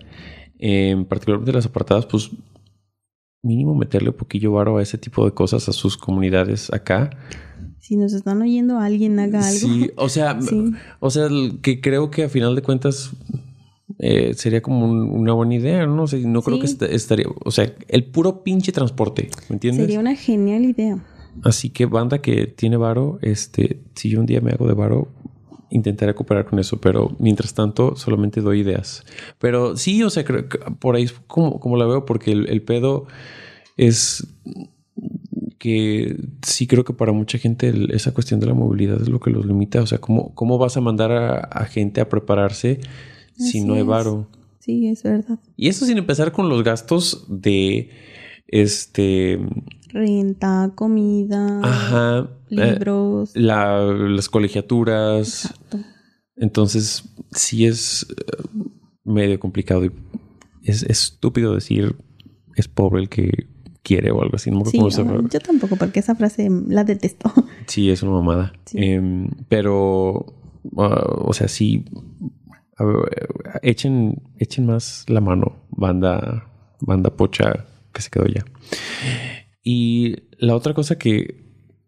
eh, 0.59 1.03
particularmente 1.09 1.51
las 1.51 1.65
apartadas, 1.65 2.05
pues 2.05 2.29
mínimo 3.41 3.73
meterle 3.73 4.09
un 4.09 4.17
poquillo 4.17 4.51
varo 4.51 4.77
a 4.77 4.83
ese 4.83 4.99
tipo 4.99 5.25
de 5.25 5.31
cosas 5.31 5.67
a 5.67 5.73
sus 5.73 5.97
comunidades 5.97 6.71
acá. 6.71 7.09
Si 7.86 7.97
nos 7.97 8.13
están 8.13 8.41
oyendo, 8.41 8.79
alguien 8.79 9.19
haga 9.19 9.47
algo. 9.47 9.59
Sí, 9.59 9.91
o 9.95 10.09
sea, 10.09 10.39
o 10.99 11.11
sea, 11.11 11.27
que 11.61 11.81
creo 11.81 12.09
que 12.09 12.23
a 12.23 12.29
final 12.29 12.55
de 12.55 12.63
cuentas 12.63 13.11
eh, 13.99 14.33
sería 14.33 14.63
como 14.63 14.88
una 14.88 15.33
buena 15.33 15.53
idea, 15.53 15.86
¿no? 15.86 16.07
sé, 16.07 16.17
no 16.21 16.41
creo 16.41 16.59
que 16.59 16.65
estaría, 16.65 17.27
o 17.43 17.51
sea, 17.51 17.71
el 17.88 18.05
puro 18.05 18.41
pinche 18.41 18.71
transporte, 18.71 19.29
¿me 19.49 19.57
entiendes? 19.57 19.83
Sería 19.83 19.99
una 19.99 20.15
genial 20.15 20.65
idea. 20.65 20.97
Así 21.43 21.69
que 21.69 21.86
banda 21.86 22.23
que 22.23 22.47
tiene 22.47 22.75
varo, 22.77 23.19
este, 23.21 23.81
si 23.93 24.09
yo 24.09 24.19
un 24.19 24.25
día 24.25 24.41
me 24.41 24.49
hago 24.49 24.67
de 24.67 24.73
varo, 24.73 25.09
intentaré 25.69 26.15
cooperar 26.15 26.45
con 26.45 26.57
eso, 26.57 26.81
pero 26.81 27.15
mientras 27.19 27.53
tanto 27.53 27.95
solamente 27.95 28.41
doy 28.41 28.61
ideas. 28.61 29.03
Pero 29.38 29.77
sí, 29.77 30.01
o 30.01 30.09
sea, 30.09 30.25
creo 30.25 30.49
que 30.49 30.57
por 30.79 30.95
ahí 30.95 31.03
es 31.03 31.13
como, 31.27 31.59
como 31.59 31.77
la 31.77 31.86
veo, 31.86 32.03
porque 32.03 32.31
el, 32.31 32.61
pedo 32.63 33.05
es 33.77 34.25
que 35.66 36.16
sí 36.43 36.68
creo 36.68 36.84
que 36.84 36.93
para 36.93 37.11
mucha 37.11 37.39
gente 37.39 37.74
esa 37.89 38.13
cuestión 38.13 38.39
de 38.39 38.45
la 38.45 38.53
movilidad 38.53 39.01
es 39.01 39.09
lo 39.09 39.20
que 39.20 39.32
los 39.32 39.47
limita. 39.47 39.82
O 39.82 39.88
sea, 39.88 39.97
¿cómo, 39.97 40.32
cómo 40.36 40.59
vas 40.59 40.78
a 40.78 40.82
mandar 40.82 41.11
a, 41.11 41.66
gente 41.66 42.01
a 42.01 42.07
prepararse 42.07 42.82
si 43.36 43.61
no 43.61 43.74
hay 43.74 43.82
varo? 43.82 44.28
Sí, 44.59 44.88
es 44.88 45.01
verdad. 45.01 45.39
Y 45.57 45.68
eso 45.70 45.88
sin 45.88 45.97
empezar 45.97 46.32
con 46.32 46.49
los 46.49 46.63
gastos 46.63 47.26
de 47.30 47.89
este 48.47 49.39
renta, 49.89 50.72
comida, 50.76 52.30
libros, 52.49 53.36
las 53.36 54.30
colegiaturas. 54.30 55.45
Exacto. 55.45 55.80
Entonces, 56.36 57.05
sí 57.32 57.66
es 57.66 58.05
eh, 58.11 58.43
medio 59.03 59.39
complicado 59.39 59.86
y 59.86 59.91
es, 60.61 60.84
estúpido 60.84 61.55
decir 61.55 61.95
es 62.55 62.68
pobre 62.68 63.01
el 63.01 63.09
que 63.09 63.47
quiere 63.86 64.11
o 64.11 64.21
algo 64.21 64.36
así. 64.36 64.49
No 64.51 64.65
sí, 64.65 64.79
yo 64.79 65.39
tampoco, 65.39 65.75
porque 65.77 65.99
esa 65.99 66.15
frase 66.15 66.49
la 66.67 66.83
detesto. 66.83 67.31
Sí, 67.67 67.89
es 67.89 68.03
una 68.03 68.11
mamada. 68.11 68.53
Em, 68.73 69.27
pero, 69.49 70.25
ah, 70.77 71.03
o 71.17 71.33
sea, 71.33 71.47
sí, 71.47 71.83
echen, 73.63 74.21
echen 74.38 74.67
más 74.67 75.05
la 75.07 75.19
mano, 75.19 75.55
banda, 75.69 76.47
banda 76.79 77.09
pocha 77.09 77.65
que 77.91 78.01
se 78.01 78.11
quedó 78.11 78.27
ya. 78.27 78.45
Y 79.63 80.15
la 80.38 80.55
otra 80.55 80.75
cosa 80.75 80.99
que 80.99 81.43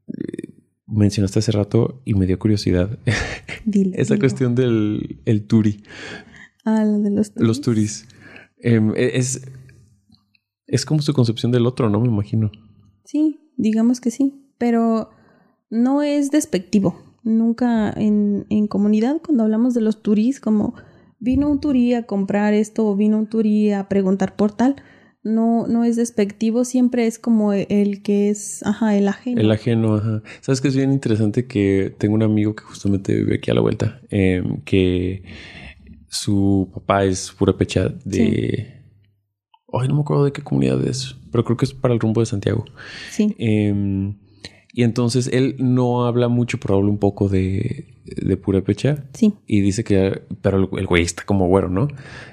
eh, 0.07 0.53
mencionaste 0.87 1.39
hace 1.39 1.51
rato 1.51 2.01
y 2.05 2.15
me 2.15 2.25
dio 2.25 2.39
curiosidad. 2.39 2.97
Esa 3.93 4.17
cuestión 4.17 4.55
del 4.55 5.19
el 5.25 5.45
turi. 5.45 5.83
Ah, 6.65 6.83
la 6.83 6.97
de 6.97 7.11
los 7.11 7.33
turis. 7.33 7.47
Los 7.47 7.61
turis. 7.61 8.07
Em, 8.59 8.93
e, 8.95 9.17
es, 9.17 9.43
es 10.67 10.85
como 10.85 11.01
su 11.01 11.13
concepción 11.13 11.51
del 11.51 11.65
otro, 11.65 11.89
¿no? 11.89 11.99
Me 11.99 12.07
imagino. 12.07 12.51
Sí, 13.03 13.39
digamos 13.57 14.01
que 14.01 14.11
sí. 14.11 14.33
Pero 14.57 15.09
no 15.69 16.01
es 16.01 16.31
despectivo. 16.31 17.01
Nunca 17.23 17.91
en, 17.91 18.45
en 18.49 18.67
comunidad, 18.67 19.21
cuando 19.25 19.43
hablamos 19.43 19.73
de 19.73 19.81
los 19.81 20.01
turis, 20.01 20.39
como 20.39 20.75
vino 21.19 21.49
un 21.49 21.59
turí 21.59 21.93
a 21.93 22.03
comprar 22.03 22.53
esto 22.53 22.85
o 22.87 22.95
vino 22.95 23.17
un 23.17 23.27
turí 23.27 23.71
a 23.71 23.89
preguntar 23.89 24.35
por 24.35 24.51
tal, 24.51 24.75
no, 25.23 25.67
no 25.67 25.83
es 25.83 25.97
despectivo, 25.97 26.63
siempre 26.63 27.05
es 27.05 27.19
como 27.19 27.51
el 27.53 28.01
que 28.01 28.29
es, 28.29 28.65
ajá, 28.65 28.95
el 28.95 29.07
ajeno. 29.07 29.41
El 29.41 29.51
ajeno, 29.51 29.95
ajá. 29.95 30.23
Sabes 30.41 30.61
que 30.61 30.69
es 30.69 30.75
bien 30.75 30.91
interesante 30.93 31.45
que 31.47 31.93
tengo 31.97 32.15
un 32.15 32.23
amigo 32.23 32.55
que 32.55 32.63
justamente 32.63 33.13
vive 33.13 33.35
aquí 33.35 33.51
a 33.51 33.53
la 33.53 33.61
vuelta, 33.61 33.99
em, 34.09 34.61
que 34.61 35.23
su 36.07 36.69
papá 36.73 37.03
es 37.03 37.31
pura 37.31 37.57
pecha 37.57 37.89
de... 38.05 38.76
Ay, 39.71 39.87
no 39.87 39.95
me 39.95 40.01
acuerdo 40.01 40.25
de 40.25 40.31
qué 40.31 40.41
comunidad 40.41 40.85
es, 40.85 41.15
pero 41.31 41.43
creo 41.43 41.57
que 41.57 41.65
es 41.65 41.73
para 41.73 41.93
el 41.93 41.99
rumbo 41.99 42.21
de 42.21 42.25
Santiago. 42.25 42.65
Sí. 43.11 43.35
Em, 43.37 44.15
y 44.73 44.83
entonces 44.83 45.29
él 45.33 45.55
no 45.59 46.05
habla 46.05 46.27
mucho, 46.27 46.59
pero 46.59 46.75
habla 46.75 46.89
un 46.89 46.99
poco 46.99 47.27
de, 47.27 47.87
de 48.05 48.37
Purépecha. 48.37 49.05
Sí. 49.13 49.33
Y 49.45 49.61
dice 49.61 49.83
que, 49.83 50.21
pero 50.41 50.69
el, 50.77 50.85
güey 50.85 51.03
está 51.03 51.23
como 51.23 51.47
güero, 51.47 51.69
¿no? 51.69 51.87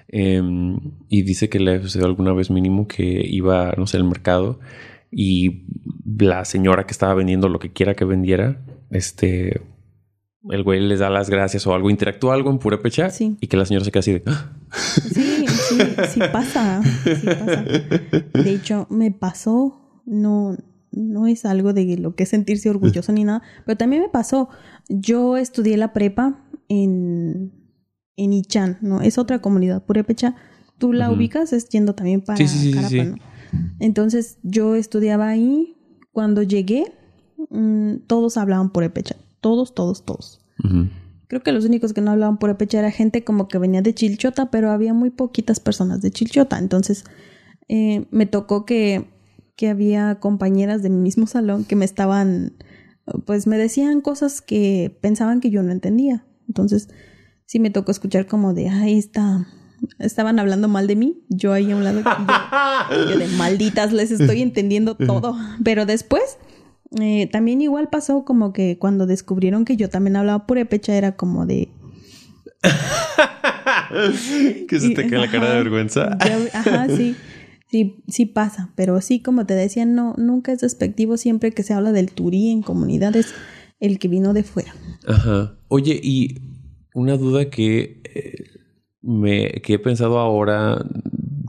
Em, 0.09 0.79
y 1.09 1.23
dice 1.23 1.49
que 1.49 1.59
le 1.59 1.77
ha 1.77 1.83
sucedido 1.83 2.07
alguna 2.07 2.33
vez 2.33 2.51
mínimo 2.51 2.87
que 2.87 3.27
iba, 3.27 3.73
no 3.77 3.87
sé, 3.87 3.97
al 3.97 4.05
mercado 4.05 4.61
y 5.11 5.65
la 6.19 6.45
señora 6.45 6.87
que 6.87 6.93
estaba 6.93 7.15
vendiendo 7.15 7.49
lo 7.49 7.59
que 7.59 7.73
quiera 7.73 7.95
que 7.95 8.05
vendiera, 8.05 8.61
este, 8.91 9.61
el 10.51 10.63
güey 10.63 10.81
les 10.81 10.99
da 10.99 11.11
las 11.11 11.31
gracias 11.31 11.67
o 11.67 11.75
algo, 11.75 11.91
interactúa 11.91 12.35
algo 12.35 12.51
en 12.51 12.59
Purépecha 12.59 13.11
sí. 13.11 13.37
y 13.41 13.47
que 13.47 13.57
la 13.57 13.65
señora 13.65 13.85
se 13.85 13.91
queda 13.91 14.01
así 14.01 14.13
de... 14.13 14.23
¡Ah! 14.27 14.53
Sí, 14.75 15.47
sí, 15.47 15.79
sí 16.09 16.21
pasa, 16.33 16.83
sí 17.05 17.27
pasa. 17.27 17.63
De 17.63 18.51
hecho, 18.51 18.87
me 18.91 19.11
pasó, 19.11 20.01
no 20.05 20.57
no 20.95 21.27
es 21.27 21.45
algo 21.45 21.73
de 21.73 21.97
lo 21.97 22.15
que 22.15 22.27
sentirse 22.27 22.71
orgulloso 22.71 23.13
ni 23.13 23.25
nada, 23.25 23.43
pero 23.67 23.77
también 23.77 24.03
me 24.03 24.09
pasó. 24.09 24.49
Yo 24.89 25.37
estudié 25.37 25.77
la 25.77 25.93
prepa 25.93 26.47
en, 26.69 27.53
en 28.17 28.33
Ichan, 28.33 28.79
¿no? 28.81 29.01
Es 29.01 29.19
otra 29.19 29.41
comunidad, 29.41 29.85
Purépecha. 29.85 30.37
Tú 30.79 30.93
la 30.93 31.11
ubicas, 31.11 31.53
es 31.53 31.69
yendo 31.69 31.95
también 31.95 32.21
para 32.21 32.45
Carapa, 32.75 33.17
Entonces 33.79 34.39
yo 34.43 34.75
estudiaba 34.75 35.29
ahí. 35.29 35.77
Cuando 36.13 36.43
llegué, 36.43 36.85
mm, 37.51 38.07
todos 38.07 38.37
hablaban 38.37 38.71
Purépecha. 38.71 39.17
Todos, 39.41 39.75
todos, 39.75 40.05
todos. 40.05 40.41
Creo 41.35 41.43
que 41.43 41.53
los 41.53 41.65
únicos 41.65 41.93
que 41.93 42.01
no 42.01 42.13
hablaban 42.13 42.39
Purépecha 42.39 42.79
era 42.79 42.91
gente 42.91 43.25
como 43.25 43.49
que 43.49 43.59
venía 43.59 43.83
de 43.83 43.95
Chilchota, 43.95 44.51
pero 44.51 44.71
había 44.71 44.95
muy 44.95 45.11
poquitas 45.11 45.59
personas 45.59 46.01
de 46.01 46.11
Chilchota. 46.11 46.59
Entonces 46.59 47.05
eh, 47.69 48.07
me 48.11 48.27
tocó 48.27 48.65
que 48.65 49.13
que 49.57 49.69
había 49.69 50.17
compañeras 50.17 50.83
de 50.83 50.91
mi 50.91 50.99
mismo 50.99 51.27
salón 51.27 51.65
que 51.65 51.77
me 51.77 51.85
estaban, 51.85 52.55
pues 53.27 53.47
me 53.47 53.57
decían 53.57 54.01
cosas 54.01 54.41
que 54.41 54.97
pensaban 55.01 55.41
que 55.41 55.51
yo 55.51 55.63
no 55.63 55.73
entendía. 55.73 56.27
Entonces, 56.49 56.89
sí 57.47 57.61
me 57.61 57.71
tocó 57.71 57.93
escuchar 57.93 58.27
como 58.27 58.53
de, 58.53 58.69
ahí 58.69 58.99
está, 58.99 59.47
estaban 59.99 60.39
hablando 60.39 60.69
mal 60.69 60.87
de 60.87 60.97
mí, 60.97 61.25
yo 61.29 61.53
ahí 61.53 61.71
a 61.71 61.77
un 61.77 61.85
lado, 61.85 62.03
yo, 63.09 63.19
de 63.19 63.29
malditas, 63.37 63.93
les 63.93 64.11
estoy 64.11 64.43
entendiendo 64.43 64.97
todo. 64.97 65.37
Pero 65.63 65.87
después, 65.87 66.39
eh, 67.01 67.29
también 67.31 67.61
igual 67.61 67.89
pasó 67.91 68.25
como 68.25 68.53
que 68.53 68.79
cuando 68.79 69.07
descubrieron 69.07 69.65
que 69.65 69.77
yo 69.77 69.89
también 69.89 70.17
hablaba 70.17 70.47
purépecha, 70.47 70.95
era 70.95 71.17
como 71.17 71.47
de... 71.47 71.69
que 74.69 74.81
se 74.81 74.91
te 74.91 75.07
cae 75.07 75.19
la 75.19 75.31
cara 75.31 75.51
de 75.51 75.57
vergüenza. 75.57 76.17
ajá, 76.53 76.89
sí. 76.89 77.15
Sí, 77.71 78.05
sí 78.07 78.27
pasa, 78.27 78.71
pero 78.77 79.01
sí, 79.01 79.21
como 79.21 79.47
te 79.47 79.55
decía, 79.55 79.85
no, 79.85 80.15
nunca 80.17 80.53
es 80.53 80.61
despectivo 80.61 81.17
siempre 81.17 81.51
que 81.51 81.65
se 81.65 81.75
habla 81.75 81.91
del 81.91 82.13
turí 82.13 82.51
en 82.51 82.63
comunidades, 82.63 83.35
el 83.81 83.99
que 83.99 84.07
vino 84.07 84.33
de 84.33 84.45
fuera. 84.45 84.73
Ajá. 85.09 85.57
Oye, 85.67 85.99
y 86.01 86.39
una 86.95 87.17
duda 87.17 87.51
que, 87.51 88.01
eh, 88.05 88.45
me, 89.03 89.51
que 89.63 89.75
he 89.75 89.79
pensado 89.81 90.21
ahora, 90.21 90.87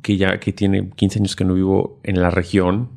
que 0.02 0.18
ya 0.18 0.40
que 0.40 0.52
tiene 0.52 0.90
15 0.90 1.20
años 1.20 1.36
que 1.36 1.46
no 1.46 1.54
vivo 1.54 2.00
en 2.04 2.20
la 2.20 2.32
región, 2.32 2.90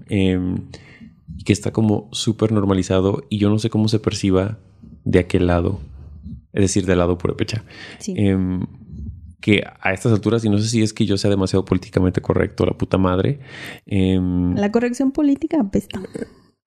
em, 1.39 1.45
que 1.45 1.53
está 1.53 1.73
como 1.73 2.09
súper 2.13 2.53
normalizado 2.53 3.25
y 3.29 3.39
yo 3.39 3.49
no 3.51 3.59
sé 3.59 3.71
cómo 3.71 3.89
se 3.89 3.99
perciba 3.99 4.59
de 5.05 5.19
aquel 5.21 5.47
lado, 5.47 5.81
es 6.53 6.63
decir, 6.63 6.87
del 6.87 6.99
lado 6.99 7.19
pecha. 7.19 7.65
Sí. 7.99 8.15
Em, 8.17 8.67
que 9.41 9.63
a 9.81 9.93
estas 9.93 10.13
alturas, 10.13 10.45
y 10.45 10.51
no 10.51 10.59
sé 10.59 10.69
si 10.69 10.83
es 10.83 10.93
que 10.93 11.07
yo 11.07 11.17
sea 11.17 11.31
demasiado 11.31 11.65
políticamente 11.65 12.21
correcto, 12.21 12.67
la 12.67 12.77
puta 12.77 12.99
madre. 12.99 13.39
Em, 13.87 14.55
la 14.55 14.73
corrección 14.73 15.13
política 15.13 15.61
apesta. 15.61 16.01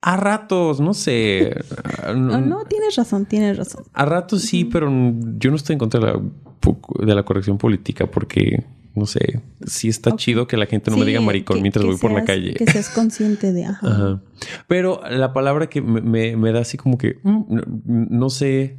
A 0.01 0.17
ratos, 0.17 0.79
no 0.79 0.93
sé. 0.93 1.53
no, 2.15 2.41
no, 2.41 2.65
tienes 2.65 2.95
razón, 2.95 3.25
tienes 3.25 3.57
razón. 3.57 3.83
A 3.93 4.05
ratos 4.05 4.41
sí, 4.43 4.65
pero 4.65 4.89
yo 5.37 5.49
no 5.49 5.55
estoy 5.55 5.73
en 5.73 5.79
contra 5.79 5.99
de 5.99 7.15
la, 7.15 7.23
corrección 7.23 7.57
política 7.57 8.09
porque, 8.09 8.65
no 8.93 9.05
sé, 9.05 9.41
sí 9.65 9.87
está 9.87 10.15
chido 10.15 10.47
que 10.47 10.57
la 10.57 10.65
gente 10.65 10.91
no 10.91 10.97
me 10.97 11.05
diga 11.05 11.21
maricón 11.21 11.61
mientras 11.61 11.85
voy 11.85 11.97
por 11.97 12.11
la 12.11 12.25
calle. 12.25 12.53
Que 12.53 12.65
seas 12.65 12.89
consciente 12.89 13.53
de... 13.53 13.65
Ajá. 13.65 14.21
Pero 14.67 15.01
la 15.09 15.33
palabra 15.33 15.69
que 15.69 15.81
me, 15.81 16.35
me, 16.35 16.51
da 16.51 16.59
así 16.59 16.77
como 16.77 16.97
que, 16.97 17.19
mm, 17.23 17.61
no 18.09 18.29
sé 18.29 18.77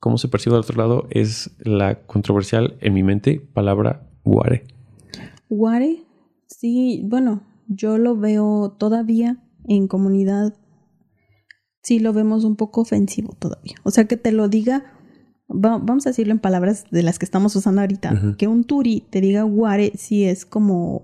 cómo 0.00 0.18
se 0.18 0.28
percibe 0.28 0.56
al 0.56 0.62
otro 0.62 0.76
lado 0.76 1.06
es 1.10 1.50
la 1.60 2.02
controversial 2.02 2.76
en 2.80 2.92
mi 2.92 3.02
mente 3.02 3.40
palabra 3.40 4.06
guare. 4.24 4.64
Guare, 5.48 6.04
sí, 6.46 7.02
bueno, 7.04 7.42
yo 7.68 7.98
lo 7.98 8.16
veo 8.16 8.74
todavía 8.78 9.42
en 9.64 9.88
comunidad, 9.88 10.54
sí 11.82 12.00
lo 12.00 12.12
vemos 12.12 12.44
un 12.44 12.56
poco 12.56 12.80
ofensivo 12.82 13.34
todavía. 13.38 13.76
O 13.84 13.90
sea, 13.90 14.06
que 14.06 14.16
te 14.16 14.32
lo 14.32 14.48
diga, 14.48 14.92
vamos 15.54 16.06
a 16.06 16.10
decirlo 16.10 16.32
en 16.32 16.38
palabras 16.38 16.84
de 16.90 17.02
las 17.02 17.18
que 17.18 17.24
estamos 17.24 17.54
usando 17.56 17.80
ahorita, 17.80 18.36
que 18.38 18.48
un 18.48 18.64
turi 18.64 19.04
te 19.10 19.20
diga 19.20 19.42
guare 19.42 19.92
sí 19.96 20.24
es 20.24 20.44
como, 20.44 21.02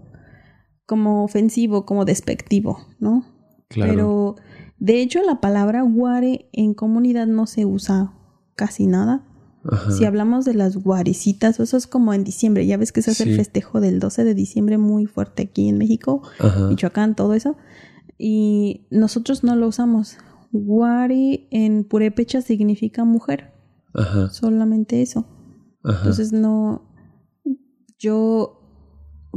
como 0.86 1.24
ofensivo, 1.24 1.84
como 1.86 2.04
despectivo, 2.04 2.86
¿no? 2.98 3.24
Claro. 3.68 3.92
Pero 3.92 4.36
De 4.78 5.00
hecho, 5.00 5.22
la 5.22 5.40
palabra 5.40 5.82
guare 5.82 6.48
en 6.52 6.74
comunidad 6.74 7.26
no 7.26 7.46
se 7.46 7.66
usa 7.66 8.12
casi 8.54 8.86
nada. 8.86 9.24
Si 9.90 10.06
hablamos 10.06 10.46
de 10.46 10.54
las 10.54 10.78
guaricitas, 10.78 11.60
eso 11.60 11.76
es 11.76 11.86
como 11.86 12.14
en 12.14 12.24
diciembre, 12.24 12.66
ya 12.66 12.78
ves 12.78 12.90
que 12.90 13.02
se 13.02 13.10
hace 13.10 13.24
el 13.24 13.36
festejo 13.36 13.80
del 13.82 13.98
12 13.98 14.24
de 14.24 14.32
diciembre 14.32 14.78
muy 14.78 15.04
fuerte 15.04 15.42
aquí 15.42 15.68
en 15.68 15.76
México, 15.76 16.22
Michoacán, 16.70 17.14
todo 17.14 17.34
eso. 17.34 17.56
Y 18.16 18.86
nosotros 18.90 19.44
no 19.44 19.56
lo 19.56 19.68
usamos. 19.68 20.16
Guari 20.52 21.48
en 21.50 21.84
purépecha 21.84 22.40
significa 22.40 23.04
mujer. 23.04 23.52
Solamente 24.30 25.02
eso. 25.02 25.26
Entonces 25.84 26.32
no, 26.32 26.82
yo 27.98 28.58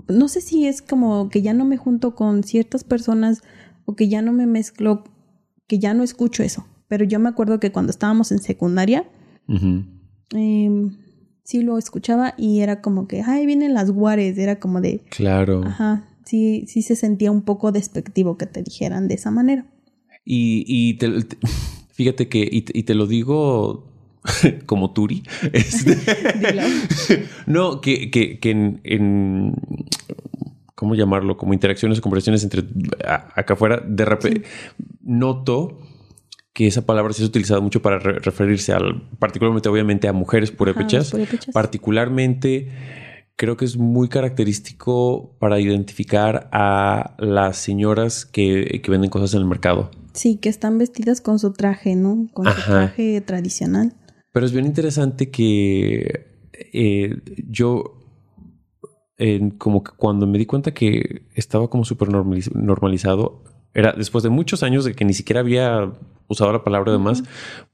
no 0.07 0.27
sé 0.27 0.41
si 0.41 0.67
es 0.67 0.81
como 0.81 1.29
que 1.29 1.41
ya 1.41 1.53
no 1.53 1.65
me 1.65 1.77
junto 1.77 2.15
con 2.15 2.43
ciertas 2.43 2.83
personas 2.83 3.41
o 3.85 3.95
que 3.95 4.09
ya 4.09 4.21
no 4.21 4.33
me 4.33 4.45
mezclo, 4.45 5.03
que 5.67 5.79
ya 5.79 5.93
no 5.93 6.03
escucho 6.03 6.43
eso. 6.43 6.65
Pero 6.87 7.05
yo 7.05 7.19
me 7.19 7.29
acuerdo 7.29 7.59
que 7.59 7.71
cuando 7.71 7.91
estábamos 7.91 8.31
en 8.31 8.39
secundaria, 8.39 9.09
em, 9.47 10.97
sí 11.43 11.61
lo 11.61 11.77
escuchaba 11.77 12.33
y 12.37 12.59
era 12.59 12.81
como 12.81 13.07
que, 13.07 13.21
ay, 13.21 13.45
vienen 13.45 13.73
las 13.73 13.91
guares, 13.91 14.37
era 14.37 14.59
como 14.59 14.81
de... 14.81 15.03
Claro. 15.09 15.63
Ajá, 15.65 16.09
sí, 16.25 16.65
sí 16.67 16.81
se 16.81 16.95
sentía 16.95 17.31
un 17.31 17.43
poco 17.43 17.71
despectivo 17.71 18.37
que 18.37 18.45
te 18.45 18.61
dijeran 18.61 19.07
de 19.07 19.15
esa 19.15 19.31
manera. 19.31 19.71
Y, 20.25 20.65
y 20.67 20.99
fíjate 21.93 22.27
que, 22.27 22.47
y, 22.51 22.61
te 22.61 22.93
lo 22.93 23.07
digo 23.07 23.90
como 24.65 24.91
Turi. 24.91 25.23
Este, 25.53 25.97
no, 27.45 27.81
que, 27.81 28.11
que, 28.11 28.39
que 28.39 28.51
en, 28.51 29.55
¿cómo 30.75 30.95
llamarlo? 30.95 31.37
Como 31.37 31.53
interacciones 31.53 31.99
o 31.99 32.01
conversaciones 32.01 32.43
entre 32.43 32.63
acá 33.35 33.53
afuera, 33.53 33.81
de 33.85 34.05
repente 34.05 34.43
noto 35.01 35.79
que 36.53 36.67
esa 36.67 36.85
palabra 36.85 37.13
se 37.13 37.23
ha 37.23 37.25
utilizado 37.25 37.61
mucho 37.61 37.81
para 37.81 37.97
referirse 37.99 38.73
al, 38.73 39.01
particularmente 39.19 39.69
obviamente 39.69 40.07
a 40.09 40.13
mujeres 40.13 40.51
purépechas, 40.51 41.13
particularmente 41.53 42.69
creo 43.37 43.55
que 43.55 43.65
es 43.65 43.77
muy 43.77 44.09
característico 44.09 45.35
para 45.39 45.59
identificar 45.59 46.49
a 46.51 47.15
las 47.17 47.57
señoras 47.57 48.25
que, 48.25 48.81
que, 48.83 48.91
venden 48.91 49.09
cosas 49.09 49.33
en 49.33 49.39
el 49.39 49.47
mercado. 49.47 49.89
Sí, 50.13 50.35
que 50.35 50.49
están 50.49 50.77
vestidas 50.77 51.21
con 51.21 51.39
su 51.39 51.53
traje, 51.53 51.95
¿no? 51.95 52.27
Con 52.33 52.45
su 52.45 52.61
traje 52.61 53.21
tradicional. 53.21 53.93
Pero 54.31 54.45
es 54.45 54.51
bien 54.51 54.65
interesante 54.65 55.29
que 55.29 56.27
eh, 56.73 57.17
yo, 57.47 57.99
como 59.57 59.83
que 59.83 59.91
cuando 59.97 60.25
me 60.25 60.37
di 60.37 60.45
cuenta 60.45 60.73
que 60.73 61.27
estaba 61.35 61.69
como 61.69 61.85
súper 61.85 62.09
normalizado, 62.09 63.43
era 63.73 63.93
después 63.93 64.23
de 64.23 64.29
muchos 64.29 64.63
años 64.63 64.85
de 64.85 64.93
que 64.93 65.05
ni 65.05 65.13
siquiera 65.13 65.41
había 65.41 65.91
usado 66.27 66.51
la 66.51 66.63
palabra 66.63 66.91
además, 66.91 67.23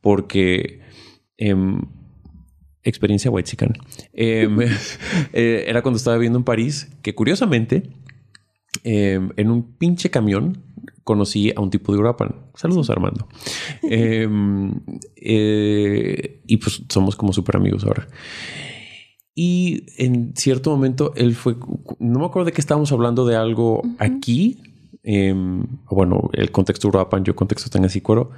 porque 0.02 0.82
em, 1.38 1.82
experiencia 2.84 3.32
white 3.32 3.58
eh, 4.14 4.48
eh, 5.34 5.66
era 5.68 5.82
cuando 5.82 5.98
estaba 5.98 6.18
viviendo 6.18 6.40
en 6.40 6.46
París, 6.46 6.90
que 7.02 7.16
curiosamente 7.16 7.84
em, 8.84 9.30
en 9.38 9.52
un 9.52 9.78
pinche 9.78 10.10
camión 10.10 10.64
conocí 11.08 11.54
a 11.56 11.62
un 11.62 11.70
tipo 11.70 11.94
de 11.94 12.00
Uruapan. 12.00 12.36
Saludos, 12.54 12.90
Armando. 12.90 13.30
Em, 13.82 14.74
eh, 15.16 16.42
y 16.46 16.58
pues 16.58 16.84
somos 16.90 17.16
como 17.16 17.32
súper 17.32 17.56
amigos 17.56 17.86
ahora. 17.86 18.10
Y 19.34 19.86
en 19.98 20.36
cierto 20.36 20.70
momento 20.70 21.14
él 21.16 21.34
fue, 21.34 21.56
no 22.00 22.20
me 22.20 22.26
acuerdo 22.26 22.48
de 22.48 22.52
qué 22.52 22.60
estábamos 22.60 22.92
hablando 22.92 23.26
de 23.26 23.38
algo 23.38 23.84
aquí. 24.00 24.58
Em, 25.02 25.66
bueno, 25.90 26.30
el 26.34 26.52
contexto 26.52 26.90
Uruapan, 26.90 27.24
yo 27.24 27.38
contexto 27.38 27.70
Tangasícuaro. 27.70 28.32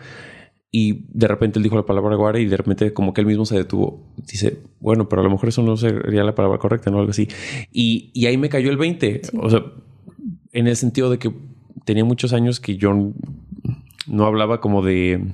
Y 0.71 1.07
de 1.09 1.27
repente 1.27 1.57
él 1.57 1.63
dijo 1.63 1.75
la 1.75 1.87
palabra 1.87 2.15
guara 2.15 2.39
y 2.39 2.45
de 2.45 2.55
repente 2.55 2.93
como 2.93 3.15
que 3.15 3.21
él 3.21 3.27
mismo 3.27 3.47
se 3.47 3.55
detuvo. 3.55 4.13
Dice, 4.17 4.61
bueno, 4.79 5.09
pero 5.09 5.23
a 5.23 5.25
lo 5.25 5.31
mejor 5.31 5.49
eso 5.49 5.63
no 5.63 5.75
sería 5.75 6.23
la 6.23 6.35
palabra 6.35 6.59
correcta, 6.59 6.91
¿no? 6.91 6.99
Algo 6.99 7.09
así. 7.09 7.27
Y, 7.71 8.11
y 8.13 8.27
ahí 8.27 8.37
me 8.37 8.49
cayó 8.49 8.69
el 8.69 8.77
20. 8.77 9.21
O 9.41 9.49
sea, 9.49 9.63
en 10.51 10.67
el 10.67 10.75
sentido 10.75 11.09
de 11.09 11.17
que 11.17 11.31
tenía 11.85 12.05
muchos 12.05 12.33
años 12.33 12.59
que 12.59 12.77
yo 12.77 13.13
no 14.07 14.25
hablaba 14.25 14.59
como 14.61 14.81
de, 14.81 15.33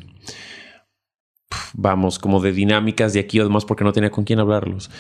vamos, 1.73 2.19
como 2.19 2.39
de 2.39 2.51
dinámicas 2.51 3.13
de 3.13 3.19
aquí 3.19 3.39
o 3.39 3.43
demás 3.43 3.65
porque 3.65 3.83
no 3.83 3.93
tenía 3.93 4.11
con 4.11 4.23
quién 4.23 4.39
hablarlos. 4.39 4.91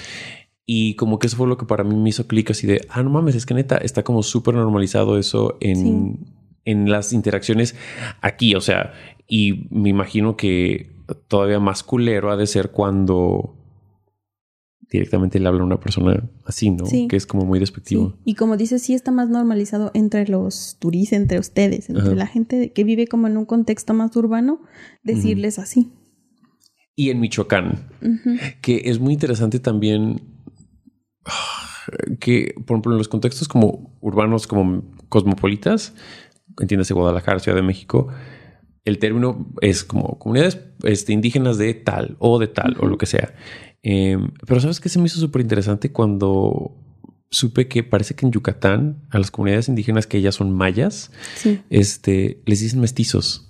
Y 0.65 0.95
como 0.95 1.19
que 1.19 1.27
eso 1.27 1.37
fue 1.37 1.47
lo 1.47 1.57
que 1.57 1.65
para 1.65 1.83
mí 1.83 1.95
me 1.95 2.09
hizo 2.09 2.27
clic 2.27 2.51
así 2.51 2.65
de, 2.65 2.85
ah, 2.89 3.03
no 3.03 3.11
mames, 3.11 3.35
es 3.35 3.45
que 3.45 3.53
neta 3.53 3.77
está 3.77 4.03
como 4.03 4.23
súper 4.23 4.55
normalizado 4.55 5.17
eso 5.19 5.57
en, 5.61 6.25
en 6.63 6.89
las 6.89 7.13
interacciones 7.13 7.75
aquí. 8.21 8.55
O 8.55 8.61
sea, 8.61 8.93
y 9.27 9.67
me 9.69 9.89
imagino 9.89 10.35
que 10.35 10.95
todavía 11.27 11.59
más 11.59 11.83
culero 11.83 12.31
ha 12.31 12.37
de 12.37 12.47
ser 12.47 12.71
cuando 12.71 13.54
directamente 14.89 15.39
le 15.39 15.47
habla 15.47 15.61
a 15.61 15.65
una 15.65 15.79
persona 15.79 16.29
así, 16.45 16.69
¿no? 16.69 16.85
Que 17.09 17.15
es 17.15 17.25
como 17.25 17.45
muy 17.45 17.59
despectivo. 17.59 18.17
Y 18.23 18.35
como 18.35 18.57
dices, 18.57 18.81
sí 18.81 18.93
está 18.93 19.11
más 19.11 19.29
normalizado 19.29 19.91
entre 19.93 20.27
los 20.27 20.77
turistas, 20.79 21.19
entre 21.19 21.39
ustedes, 21.39 21.89
entre 21.89 22.15
la 22.15 22.27
gente 22.27 22.71
que 22.71 22.83
vive 22.83 23.07
como 23.07 23.27
en 23.27 23.37
un 23.37 23.45
contexto 23.45 23.93
más 23.93 24.15
urbano, 24.15 24.61
decirles 25.03 25.59
así. 25.59 25.91
Y 26.95 27.09
en 27.09 27.19
Michoacán, 27.19 27.89
que 28.61 28.83
es 28.85 28.99
muy 28.99 29.13
interesante 29.13 29.59
también 29.59 30.21
que, 32.19 32.55
por 32.65 32.75
ejemplo, 32.75 32.93
en 32.93 32.97
los 32.97 33.07
contextos 33.07 33.47
como 33.47 33.97
urbanos, 34.01 34.47
como 34.47 34.83
cosmopolitas, 35.09 35.93
entiéndase 36.59 36.93
Guadalajara, 36.93 37.39
Ciudad 37.39 37.57
de 37.57 37.63
México, 37.63 38.07
el 38.85 38.99
término 38.99 39.51
es 39.61 39.83
como 39.83 40.19
comunidades 40.19 40.61
este, 40.83 41.11
indígenas 41.11 41.57
de 41.57 41.73
tal 41.73 42.15
o 42.19 42.39
de 42.39 42.47
tal 42.47 42.77
o 42.79 42.85
lo 42.85 42.97
que 42.97 43.07
sea. 43.07 43.33
Em, 43.87 44.31
pero 44.47 44.59
sabes 44.59 44.79
que 44.79 44.89
se 44.89 44.97
me 44.97 45.05
hizo 45.05 45.19
súper 45.19 45.43
interesante 45.43 45.91
cuando 45.91 46.75
supe 47.29 47.67
que 47.67 47.83
parece 47.83 48.15
que 48.15 48.25
en 48.25 48.31
Yucatán 48.31 49.05
a 49.11 49.19
las 49.19 49.29
comunidades 49.29 49.69
indígenas 49.69 50.07
que 50.07 50.17
ellas 50.17 50.33
son 50.33 50.51
mayas, 50.51 51.11
este, 51.69 52.41
les 52.47 52.61
dicen 52.61 52.79
mestizos. 52.79 53.47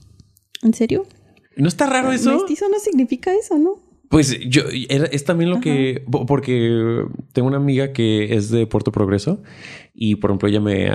¿En 0.62 0.74
serio? 0.74 1.08
¿No 1.56 1.70
está 1.70 1.86
raro 1.86 2.12
eso? 2.12 2.36
Mestizo 2.36 2.68
no 2.70 2.80
significa 2.80 3.34
eso, 3.34 3.58
¿no? 3.58 3.76
Pues 4.10 4.38
yo, 4.50 4.64
es 4.70 5.24
también 5.24 5.50
lo 5.50 5.62
que, 5.62 6.04
porque 6.28 7.06
tengo 7.32 7.48
una 7.48 7.58
amiga 7.58 7.94
que 7.94 8.36
es 8.36 8.50
de 8.50 8.68
Puerto 8.68 8.92
Progreso 8.92 9.42
y 9.94 10.16
por 10.16 10.32
ejemplo 10.32 10.50
ella 10.50 10.60
me, 10.60 10.92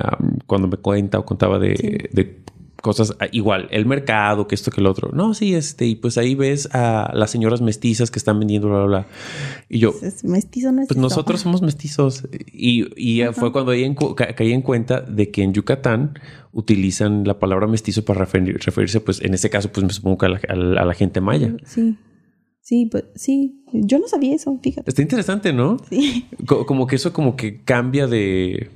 cuando 0.46 0.68
me 0.68 0.76
cuenta 0.76 1.18
o 1.18 1.24
contaba 1.24 1.58
de, 1.58 2.10
de 2.12 2.44
cosas 2.80 3.16
ah, 3.20 3.26
igual, 3.32 3.68
el 3.70 3.86
mercado, 3.86 4.46
que 4.46 4.54
esto, 4.54 4.70
que 4.70 4.80
el 4.80 4.86
otro. 4.86 5.10
No, 5.12 5.34
sí, 5.34 5.54
este, 5.54 5.86
y 5.86 5.94
pues 5.96 6.18
ahí 6.18 6.34
ves 6.34 6.68
a 6.72 7.10
las 7.14 7.30
señoras 7.30 7.60
mestizas 7.60 8.10
que 8.10 8.18
están 8.18 8.38
vendiendo, 8.38 8.68
bla, 8.68 8.78
bla, 8.78 8.86
bla. 8.86 9.06
Y 9.68 9.78
yo, 9.78 9.94
mestizo 10.24 10.72
no 10.72 10.82
Pues 10.86 10.98
nosotros 10.98 11.40
somos 11.42 11.62
mestizos. 11.62 12.28
Y, 12.52 12.86
y 12.96 13.24
fue 13.32 13.52
cuando 13.52 13.72
ahí 13.72 13.94
caí 14.36 14.52
en 14.52 14.62
cuenta 14.62 15.00
de 15.00 15.30
que 15.30 15.42
en 15.42 15.52
Yucatán 15.52 16.18
utilizan 16.52 17.24
la 17.24 17.38
palabra 17.38 17.66
mestizo 17.66 18.04
para 18.04 18.24
referirse, 18.24 19.00
pues 19.00 19.20
en 19.20 19.34
este 19.34 19.50
caso, 19.50 19.70
pues 19.70 19.84
me 19.84 19.92
supongo 19.92 20.18
que 20.18 20.26
a 20.26 20.54
la, 20.54 20.94
gente 20.94 21.20
maya. 21.20 21.54
Sí. 21.64 21.96
Sí, 22.62 22.86
pues 22.86 23.04
sí, 23.16 23.64
yo 23.72 23.98
no 23.98 24.06
sabía 24.06 24.34
eso, 24.34 24.56
fíjate. 24.62 24.88
Está 24.88 25.02
interesante, 25.02 25.52
¿no? 25.52 25.78
Sí. 25.88 26.26
Como 26.46 26.86
que 26.86 26.96
eso 26.96 27.12
como 27.12 27.34
que 27.34 27.64
cambia 27.64 28.06
de, 28.06 28.70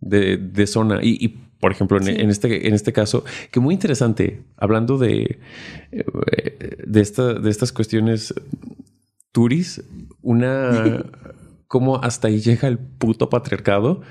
de, 0.00 0.36
de 0.36 0.66
zona. 0.66 1.00
Y, 1.02 1.24
y 1.24 1.45
por 1.60 1.72
ejemplo, 1.72 1.98
en, 2.00 2.30
este, 2.30 2.68
en 2.68 2.74
este 2.74 2.92
caso, 2.92 3.24
que 3.50 3.60
muy 3.60 3.74
interesante, 3.74 4.42
hablando 4.56 4.98
de, 4.98 5.38
eh, 5.92 6.84
de, 6.86 7.00
esta, 7.00 7.34
de 7.34 7.50
estas 7.50 7.72
cuestiones 7.72 8.34
turis, 9.32 9.82
una... 10.22 11.04
cómo 11.68 11.96
hasta 11.96 12.28
ahí 12.28 12.40
llega 12.40 12.68
el 12.68 12.78
puto 12.78 13.28
patriarcado 13.28 14.02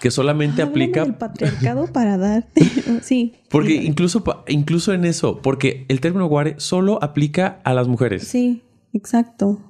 que 0.00 0.10
solamente 0.10 0.62
aplica 0.62 1.02
el 1.02 1.14
patriarcado 1.14 1.86
para 1.92 2.16
darte 2.16 2.62
sí. 3.02 3.34
Porque 3.50 3.74
incluso 3.74 4.24
incluso 4.48 4.92
en 4.92 5.04
eso 5.04 5.42
porque 5.42 5.84
el 5.88 6.00
término 6.00 6.26
guare 6.26 6.54
solo 6.58 6.98
aplica 7.02 7.60
a 7.64 7.74
las 7.74 7.88
mujeres. 7.88 8.26
Sí 8.26 8.62
exacto 8.92 9.60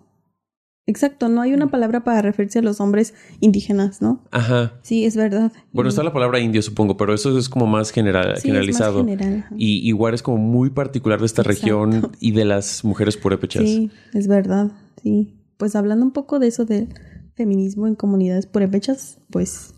Exacto, 0.87 1.31
no 1.31 1.41
hay 1.41 1.55
una 1.55 1.71
palabra 1.71 2.05
para 2.05 2.21
referirse 2.21 2.59
a 2.59 2.63
los 2.63 2.79
hombres 2.79 3.15
indígenas, 3.41 4.03
¿no? 4.03 4.23
Ajá. 4.31 4.79
Sí, 4.83 5.07
es 5.07 5.17
verdad. 5.17 5.51
Bueno, 5.73 5.89
está 5.89 6.03
la 6.03 6.13
palabra 6.13 6.41
indio, 6.41 6.61
supongo, 6.61 6.99
pero 6.99 7.15
eso 7.15 7.39
es 7.39 7.49
como 7.49 7.67
más 7.67 7.91
general, 7.91 8.39
generalizado. 8.39 9.01
Es 9.01 9.07
más 9.07 9.19
general, 9.19 9.47
y 9.57 9.89
igual 9.89 10.13
es 10.13 10.23
como 10.23 10.37
muy 10.37 10.71
particular 10.71 11.21
de 11.21 11.27
esta 11.27 11.43
región 11.43 12.13
y 12.21 12.33
de 12.33 12.45
las 12.45 12.85
mujeres 12.85 13.17
purépechas. 13.17 13.63
Sí, 13.63 13.91
es 14.13 14.29
verdad. 14.29 14.73
Sí. 15.03 15.41
Pues 15.57 15.75
hablando 15.75 16.05
un 16.05 16.13
poco 16.13 16.39
de 16.39 16.49
eso 16.49 16.67
del 16.67 16.89
feminismo 17.35 17.87
en 17.87 17.95
comunidades 17.95 18.45
purépechas, 18.45 19.21
pues 19.31 19.73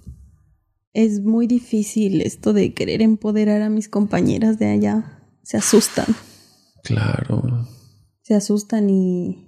es 0.93 1.23
muy 1.23 1.47
difícil 1.47 2.21
esto 2.21 2.53
de 2.53 2.75
querer 2.75 3.01
empoderar 3.01 3.63
a 3.63 3.71
mis 3.71 3.89
compañeras 3.89 4.59
de 4.59 4.71
allá. 4.71 5.23
Se 5.45 5.57
asustan. 5.57 6.07
Claro. 6.83 7.65
Se 8.23 8.35
asustan 8.35 8.91
y 8.91 9.47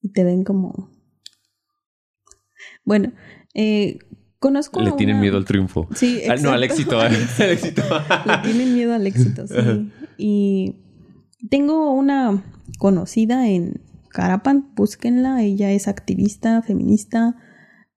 y 0.00 0.12
te 0.12 0.24
ven 0.24 0.44
como... 0.44 0.89
Bueno, 2.90 3.12
eh, 3.54 3.98
Conozco. 4.40 4.80
Le 4.80 4.88
a 4.90 4.96
tienen 4.96 5.16
una- 5.16 5.22
miedo 5.22 5.36
al 5.36 5.44
triunfo. 5.44 5.86
Sí, 5.94 6.22
Ah, 6.28 6.34
no, 6.42 6.50
al 6.50 6.64
éxito. 6.64 6.98
al 7.00 7.14
éxito. 7.14 7.82
Le 8.26 8.38
tienen 8.42 8.74
miedo 8.74 8.94
al 8.94 9.06
éxito, 9.06 9.46
sí. 9.46 9.54
Ajá. 9.56 9.78
Y 10.16 10.76
tengo 11.50 11.92
una 11.92 12.42
conocida 12.78 13.48
en 13.48 13.82
Carapan, 14.08 14.70
búsquenla. 14.74 15.42
Ella 15.42 15.70
es 15.72 15.86
activista, 15.88 16.62
feminista, 16.62 17.36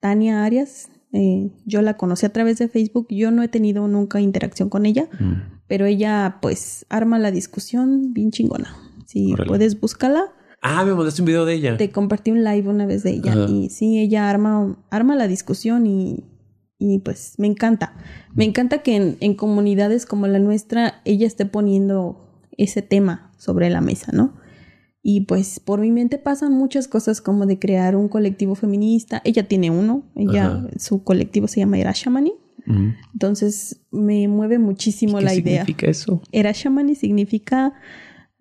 Tania 0.01 0.43
Arias. 0.43 0.89
Eh, 1.13 1.49
yo 1.65 1.81
la 1.81 1.95
conocí 1.95 2.25
a 2.25 2.33
través 2.33 2.57
de 2.59 2.67
Facebook. 2.67 3.07
Yo 3.09 3.31
no 3.31 3.41
he 3.41 3.47
tenido 3.47 3.87
nunca 3.87 4.19
interacción 4.19 4.67
con 4.69 4.85
ella, 4.85 5.07
Mm. 5.21 5.61
pero 5.67 5.85
ella, 5.85 6.39
pues, 6.41 6.85
arma 6.89 7.19
la 7.19 7.31
discusión 7.31 8.13
bien 8.13 8.31
chingona. 8.31 8.75
Si 9.05 9.33
puedes, 9.47 9.79
búscala. 9.79 10.25
Ah, 10.63 10.83
me 10.85 10.93
mandaste 10.93 11.21
un 11.21 11.25
video 11.25 11.45
de 11.45 11.53
ella. 11.55 11.77
Te 11.77 11.91
compartí 11.91 12.31
un 12.31 12.43
live 12.43 12.69
una 12.69 12.85
vez 12.85 13.03
de 13.03 13.11
ella 13.11 13.33
Ajá. 13.33 13.45
y 13.51 13.69
sí, 13.69 13.99
ella 13.99 14.29
arma, 14.29 14.77
arma 14.89 15.15
la 15.15 15.27
discusión 15.27 15.85
y, 15.85 16.23
y 16.79 16.99
pues 16.99 17.35
me 17.37 17.47
encanta. 17.47 17.93
Me 18.33 18.45
encanta 18.45 18.77
que 18.81 18.95
en, 18.95 19.17
en 19.19 19.35
comunidades 19.35 20.05
como 20.05 20.25
la 20.27 20.39
nuestra 20.39 21.01
ella 21.05 21.27
esté 21.27 21.45
poniendo 21.45 22.41
ese 22.57 22.81
tema 22.81 23.31
sobre 23.37 23.69
la 23.69 23.81
mesa, 23.81 24.11
¿no? 24.13 24.35
Y 25.01 25.21
pues 25.25 25.59
por 25.59 25.81
mi 25.81 25.91
mente 25.91 26.17
pasan 26.17 26.53
muchas 26.53 26.87
cosas 26.87 27.19
como 27.19 27.45
de 27.45 27.59
crear 27.59 27.97
un 27.97 28.07
colectivo 28.07 28.55
feminista. 28.55 29.21
Ella 29.25 29.45
tiene 29.49 29.69
uno, 29.69 30.03
ella, 30.15 30.45
Ajá. 30.45 30.67
su 30.77 31.03
colectivo 31.03 31.49
se 31.49 31.59
llama 31.59 31.77
Era 31.77 31.91
Shamani. 31.93 32.31
Entonces 33.13 33.81
me 33.91 34.29
mueve 34.29 34.57
muchísimo 34.59 35.17
¿Qué 35.19 35.25
la 35.25 35.33
idea. 35.35 35.61
significa 35.65 35.87
eso? 35.91 36.21
Era 36.31 36.53
Shamani 36.53 36.95
significa, 36.95 37.73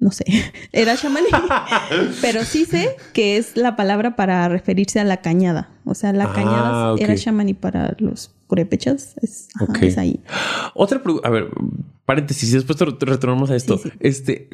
no 0.03 0.11
sé, 0.11 0.25
era 0.73 0.95
Shamani, 0.97 1.29
pero 2.21 2.45
sí 2.45 2.65
sé 2.65 2.97
que 3.13 3.37
es 3.37 3.57
la 3.57 3.77
palabra 3.77 4.17
para 4.17 4.49
referirse 4.49 4.99
a 5.01 5.05
la 5.05 5.19
cañada. 5.19 5.71
O 5.85 5.95
sea, 5.95 6.13
la 6.13 6.25
Ah, 6.25 6.33
cañada 6.35 6.95
era 6.99 7.15
Shamani 7.15 7.55
para 7.55 7.95
los 7.99 8.31
purépechas. 8.49 9.15
Es, 9.23 9.49
ahí. 9.99 10.21
Otra 10.75 11.03
pregunta, 11.03 11.27
a 11.29 11.31
ver, 11.31 11.49
paréntesis, 12.05 12.53
después 12.53 12.77
te 12.79 13.07
retornamos 13.07 13.51
a 13.51 13.57
esto. 13.57 13.79
Sí, 13.79 13.91
sí. 13.91 13.97
Este, 14.01 14.49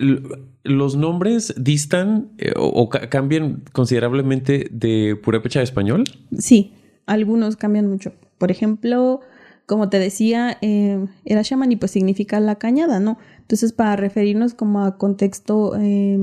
los 0.62 0.96
nombres 0.96 1.54
distan 1.56 2.28
eh, 2.38 2.52
o, 2.56 2.66
o 2.66 2.88
ca- 2.88 3.08
cambian 3.08 3.62
considerablemente 3.72 4.68
de 4.70 5.16
purépecha 5.22 5.60
a 5.60 5.62
español. 5.62 6.04
Sí, 6.38 6.74
algunos 7.06 7.56
cambian 7.56 7.88
mucho. 7.88 8.12
Por 8.38 8.50
ejemplo, 8.50 9.20
como 9.66 9.88
te 9.88 9.98
decía, 9.98 10.56
eh, 10.62 11.04
era 11.24 11.42
Shamani 11.42 11.76
pues 11.76 11.90
significa 11.92 12.38
la 12.40 12.54
cañada, 12.56 13.00
¿no? 13.00 13.18
Entonces, 13.48 13.72
para 13.72 13.96
referirnos 13.96 14.52
como 14.52 14.82
a 14.84 14.98
contexto 14.98 15.72
eh, 15.80 16.18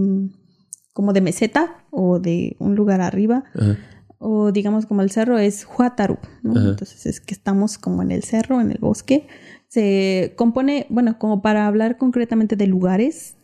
como 0.94 1.12
de 1.12 1.22
meseta 1.22 1.84
o 1.90 2.20
de 2.20 2.56
un 2.60 2.76
lugar 2.76 3.02
arriba, 3.02 3.46
Ajá. 3.56 3.80
o 4.20 4.52
digamos 4.52 4.86
como 4.86 5.02
el 5.02 5.10
cerro 5.10 5.40
es 5.40 5.66
Huataru, 5.66 6.20
¿no? 6.44 6.70
Entonces 6.70 7.08
es 7.08 7.20
que 7.22 7.34
estamos 7.34 7.80
como 7.80 8.04
en 8.04 8.12
el 8.12 8.22
cerro, 8.24 8.62
en 8.62 8.70
el 8.70 8.78
bosque. 8.78 9.26
Se 9.68 10.34
compone, 10.36 10.86
bueno, 10.92 11.18
como 11.18 11.42
para 11.42 11.66
hablar 11.66 11.98
concretamente 11.98 12.56
de 12.56 12.68
lugares, 12.68 13.38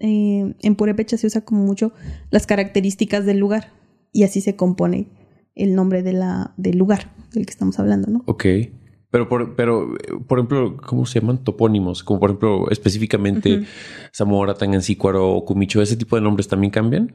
eh, 0.00 0.56
en 0.60 0.74
Purépecha 0.74 1.16
se 1.16 1.28
usa 1.28 1.42
como 1.42 1.64
mucho 1.64 1.92
las 2.30 2.48
características 2.48 3.24
del 3.24 3.38
lugar 3.38 3.72
y 4.12 4.24
así 4.24 4.40
se 4.40 4.56
compone 4.56 5.06
el 5.54 5.76
nombre 5.76 6.02
de 6.02 6.12
la, 6.12 6.54
del 6.56 6.76
lugar 6.76 7.14
del 7.32 7.46
que 7.46 7.52
estamos 7.52 7.78
hablando, 7.78 8.10
¿no? 8.10 8.24
Ok. 8.26 8.46
Pero 9.12 9.28
por, 9.28 9.54
pero, 9.54 9.94
por 10.26 10.38
ejemplo, 10.38 10.78
¿cómo 10.78 11.04
se 11.04 11.20
llaman? 11.20 11.44
Topónimos, 11.44 12.02
como 12.02 12.18
por 12.18 12.30
ejemplo, 12.30 12.70
específicamente. 12.70 13.66
Zamora, 14.12 14.54
Tangancícuaro 14.54 15.32
o 15.32 15.44
Cumicho, 15.44 15.82
¿ese 15.82 15.96
tipo 15.96 16.16
de 16.16 16.22
nombres 16.22 16.48
también 16.48 16.70
cambian? 16.70 17.14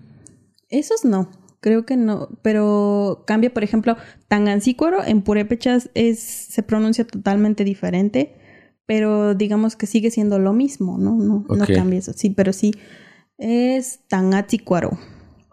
Esos 0.69 1.03
no, 1.03 1.27
creo 1.59 1.87
que 1.87 1.97
no, 1.97 2.29
pero 2.43 3.23
cambia, 3.25 3.51
por 3.51 3.63
ejemplo, 3.63 3.97
Tangancícuaro 4.27 5.03
en 5.03 5.23
Purépechas 5.23 5.89
es, 5.95 6.19
se 6.19 6.61
pronuncia 6.61 7.07
totalmente 7.07 7.63
diferente, 7.63 8.35
pero 8.85 9.33
digamos 9.33 9.75
que 9.75 9.87
sigue 9.87 10.11
siendo 10.11 10.37
lo 10.37 10.53
mismo, 10.53 10.99
¿no? 10.99 11.15
No, 11.15 11.45
no 11.49 11.65
cambia 11.65 11.97
eso, 11.97 12.13
sí, 12.13 12.29
pero 12.29 12.53
sí 12.53 12.73
es 13.39 14.01
Tangatzícuaro. 14.07 14.99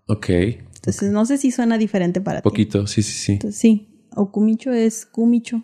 Ok. 0.09 0.28
Entonces 0.28 1.11
no 1.11 1.24
sé 1.24 1.38
si 1.38 1.51
suena 1.51 1.78
diferente 1.78 2.20
para 2.20 2.42
ti. 2.42 2.45
Poquito, 2.45 2.86
sí, 2.86 3.03
sí, 3.03 3.12
sí. 3.12 3.32
Entonces, 3.32 3.59
sí, 3.59 4.07
o 4.14 4.30
Cumicho 4.30 4.72
es 4.72 5.07
Cumicho, 5.07 5.62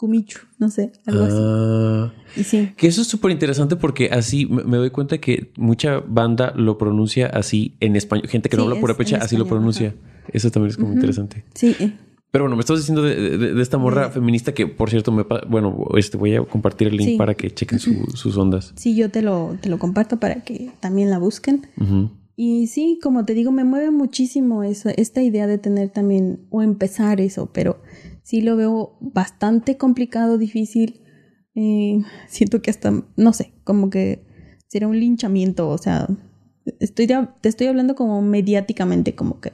Cumicho, 0.00 0.40
no 0.58 0.70
sé, 0.70 0.92
algo 1.04 1.24
así. 1.24 1.36
Ah, 1.38 2.12
Y 2.34 2.44
sí, 2.44 2.72
que 2.74 2.86
eso 2.86 3.02
es 3.02 3.06
súper 3.06 3.32
interesante 3.32 3.76
porque 3.76 4.08
así 4.10 4.46
me 4.46 4.78
doy 4.78 4.88
cuenta 4.88 5.18
que 5.18 5.52
mucha 5.58 6.00
banda 6.00 6.54
lo 6.56 6.78
pronuncia 6.78 7.26
así 7.26 7.74
en 7.80 7.96
español. 7.96 8.26
Gente 8.26 8.48
que 8.48 8.56
no 8.56 8.62
habla 8.62 8.80
purépecha 8.80 9.18
así 9.18 9.36
lo 9.36 9.46
pronuncia. 9.46 9.94
Eso 10.32 10.50
también 10.50 10.70
es 10.70 10.78
como 10.78 10.94
interesante. 10.94 11.44
sí, 11.54 11.76
Pero 12.30 12.44
bueno, 12.44 12.56
me 12.56 12.60
estás 12.60 12.78
diciendo 12.78 13.02
de, 13.02 13.36
de- 13.36 13.52
de 13.54 13.62
esta 13.62 13.76
morra 13.76 14.08
feminista 14.10 14.54
que, 14.54 14.66
por 14.66 14.88
cierto, 14.88 15.12
me 15.12 15.26
bueno, 15.48 15.76
este 15.98 16.16
voy 16.16 16.34
a 16.34 16.42
compartir 16.44 16.88
el 16.88 16.96
link 16.96 17.18
para 17.18 17.34
que 17.34 17.50
chequen 17.50 17.78
su- 17.78 18.06
sus 18.14 18.38
ondas. 18.38 18.72
sí, 18.76 18.94
yo 18.96 19.10
te 19.10 19.20
lo, 19.20 19.58
te 19.60 19.68
lo 19.68 19.78
comparto 19.78 20.18
para 20.18 20.36
que 20.44 20.70
también 20.80 21.10
la 21.10 21.18
busquen. 21.18 21.66
Y 22.36 22.68
sí, 22.68 22.98
como 23.02 23.26
te 23.26 23.34
digo, 23.34 23.52
me 23.52 23.64
mueve 23.64 23.90
muchísimo 23.90 24.62
eso, 24.62 24.88
esta 24.96 25.20
idea 25.20 25.46
de 25.46 25.58
tener 25.58 25.90
también 25.90 26.40
o 26.48 26.62
empezar 26.62 27.20
eso, 27.20 27.50
pero 27.52 27.82
sí 28.30 28.40
lo 28.42 28.54
veo 28.56 28.96
bastante 29.00 29.76
complicado, 29.76 30.38
difícil. 30.38 31.02
Eh, 31.56 32.00
siento 32.28 32.62
que 32.62 32.70
hasta, 32.70 32.92
no 33.16 33.32
sé, 33.32 33.52
como 33.64 33.90
que 33.90 34.24
sería 34.68 34.86
un 34.86 35.00
linchamiento, 35.00 35.68
o 35.68 35.78
sea, 35.78 36.06
estoy 36.78 37.06
de- 37.06 37.28
te 37.40 37.48
estoy 37.48 37.66
hablando 37.66 37.96
como 37.96 38.22
mediáticamente, 38.22 39.16
como 39.16 39.40
que 39.40 39.52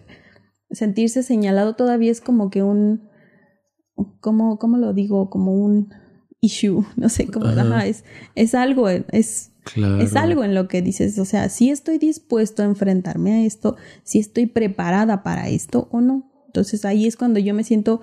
sentirse 0.70 1.22
señalado 1.22 1.74
todavía 1.74 2.12
es 2.12 2.20
como 2.20 2.50
que 2.50 2.62
un, 2.62 3.08
como, 4.20 4.58
¿cómo 4.58 4.76
lo 4.76 4.92
digo? 4.92 5.30
Como 5.30 5.54
un 5.54 5.88
issue, 6.42 6.84
no 6.96 7.08
sé, 7.08 7.28
como, 7.28 7.46
Ajá. 7.46 7.62
ajá, 7.62 7.86
es, 7.86 8.04
es 8.34 8.54
algo, 8.54 8.88
es 8.90 9.52
Claro. 9.74 10.00
es 10.00 10.14
algo 10.14 10.44
en 10.44 10.54
lo 10.54 10.68
que 10.68 10.80
dices, 10.80 11.18
o 11.18 11.24
sea, 11.24 11.48
si 11.48 11.70
estoy 11.70 11.98
dispuesto 11.98 12.62
a 12.62 12.66
enfrentarme 12.66 13.32
a 13.32 13.44
esto, 13.44 13.74
si 14.04 14.20
estoy 14.20 14.46
preparada 14.46 15.24
para 15.24 15.48
esto 15.48 15.88
o 15.90 16.00
no. 16.00 16.30
Entonces 16.46 16.84
ahí 16.84 17.04
es 17.08 17.16
cuando 17.16 17.40
yo 17.40 17.52
me 17.52 17.64
siento 17.64 18.00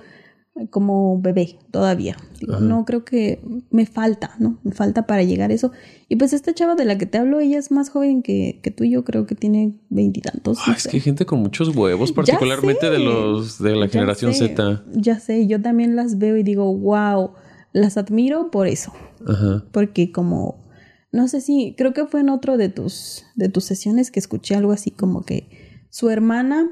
como 0.70 1.20
bebé 1.20 1.58
todavía. 1.72 2.16
Digo, 2.40 2.60
no 2.60 2.86
creo 2.86 3.04
que 3.04 3.42
me 3.72 3.86
falta, 3.86 4.36
¿no? 4.40 4.60
Me 4.64 4.72
falta 4.72 5.08
para 5.08 5.24
llegar 5.24 5.50
a 5.50 5.54
eso. 5.54 5.72
Y 6.10 6.16
pues 6.16 6.34
esta 6.34 6.54
chava 6.54 6.76
de 6.76 6.86
la 6.86 6.98
que 6.98 7.06
te 7.06 7.18
hablo, 7.18 7.40
ella 7.40 7.58
es 7.58 7.72
más 7.72 7.90
joven 7.90 8.22
que, 8.22 8.60
que 8.62 8.70
tú, 8.70 8.84
yo 8.84 9.04
creo 9.04 9.26
que 9.26 9.36
tiene 9.36 9.80
veintitantos. 9.90 10.60
Ah, 10.68 10.76
es 10.78 10.88
que 10.88 10.98
hay 10.98 11.02
gente 11.02 11.26
con 11.26 11.40
muchos 11.40 11.76
huevos, 11.76 12.12
particularmente 12.12 12.90
de 12.90 13.00
los 13.00 13.58
de 13.58 13.76
la 13.76 13.88
Ya 13.88 13.92
generación 13.92 14.34
sé, 14.34 14.50
Z. 14.50 14.84
Ya 14.94 15.20
sé, 15.20 15.48
yo 15.48 15.62
también 15.62 15.96
las 15.96 16.20
veo 16.20 16.38
y 16.38 16.44
digo, 16.44 16.72
wow, 16.78 17.32
las 17.72 17.98
admiro 17.98 18.52
por 18.52 18.68
eso. 18.68 18.94
Ajá. 19.26 19.64
porque 19.72 20.12
como 20.12 20.64
no 21.12 21.28
sé 21.28 21.42
si 21.42 21.76
creo 21.78 21.94
que 21.94 22.06
fue 22.06 22.20
en 22.22 22.30
otro 22.30 22.58
de 22.58 22.70
tus 22.70 23.24
de 23.36 23.50
tus 23.50 23.64
sesiones 23.64 24.12
que 24.12 24.20
escuché 24.20 24.56
algo 24.56 24.72
así 24.72 24.92
como 24.92 25.24
que 25.24 25.48
su 25.90 26.10
hermana 26.10 26.70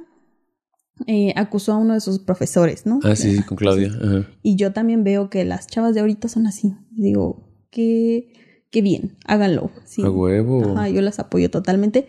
eh, 1.07 1.33
acusó 1.35 1.73
a 1.73 1.77
uno 1.77 1.93
de 1.93 2.01
sus 2.01 2.19
profesores, 2.19 2.85
¿no? 2.85 2.99
Ah, 3.03 3.15
sí, 3.15 3.35
sí, 3.37 3.43
con 3.43 3.57
Claudia. 3.57 3.91
Ajá. 4.01 4.27
Y 4.41 4.55
yo 4.55 4.71
también 4.73 5.03
veo 5.03 5.29
que 5.29 5.43
las 5.45 5.67
chavas 5.67 5.93
de 5.93 6.01
ahorita 6.01 6.27
son 6.27 6.47
así. 6.47 6.73
Digo, 6.91 7.47
qué, 7.69 8.33
qué 8.71 8.81
bien, 8.81 9.17
háganlo. 9.25 9.71
Sí. 9.85 10.01
A 10.03 10.09
huevo. 10.09 10.73
Ajá, 10.75 10.89
yo 10.89 11.01
las 11.01 11.19
apoyo 11.19 11.49
totalmente. 11.51 12.07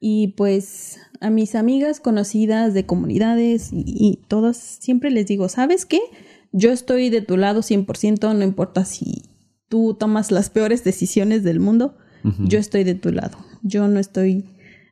Y 0.00 0.28
pues 0.36 0.98
a 1.20 1.30
mis 1.30 1.54
amigas 1.54 1.98
conocidas 2.00 2.72
de 2.74 2.86
comunidades 2.86 3.70
y, 3.72 3.82
y 3.86 4.20
todas, 4.28 4.56
siempre 4.56 5.10
les 5.10 5.26
digo, 5.26 5.48
¿sabes 5.48 5.84
qué? 5.86 6.00
Yo 6.52 6.70
estoy 6.70 7.10
de 7.10 7.20
tu 7.22 7.36
lado 7.36 7.60
100%, 7.62 8.34
no 8.36 8.44
importa 8.44 8.84
si 8.84 9.22
tú 9.68 9.96
tomas 9.98 10.30
las 10.30 10.48
peores 10.50 10.82
decisiones 10.84 11.42
del 11.44 11.60
mundo, 11.60 11.96
yo 12.46 12.58
estoy 12.58 12.84
de 12.84 12.94
tu 12.94 13.10
lado. 13.12 13.38
Yo 13.62 13.86
no 13.88 13.98
estoy 14.00 14.44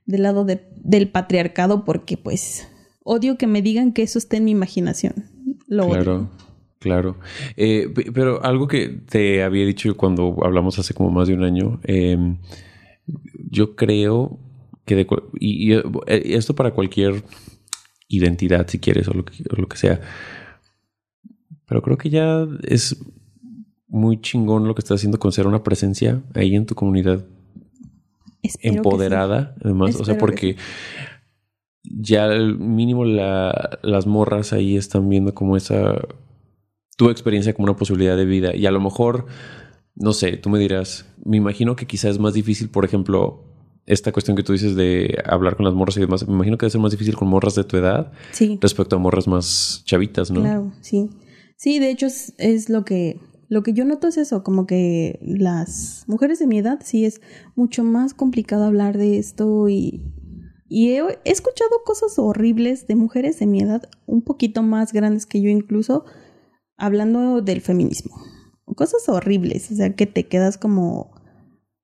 del 0.06 0.22
lado 0.22 0.44
de- 0.44 0.62
del 0.76 1.08
patriarcado 1.10 1.84
porque 1.84 2.16
pues 2.16 2.66
odio 3.06 3.38
que 3.38 3.46
me 3.46 3.62
digan 3.62 3.92
que 3.92 4.02
eso 4.02 4.18
esté 4.18 4.36
en 4.36 4.44
mi 4.44 4.50
imaginación. 4.50 5.14
Lo 5.68 5.86
Claro, 5.86 6.14
odio. 6.16 6.30
claro. 6.80 7.16
Eh, 7.56 7.88
pe- 7.94 8.12
pero 8.12 8.44
algo 8.44 8.66
que 8.68 8.88
te 8.88 9.42
había 9.42 9.64
dicho 9.64 9.96
cuando 9.96 10.36
hablamos 10.44 10.78
hace 10.78 10.92
como 10.92 11.10
más 11.10 11.28
de 11.28 11.34
un 11.34 11.44
año, 11.44 11.80
eh, 11.84 12.18
yo 13.50 13.74
creo 13.76 14.38
que 14.84 14.94
de, 14.96 15.06
y, 15.40 15.72
y, 15.72 15.74
eh, 15.74 15.82
esto 16.06 16.54
para 16.54 16.72
cualquier 16.72 17.22
identidad, 18.08 18.68
si 18.68 18.78
quieres, 18.78 19.08
o 19.08 19.14
lo 19.14 19.24
que, 19.24 19.42
o 19.50 19.56
lo 19.56 19.68
que 19.68 19.76
sea, 19.76 20.00
pero 21.66 21.82
creo 21.82 21.96
que 21.98 22.10
ya 22.10 22.46
es 22.62 22.96
muy 23.88 24.20
chingón 24.20 24.66
lo 24.68 24.74
que 24.74 24.80
estás 24.80 24.96
haciendo 25.00 25.18
con 25.18 25.32
ser 25.32 25.46
una 25.46 25.62
presencia 25.62 26.22
ahí 26.34 26.54
en 26.54 26.66
tu 26.66 26.74
comunidad 26.74 27.24
Espero 28.42 28.62
que 28.62 28.70
sí. 28.72 28.76
empoderada, 28.76 29.54
además, 29.64 29.94
o 29.96 30.04
sea, 30.04 30.14
que 30.14 30.20
porque 30.20 30.56
ya 31.98 32.24
al 32.24 32.58
mínimo 32.58 33.04
la- 33.04 33.78
las 33.82 34.06
morras 34.06 34.52
ahí 34.52 34.76
están 34.76 35.08
viendo 35.08 35.34
como 35.34 35.56
esa 35.56 35.94
tu 36.96 37.10
experiencia 37.10 37.52
como 37.54 37.64
una 37.64 37.76
posibilidad 37.76 38.16
de 38.16 38.24
vida 38.24 38.54
y 38.56 38.66
a 38.66 38.70
lo 38.70 38.80
mejor 38.80 39.26
no 39.94 40.12
sé, 40.12 40.36
tú 40.36 40.50
me 40.50 40.58
dirás, 40.58 41.06
me 41.24 41.38
imagino 41.38 41.74
que 41.74 41.86
quizás 41.86 42.12
es 42.12 42.18
más 42.18 42.34
difícil, 42.34 42.68
por 42.68 42.84
ejemplo, 42.84 43.44
esta 43.86 44.12
cuestión 44.12 44.36
que 44.36 44.42
tú 44.42 44.52
dices 44.52 44.74
de 44.76 45.16
hablar 45.24 45.56
con 45.56 45.64
las 45.64 45.74
morras 45.74 45.96
y 45.96 46.00
demás, 46.00 46.26
me 46.28 46.34
imagino 46.34 46.58
que 46.58 46.66
debe 46.66 46.72
ser 46.72 46.80
más 46.82 46.90
difícil 46.92 47.16
con 47.16 47.28
morras 47.28 47.54
de 47.54 47.64
tu 47.64 47.76
edad 47.78 48.12
Sí. 48.32 48.58
respecto 48.60 48.96
a 48.96 48.98
morras 48.98 49.26
más 49.26 49.82
chavitas, 49.86 50.30
¿no? 50.30 50.40
Claro, 50.42 50.72
sí. 50.82 51.08
Sí, 51.56 51.78
de 51.78 51.90
hecho 51.90 52.06
es, 52.06 52.34
es 52.38 52.68
lo 52.68 52.84
que 52.84 53.18
lo 53.48 53.62
que 53.62 53.72
yo 53.72 53.84
noto 53.84 54.08
es 54.08 54.16
eso, 54.16 54.42
como 54.42 54.66
que 54.66 55.20
las 55.22 56.04
mujeres 56.08 56.40
de 56.40 56.48
mi 56.48 56.58
edad 56.58 56.80
sí 56.82 57.04
es 57.04 57.20
mucho 57.54 57.84
más 57.84 58.12
complicado 58.12 58.64
hablar 58.64 58.98
de 58.98 59.18
esto 59.18 59.68
y, 59.68 60.02
y 60.68 60.90
he, 60.90 60.98
he 61.24 61.30
escuchado 61.30 61.70
cosas 61.84 62.18
horribles 62.18 62.86
de 62.86 62.96
mujeres 62.96 63.38
de 63.38 63.46
mi 63.46 63.60
edad, 63.60 63.88
un 64.06 64.22
poquito 64.22 64.62
más 64.62 64.92
grandes 64.92 65.26
que 65.26 65.40
yo 65.40 65.48
incluso, 65.48 66.04
hablando 66.76 67.40
del 67.42 67.60
feminismo. 67.60 68.16
Cosas 68.74 69.08
horribles, 69.08 69.70
o 69.70 69.76
sea, 69.76 69.94
que 69.94 70.06
te 70.06 70.26
quedas 70.26 70.58
como, 70.58 71.12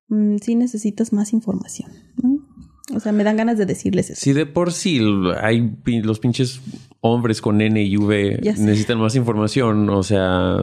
mm, 0.09 0.37
sí 0.39 0.57
necesitas 0.57 1.12
más 1.12 1.33
información, 1.33 1.93
¿no? 2.22 2.49
O 2.95 3.01
sea, 3.01 3.12
me 3.12 3.24
dan 3.24 3.37
ganas 3.37 3.57
de 3.57 3.66
decirles 3.66 4.11
eso. 4.11 4.20
Si 4.20 4.33
de 4.33 4.45
por 4.45 4.72
sí 4.72 5.01
hay 5.41 5.78
los 6.03 6.18
pinches 6.18 6.61
hombres 7.01 7.41
con 7.41 7.61
N 7.61 7.83
y 7.83 7.97
V 7.97 8.41
necesitan 8.43 8.99
más 8.99 9.14
información, 9.14 9.89
o 9.89 10.03
sea, 10.03 10.57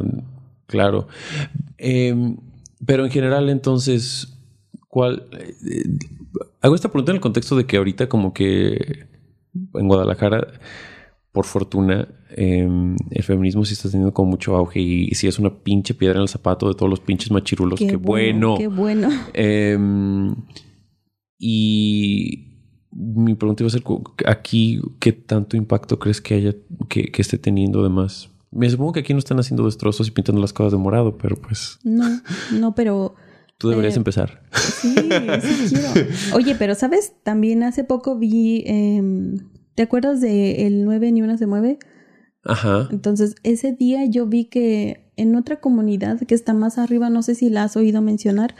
claro. 0.68 1.08
Eh, 1.78 2.36
pero 2.86 3.06
en 3.06 3.12
general, 3.12 3.50
entonces, 3.50 4.38
¿cuál? 4.90 5.28
eh, 5.32 5.84
hago 6.62 6.76
esta 6.76 6.90
pregunta 6.90 7.12
en 7.12 7.18
el 7.18 7.22
contexto 7.22 7.56
de 7.56 7.66
que 7.66 7.78
ahorita 7.78 8.10
como 8.10 8.34
que 8.34 9.08
en 9.74 9.88
Guadalajara, 9.88 10.48
por 11.32 11.46
fortuna, 11.46 12.08
eh, 12.32 12.68
el 13.12 13.24
feminismo 13.24 13.66
sí 13.66 13.74
está 13.74 13.90
teniendo 13.90 14.14
como 14.14 14.32
mucho 14.32 14.56
auge 14.56 14.80
y, 14.80 15.10
sí 15.16 15.28
es 15.28 15.40
una 15.40 15.64
pinche 15.64 15.94
piedra 15.94 16.18
en 16.18 16.24
el 16.24 16.30
zapato 16.30 16.68
de 16.68 16.76
todos 16.76 16.90
los 16.90 17.00
pinches 17.00 17.32
machirulos. 17.32 17.80
Qué, 17.80 17.96
bueno. 17.96 18.56
Qué 18.58 18.68
bueno. 18.68 19.10
Em, 19.34 20.36
y 21.38 22.50
mi 22.92 23.36
pregunta 23.36 23.64
iba 23.64 23.68
a 23.68 23.72
ser 23.72 23.84
aquí, 24.26 24.82
¿qué 25.00 25.14
tanto 25.14 25.56
impacto 25.58 26.00
crees 26.00 26.22
que 26.22 26.36
haya, 26.36 26.56
que, 26.88 27.12
que 27.12 27.22
esté 27.22 27.38
teniendo 27.38 27.84
de 27.84 27.90
más? 27.90 28.30
Me 28.52 28.70
supongo 28.70 28.94
que 28.94 29.02
aquí 29.02 29.14
no 29.14 29.20
están 29.20 29.40
haciendo 29.40 29.66
destrozos 29.66 30.08
y 30.08 30.12
pintando 30.12 30.42
las 30.42 30.54
cosas 30.54 30.72
de 30.72 30.80
morado, 30.80 31.18
pero 31.18 31.36
pues 31.36 31.80
No, 31.84 32.22
no, 32.52 32.74
pero 32.74 33.16
tú 33.60 33.70
deberías 33.70 33.94
Eh, 33.96 33.98
empezar. 33.98 34.42
sí, 34.56 34.96
sí 34.96 35.76
quiero. 35.76 36.08
Oye, 36.36 36.56
pero 36.58 36.74
sabes, 36.74 37.14
también 37.24 37.62
hace 37.62 37.84
poco 37.84 38.18
vi, 38.18 38.64
em, 38.66 39.38
¿te 39.76 39.84
acuerdas 39.84 40.22
de 40.22 40.66
El 40.66 40.84
9 40.86 41.12
ni 41.12 41.22
una 41.22 41.38
se 41.38 41.46
mueve? 41.46 41.78
Ajá. 42.44 42.88
Entonces, 42.92 43.36
ese 43.44 43.74
día 43.74 44.06
yo 44.06 44.26
vi 44.26 44.46
que 44.46 45.12
en 45.18 45.36
otra 45.36 45.60
comunidad 45.60 46.20
que 46.22 46.34
está 46.34 46.54
más 46.54 46.78
arriba, 46.78 47.10
no 47.12 47.22
sé 47.22 47.36
si 47.36 47.50
la 47.50 47.64
has 47.66 47.76
oído 47.76 48.02
mencionar, 48.02 48.56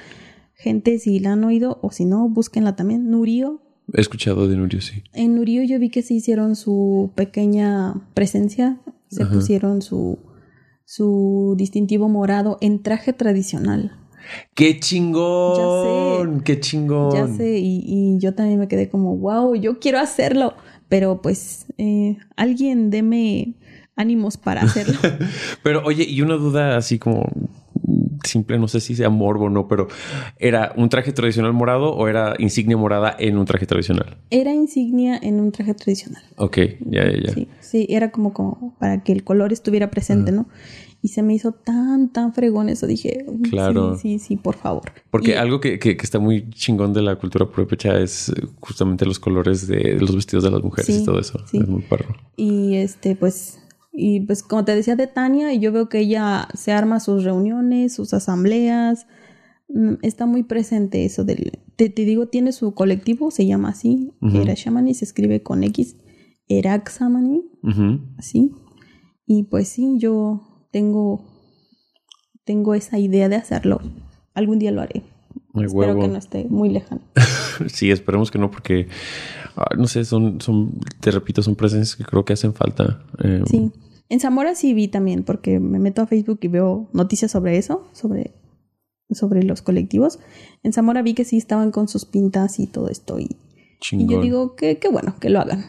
gente, 0.54 1.00
si 1.00 1.20
la 1.20 1.32
han 1.34 1.44
oído 1.46 1.80
o 1.82 1.92
si 1.92 2.04
no, 2.06 2.28
búsquenla 2.30 2.76
también, 2.76 3.10
Nurio. 3.10 3.62
He 3.94 4.02
escuchado 4.02 4.48
de 4.50 4.58
Nurio, 4.58 4.82
sí. 4.82 5.04
En 5.14 5.36
Nurio 5.36 5.64
yo 5.64 5.80
vi 5.80 5.90
que 5.90 6.02
se 6.04 6.14
hicieron 6.14 6.56
su 6.58 7.12
pequeña 7.16 7.94
presencia, 8.14 8.80
se 9.08 9.24
Ajá. 9.24 9.34
pusieron 9.34 9.82
su, 9.82 10.20
su 10.86 11.56
distintivo 11.58 12.10
morado 12.10 12.58
en 12.62 12.84
traje 12.84 13.14
tradicional. 13.14 13.96
¡Qué 14.54 14.80
chingón! 14.80 16.42
¡Qué 16.42 16.60
chingón! 16.60 17.12
Ya 17.14 17.28
sé, 17.28 17.58
y, 17.58 17.84
y 17.86 18.20
yo 18.20 18.36
también 18.36 18.60
me 18.60 18.68
quedé 18.68 18.90
como, 18.90 19.16
wow, 19.18 19.56
yo 19.56 19.80
quiero 19.80 20.00
hacerlo, 20.00 20.54
pero 20.88 21.22
pues 21.22 21.66
eh, 21.78 22.18
alguien 22.36 22.90
deme 22.90 23.56
ánimos 23.96 24.38
para 24.38 24.62
hacerlo. 24.62 24.98
Pero 25.64 25.84
oye, 25.84 26.06
y 26.06 26.22
una 26.22 26.36
duda 26.36 26.78
así 26.78 26.98
como 26.98 27.26
simple, 28.24 28.58
no 28.58 28.68
sé 28.68 28.80
si 28.80 28.96
sea 28.96 29.10
morbo 29.10 29.46
o 29.46 29.50
no, 29.50 29.68
pero 29.68 29.88
¿era 30.38 30.74
un 30.76 30.90
traje 30.90 31.12
tradicional 31.12 31.54
morado 31.54 31.94
o 31.94 32.08
era 32.08 32.34
insignia 32.38 32.78
morada 32.78 33.16
en 33.18 33.38
un 33.38 33.46
traje 33.46 33.66
tradicional? 33.66 34.18
Era 34.30 34.54
insignia 34.54 35.18
en 35.22 35.40
un 35.40 35.52
traje 35.52 35.74
tradicional. 35.74 36.22
Ok, 36.38 36.58
ya, 36.82 37.06
ya, 37.06 37.18
ya. 37.26 37.34
Sí, 37.34 37.48
sí, 37.60 37.88
era 37.90 38.12
como, 38.12 38.34
como 38.34 38.76
para 38.80 39.04
que 39.04 39.12
el 39.12 39.24
color 39.24 39.54
estuviera 39.54 39.90
presente, 39.90 40.32
¿no? 40.32 40.48
Y 41.02 41.10
se 41.10 41.24
me 41.24 41.34
hizo 41.34 41.54
tan, 41.54 42.10
tan 42.12 42.34
fregón 42.34 42.68
eso. 42.68 42.86
Dije, 42.86 43.26
"Mm, 43.26 43.42
Claro. 43.44 43.96
sí, 43.96 44.20
sí, 44.20 44.20
sí, 44.20 44.36
por 44.36 44.56
favor. 44.56 44.92
Porque 45.10 45.32
Y- 45.32 45.34
algo 45.36 45.62
que, 45.62 45.80
que- 45.80 45.96
que 45.96 46.04
está 46.04 46.20
muy 46.20 46.50
chingón 46.50 46.92
de 46.94 47.02
la 47.02 47.16
cultura 47.16 47.46
purépecha 47.50 47.98
es 48.00 48.34
justamente 48.60 49.06
los 49.06 49.18
colores 49.20 49.66
de 49.68 49.98
los 50.00 50.14
vestidos 50.14 50.44
de 50.44 50.52
las 50.52 50.62
mujeres 50.62 50.88
Sí, 50.94 51.02
y 51.02 51.06
todo 51.06 51.20
eso. 51.20 51.40
sí. 51.50 51.58
Es 51.58 51.68
muy 51.70 51.84
perro. 51.84 52.16
Y 52.36 52.76
este, 52.76 53.16
pues, 53.16 53.60
y 53.94 54.20
pues 54.22 54.44
como 54.44 54.66
te 54.66 54.76
decía 54.76 54.96
de 54.98 55.08
Tania, 55.08 55.54
y 55.54 55.60
yo 55.60 55.72
veo 55.72 55.88
que 55.88 56.00
ella 56.00 56.48
se 56.54 56.74
arma 56.74 57.00
sus 57.00 57.24
reuniones, 57.24 57.94
sus 57.94 58.14
asambleas, 58.14 59.08
mm, 59.70 59.94
está 60.02 60.26
muy 60.26 60.44
presente 60.44 61.06
eso 61.06 61.24
del, 61.24 61.60
te, 61.78 61.90
te 61.90 62.04
digo, 62.04 62.28
tiene 62.28 62.52
su 62.52 62.74
colectivo, 62.74 63.32
se 63.32 63.46
llama 63.46 63.70
así, 63.70 64.12
Ujú. 64.22 64.36
Era 64.42 64.54
Shamani, 64.54 64.94
se 64.94 65.06
escribe 65.06 65.44
con 65.44 65.64
X, 65.64 65.96
Eraxamani, 66.50 67.44
Ujú. 67.64 68.00
así. 68.18 68.52
Y 69.26 69.44
pues 69.44 69.70
sí, 69.70 69.96
yo 70.00 70.42
tengo, 70.72 71.26
tengo 72.46 72.74
esa 72.76 72.98
idea 73.00 73.30
de 73.30 73.36
hacerlo. 73.36 73.80
Algún 74.34 74.60
día 74.60 74.72
lo 74.72 74.82
haré. 74.82 75.04
Ay, 75.54 75.66
Espero 75.66 75.72
huevo. 75.94 76.02
que 76.02 76.08
no 76.08 76.18
esté 76.18 76.46
muy 76.50 76.70
lejano. 76.70 77.02
Sí, 77.68 77.92
esperemos 77.92 78.32
que 78.32 78.40
no, 78.40 78.50
porque 78.50 78.88
ah, 79.58 79.76
no 79.78 79.86
sé, 79.88 80.06
son, 80.06 80.40
son, 80.40 80.80
te 81.02 81.12
repito, 81.12 81.44
son 81.44 81.56
presencias 81.56 81.98
que 81.98 82.06
creo 82.06 82.24
que 82.24 82.32
hacen 82.34 82.54
falta. 82.54 83.04
Eh, 83.24 83.42
Sí. 83.46 83.72
En 84.12 84.20
Zamora 84.22 84.56
sí 84.56 84.74
vi 84.74 84.88
también, 84.88 85.24
porque 85.24 85.60
me 85.60 85.78
meto 85.78 86.02
a 86.02 86.08
Facebook 86.08 86.40
y 86.42 86.48
veo 86.48 86.90
noticias 86.94 87.30
sobre 87.32 87.58
eso, 87.58 87.88
sobre, 87.92 88.34
sobre 89.12 89.44
los 89.44 89.62
colectivos. 89.62 90.20
En 90.64 90.72
Zamora 90.74 91.02
vi 91.04 91.14
que 91.14 91.26
sí 91.26 91.38
estaban 91.38 91.70
con 91.72 91.88
sus 91.88 92.06
pintas 92.06 92.60
y 92.60 92.66
todo 92.66 92.88
esto. 92.90 93.20
Y, 93.20 93.36
y 93.92 94.08
yo 94.08 94.22
digo 94.22 94.56
que, 94.56 94.80
que 94.80 94.88
bueno, 94.90 95.16
que 95.20 95.30
lo 95.30 95.40
hagan. 95.42 95.64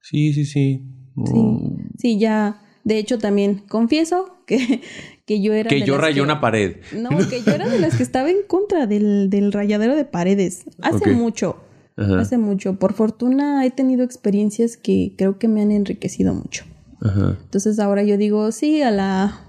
Sí, 0.00 0.32
sí, 0.32 0.44
sí. 0.46 0.82
Sí. 1.26 1.34
Mm, 1.38 1.90
Sí, 1.98 2.18
ya. 2.18 2.62
De 2.84 2.98
hecho, 2.98 3.18
también 3.18 3.62
confieso 3.68 4.36
que, 4.46 4.82
que 5.26 5.40
yo 5.40 5.52
era. 5.54 5.68
Que 5.68 5.76
de 5.80 5.86
yo 5.86 5.96
rayé 5.98 6.16
que- 6.16 6.20
una 6.22 6.40
pared. 6.40 6.76
No, 6.94 7.10
que 7.28 7.42
yo 7.42 7.52
era 7.52 7.68
de 7.68 7.78
las 7.80 7.96
que 7.96 8.02
estaba 8.02 8.30
en 8.30 8.42
contra 8.46 8.86
del, 8.86 9.30
del 9.30 9.52
rayadero 9.52 9.96
de 9.96 10.04
paredes. 10.04 10.64
Hace 10.82 11.12
mucho. 11.12 11.56
Ajá, 11.96 12.20
Hace 12.20 12.38
mucho. 12.38 12.78
Por 12.78 12.92
fortuna 12.92 13.64
he 13.64 13.70
tenido 13.70 14.02
experiencias 14.04 14.76
que 14.76 15.14
creo 15.16 15.38
que 15.38 15.48
me 15.48 15.62
han 15.62 15.70
enriquecido 15.70 16.34
mucho. 16.34 16.64
ajá. 17.00 17.38
Entonces 17.42 17.78
ahora 17.78 18.02
yo 18.02 18.16
digo, 18.18 18.50
sí, 18.52 18.82
a 18.82 18.90
la 18.90 19.40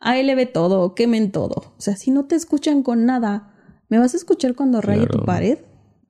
ALB 0.00 0.52
todo, 0.52 0.94
quemen 0.94 1.32
todo. 1.32 1.74
O 1.76 1.80
sea, 1.80 1.96
si 1.96 2.10
no 2.10 2.26
te 2.26 2.34
escuchan 2.36 2.82
con 2.82 3.06
nada, 3.06 3.54
¿me 3.88 3.98
vas 3.98 4.14
a 4.14 4.16
escuchar 4.16 4.54
cuando 4.54 4.80
raye 4.80 5.06
Claro. 5.06 5.18
tu 5.20 5.24
pared? 5.26 5.58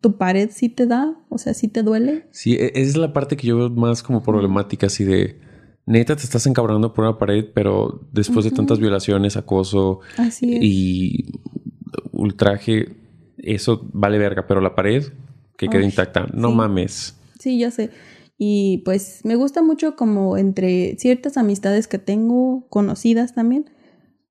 ¿Tu 0.01 0.17
pared 0.19 0.51
sí 0.53 0.69
te 0.69 0.87
da? 0.87 1.17
O 1.31 1.39
sea, 1.39 1.55
sí 1.55 1.69
te 1.69 1.83
duele? 1.83 2.27
Sí, 2.31 2.57
esa 2.61 2.71
es 2.75 2.97
la 2.97 3.13
parte 3.13 3.37
que 3.37 3.47
yo 3.47 3.57
veo 3.57 3.71
más 3.71 4.03
como 4.03 4.23
problemática, 4.23 4.87
así 4.89 5.05
de 5.05 5.41
neta 5.87 6.17
te 6.17 6.23
estás 6.23 6.47
encabronando 6.47 6.93
por 6.93 7.05
una 7.05 7.19
pared, 7.19 7.47
pero 7.55 8.01
después 8.13 8.45
de 8.45 8.51
tantas 8.51 8.79
violaciones, 8.79 9.37
acoso 9.37 10.01
Así 10.17 10.55
es. 10.55 10.63
y 10.63 11.41
ultraje, 12.13 12.97
eso 13.39 13.89
vale 13.93 14.19
verga, 14.19 14.47
pero 14.47 14.61
la 14.61 14.75
pared 14.75 15.05
que 15.57 15.69
quede 15.69 15.85
intacta, 15.85 16.27
no 16.33 16.49
sí. 16.49 16.55
mames. 16.55 17.17
Sí, 17.39 17.59
ya 17.59 17.71
sé. 17.71 17.91
Y 18.37 18.83
pues 18.85 19.21
me 19.25 19.37
gusta 19.37 19.63
mucho 19.63 19.95
como 19.97 20.37
entre 20.37 20.97
ciertas 20.99 21.37
amistades 21.37 21.87
que 21.87 21.99
tengo, 21.99 22.67
conocidas 22.69 23.35
también, 23.35 23.71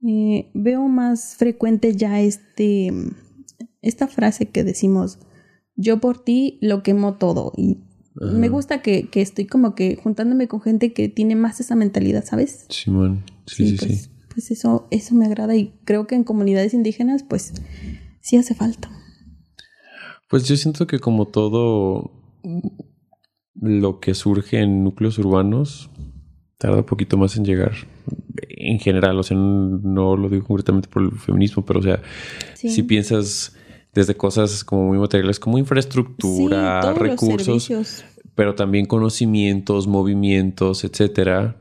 eh, 0.06 0.50
veo 0.54 0.82
más 0.90 1.36
frecuente 1.38 1.96
ya 1.96 2.20
este, 2.20 2.92
esta 3.82 4.08
frase 4.08 4.50
que 4.50 4.64
decimos, 4.64 5.20
yo 5.76 6.00
por 6.00 6.24
ti 6.24 6.58
lo 6.62 6.84
quemo 6.84 7.16
todo. 7.16 7.54
Y 7.56 7.80
Ajá. 8.22 8.32
me 8.32 8.50
gusta 8.50 8.82
que, 8.82 9.10
que 9.10 9.22
estoy 9.22 9.46
como 9.46 9.76
que 9.76 9.96
juntándome 9.96 10.48
con 10.48 10.62
gente 10.62 10.94
que 10.94 11.10
tiene 11.10 11.36
más 11.36 11.60
esa 11.60 11.76
mentalidad, 11.76 12.24
¿sabes? 12.26 12.66
Simón, 12.70 13.24
sí, 13.48 13.70
sí, 13.70 13.78
sí. 13.78 13.86
pues, 13.86 14.10
pues 14.34 14.52
eso, 14.52 14.88
eso 14.92 15.16
me 15.16 15.26
agrada 15.26 15.56
y 15.56 15.74
creo 15.86 16.08
que 16.08 16.16
en 16.16 16.24
comunidades 16.24 16.74
indígenas 16.74 17.24
pues 17.24 17.54
sí 18.22 18.38
hace 18.38 18.56
falta. 18.56 18.90
Pues 20.30 20.48
yo 20.48 20.56
siento 20.58 20.88
que 20.88 21.00
como 21.00 21.28
todo 21.28 22.12
lo 23.56 24.00
que 24.00 24.14
surge 24.14 24.60
en 24.60 24.84
núcleos 24.84 25.18
urbanos 25.20 25.90
tarda 26.58 26.78
un 26.78 26.86
poquito 26.86 27.18
más 27.18 27.36
en 27.38 27.46
llegar 27.46 27.74
en 28.48 28.80
general, 28.80 29.20
o 29.20 29.24
sea, 29.24 29.38
no, 29.38 29.80
no 29.84 30.16
lo 30.18 30.30
digo 30.30 30.46
concretamente 30.48 30.88
por 30.88 31.04
el 31.04 31.12
feminismo, 31.12 31.66
pero 31.66 31.80
o 31.80 31.84
sea, 31.84 32.02
Sí. 32.56 32.70
si 32.70 32.84
piensas 32.84 33.56
desde 33.94 34.16
cosas 34.16 34.64
como 34.64 34.88
muy 34.88 34.98
materiales 34.98 35.40
como 35.40 35.58
infraestructura, 35.58 36.94
Sí, 36.94 37.00
recursos, 37.00 38.06
pero 38.36 38.56
también 38.56 38.86
conocimientos, 38.86 39.88
movimientos, 39.88 40.84
etcétera. 40.84 41.58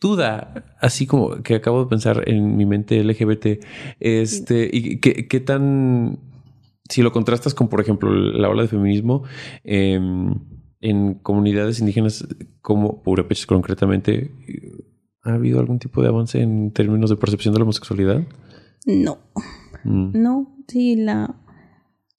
Duda, 0.00 0.76
así 0.80 1.06
como 1.06 1.42
que 1.42 1.56
acabo 1.56 1.82
de 1.82 1.90
pensar 1.90 2.22
en 2.28 2.56
mi 2.56 2.64
mente 2.66 3.02
LGBT, 3.02 3.58
este, 3.98 4.70
y 4.72 5.00
qué, 5.00 5.26
qué 5.26 5.40
tan, 5.40 6.20
si 6.88 7.02
lo 7.02 7.10
contrastas 7.10 7.52
con, 7.52 7.68
por 7.68 7.80
ejemplo, 7.80 8.08
la 8.12 8.48
ola 8.48 8.62
de 8.62 8.68
feminismo 8.68 9.24
em, 9.64 10.34
en 10.80 11.14
comunidades 11.14 11.80
indígenas 11.80 12.26
como 12.60 13.02
Purépechas 13.02 13.46
concretamente, 13.46 14.30
¿ha 15.24 15.34
habido 15.34 15.58
algún 15.58 15.80
tipo 15.80 16.00
de 16.00 16.08
avance 16.08 16.40
en 16.40 16.72
términos 16.72 17.10
de 17.10 17.16
percepción 17.16 17.52
de 17.52 17.58
la 17.58 17.64
homosexualidad? 17.64 18.22
No. 18.86 19.18
Mm, 19.82 20.10
No, 20.14 20.57
sí, 20.68 20.96
la... 20.96 21.40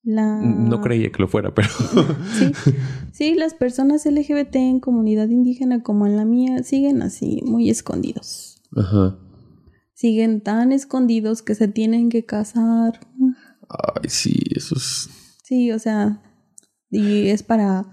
La... 0.03 0.41
No 0.41 0.81
creía 0.81 1.11
que 1.11 1.21
lo 1.21 1.27
fuera, 1.27 1.53
pero... 1.53 1.67
sí. 2.37 2.51
sí, 3.11 3.35
las 3.35 3.53
personas 3.53 4.05
LGBT 4.05 4.55
en 4.55 4.79
comunidad 4.79 5.29
indígena 5.29 5.83
como 5.83 6.07
en 6.07 6.15
la 6.15 6.25
mía 6.25 6.63
siguen 6.63 7.01
así, 7.01 7.41
muy 7.45 7.69
escondidos. 7.69 8.61
Ajá. 8.75 9.19
Siguen 9.93 10.41
tan 10.41 10.71
escondidos 10.71 11.41
que 11.41 11.53
se 11.53 11.67
tienen 11.67 12.09
que 12.09 12.25
casar. 12.25 12.99
Ay, 13.69 14.09
sí, 14.09 14.39
eso 14.55 14.75
es... 14.75 15.09
Sí, 15.43 15.71
o 15.71 15.79
sea, 15.79 16.21
y 16.89 17.27
es 17.27 17.43
para, 17.43 17.85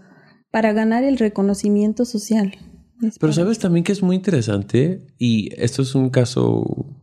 para 0.51 0.73
ganar 0.73 1.05
el 1.05 1.19
reconocimiento 1.19 2.05
social. 2.05 2.57
Es 3.03 3.19
Pero 3.19 3.33
sabes 3.33 3.59
también 3.59 3.85
que 3.85 3.93
es 3.93 4.03
muy 4.03 4.17
interesante 4.17 5.07
y 5.19 5.51
esto 5.61 5.83
es 5.83 5.95
un 5.95 6.11
caso, 6.11 6.97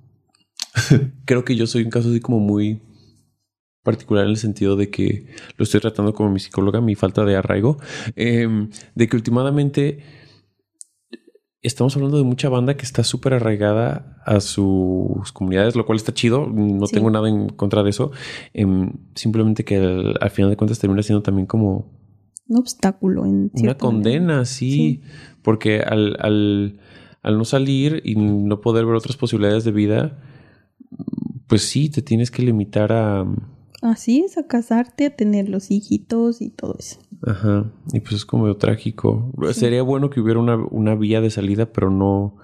creo 1.25 1.43
que 1.45 1.55
yo 1.55 1.67
soy 1.67 1.83
un 1.83 1.89
caso 1.89 2.09
así 2.09 2.19
como 2.19 2.39
muy 2.39 2.81
particular 3.83 4.23
en 4.25 4.31
el 4.31 4.37
sentido 4.37 4.75
de 4.75 4.89
que 4.89 5.27
lo 5.57 5.63
estoy 5.63 5.81
tratando 5.81 6.13
como 6.13 6.29
mi 6.31 6.39
psicóloga, 6.39 6.81
mi 6.81 6.95
falta 6.95 7.23
de 7.25 7.35
arraigo, 7.35 7.77
em, 8.15 8.69
de 8.95 9.07
que 9.07 9.15
últimamente 9.15 9.99
estamos 11.61 11.95
hablando 11.95 12.17
de 12.17 12.23
mucha 12.23 12.49
banda 12.49 12.75
que 12.75 12.83
está 12.83 13.03
súper 13.03 13.33
arraigada 13.33 14.21
a 14.25 14.39
sus 14.41 15.31
comunidades, 15.31 15.75
lo 15.75 15.85
cual 15.85 15.97
está 15.97 16.13
chido, 16.13 16.47
no 16.47 16.87
Sí. 16.87 16.93
tengo 16.95 17.09
nada 17.09 17.29
en 17.29 17.49
contra 17.49 17.83
de 17.83 17.89
eso, 17.89 18.11
em, 18.53 18.91
simplemente 19.15 19.63
que 19.63 19.77
al, 19.77 20.17
al 20.19 20.29
final 20.29 20.49
de 20.51 20.57
cuentas 20.57 20.79
termina 20.79 21.03
siendo 21.03 21.21
también 21.23 21.45
como 21.45 21.91
Un 22.49 22.57
obstáculo 22.57 23.25
en 23.25 23.49
una 23.53 23.77
condena, 23.77 24.43
sí, 24.43 25.01
porque 25.41 25.79
al, 25.79 26.17
al, 26.19 26.79
al 27.21 27.37
no 27.37 27.45
salir 27.45 28.01
y 28.03 28.15
no 28.15 28.59
poder 28.59 28.85
ver 28.85 28.95
otras 28.95 29.15
posibilidades 29.15 29.63
de 29.63 29.71
vida, 29.71 30.19
pues 31.47 31.61
sí, 31.63 31.89
te 31.89 32.01
tienes 32.01 32.29
que 32.31 32.41
limitar 32.43 32.91
a... 32.91 33.25
Así 33.83 34.21
es, 34.21 34.37
a 34.37 34.47
casarte, 34.47 35.05
a 35.07 35.13
tener 35.13 35.49
los 35.49 35.69
hijitos 35.69 36.41
y 36.41 36.49
todo 36.49 36.77
eso. 36.79 37.01
Ajá, 37.27 37.69
y 37.91 37.99
pues 37.99 38.13
es 38.13 38.25
como 38.25 38.55
trágico. 38.55 39.29
Sí. 39.49 39.59
Sería 39.59 39.83
bueno 39.83 40.09
que 40.09 40.21
hubiera 40.21 40.39
una, 40.39 40.55
una 40.55 40.95
vía 40.95 41.19
de 41.19 41.29
salida, 41.29 41.65
pero 41.71 41.91
no... 41.91 42.37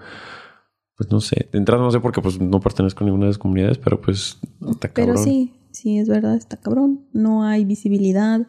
Pues 0.97 1.09
no 1.11 1.21
sé, 1.21 1.47
de 1.49 1.57
entrada 1.57 1.81
no 1.81 1.91
sé 1.91 2.01
porque 2.01 2.21
pues 2.21 2.41
no 2.41 2.59
pertenezco 2.59 3.03
a 3.03 3.05
ninguna 3.05 3.23
de 3.23 3.29
las 3.29 3.37
comunidades, 3.37 3.77
pero 3.77 4.01
pues 4.01 4.37
está 4.69 4.89
Pero 4.93 5.13
cabrón. 5.13 5.23
sí, 5.23 5.53
sí, 5.71 5.97
es 5.97 6.09
verdad, 6.09 6.35
está 6.35 6.57
cabrón. 6.57 7.07
No 7.13 7.45
hay 7.45 7.63
visibilidad. 7.63 8.45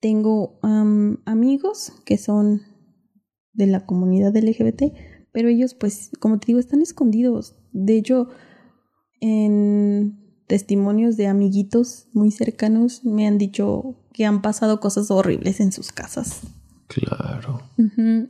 Tengo 0.00 0.58
am, 0.62 1.18
amigos 1.26 1.92
que 2.04 2.18
son 2.18 2.62
de 3.52 3.68
la 3.68 3.86
comunidad 3.86 4.36
LGBT, 4.36 4.82
pero 5.30 5.48
ellos, 5.48 5.74
pues, 5.74 6.10
como 6.18 6.40
te 6.40 6.46
digo, 6.46 6.58
están 6.58 6.82
escondidos. 6.82 7.54
De 7.70 7.98
hecho, 7.98 8.30
en 9.20 10.23
testimonios 10.46 11.16
de 11.16 11.26
amiguitos 11.26 12.06
muy 12.12 12.30
cercanos 12.30 13.04
me 13.04 13.26
han 13.26 13.38
dicho 13.38 13.96
que 14.12 14.24
han 14.24 14.42
pasado 14.42 14.80
cosas 14.80 15.10
horribles 15.10 15.60
en 15.60 15.72
sus 15.72 15.92
casas. 15.92 16.42
Claro. 16.86 17.62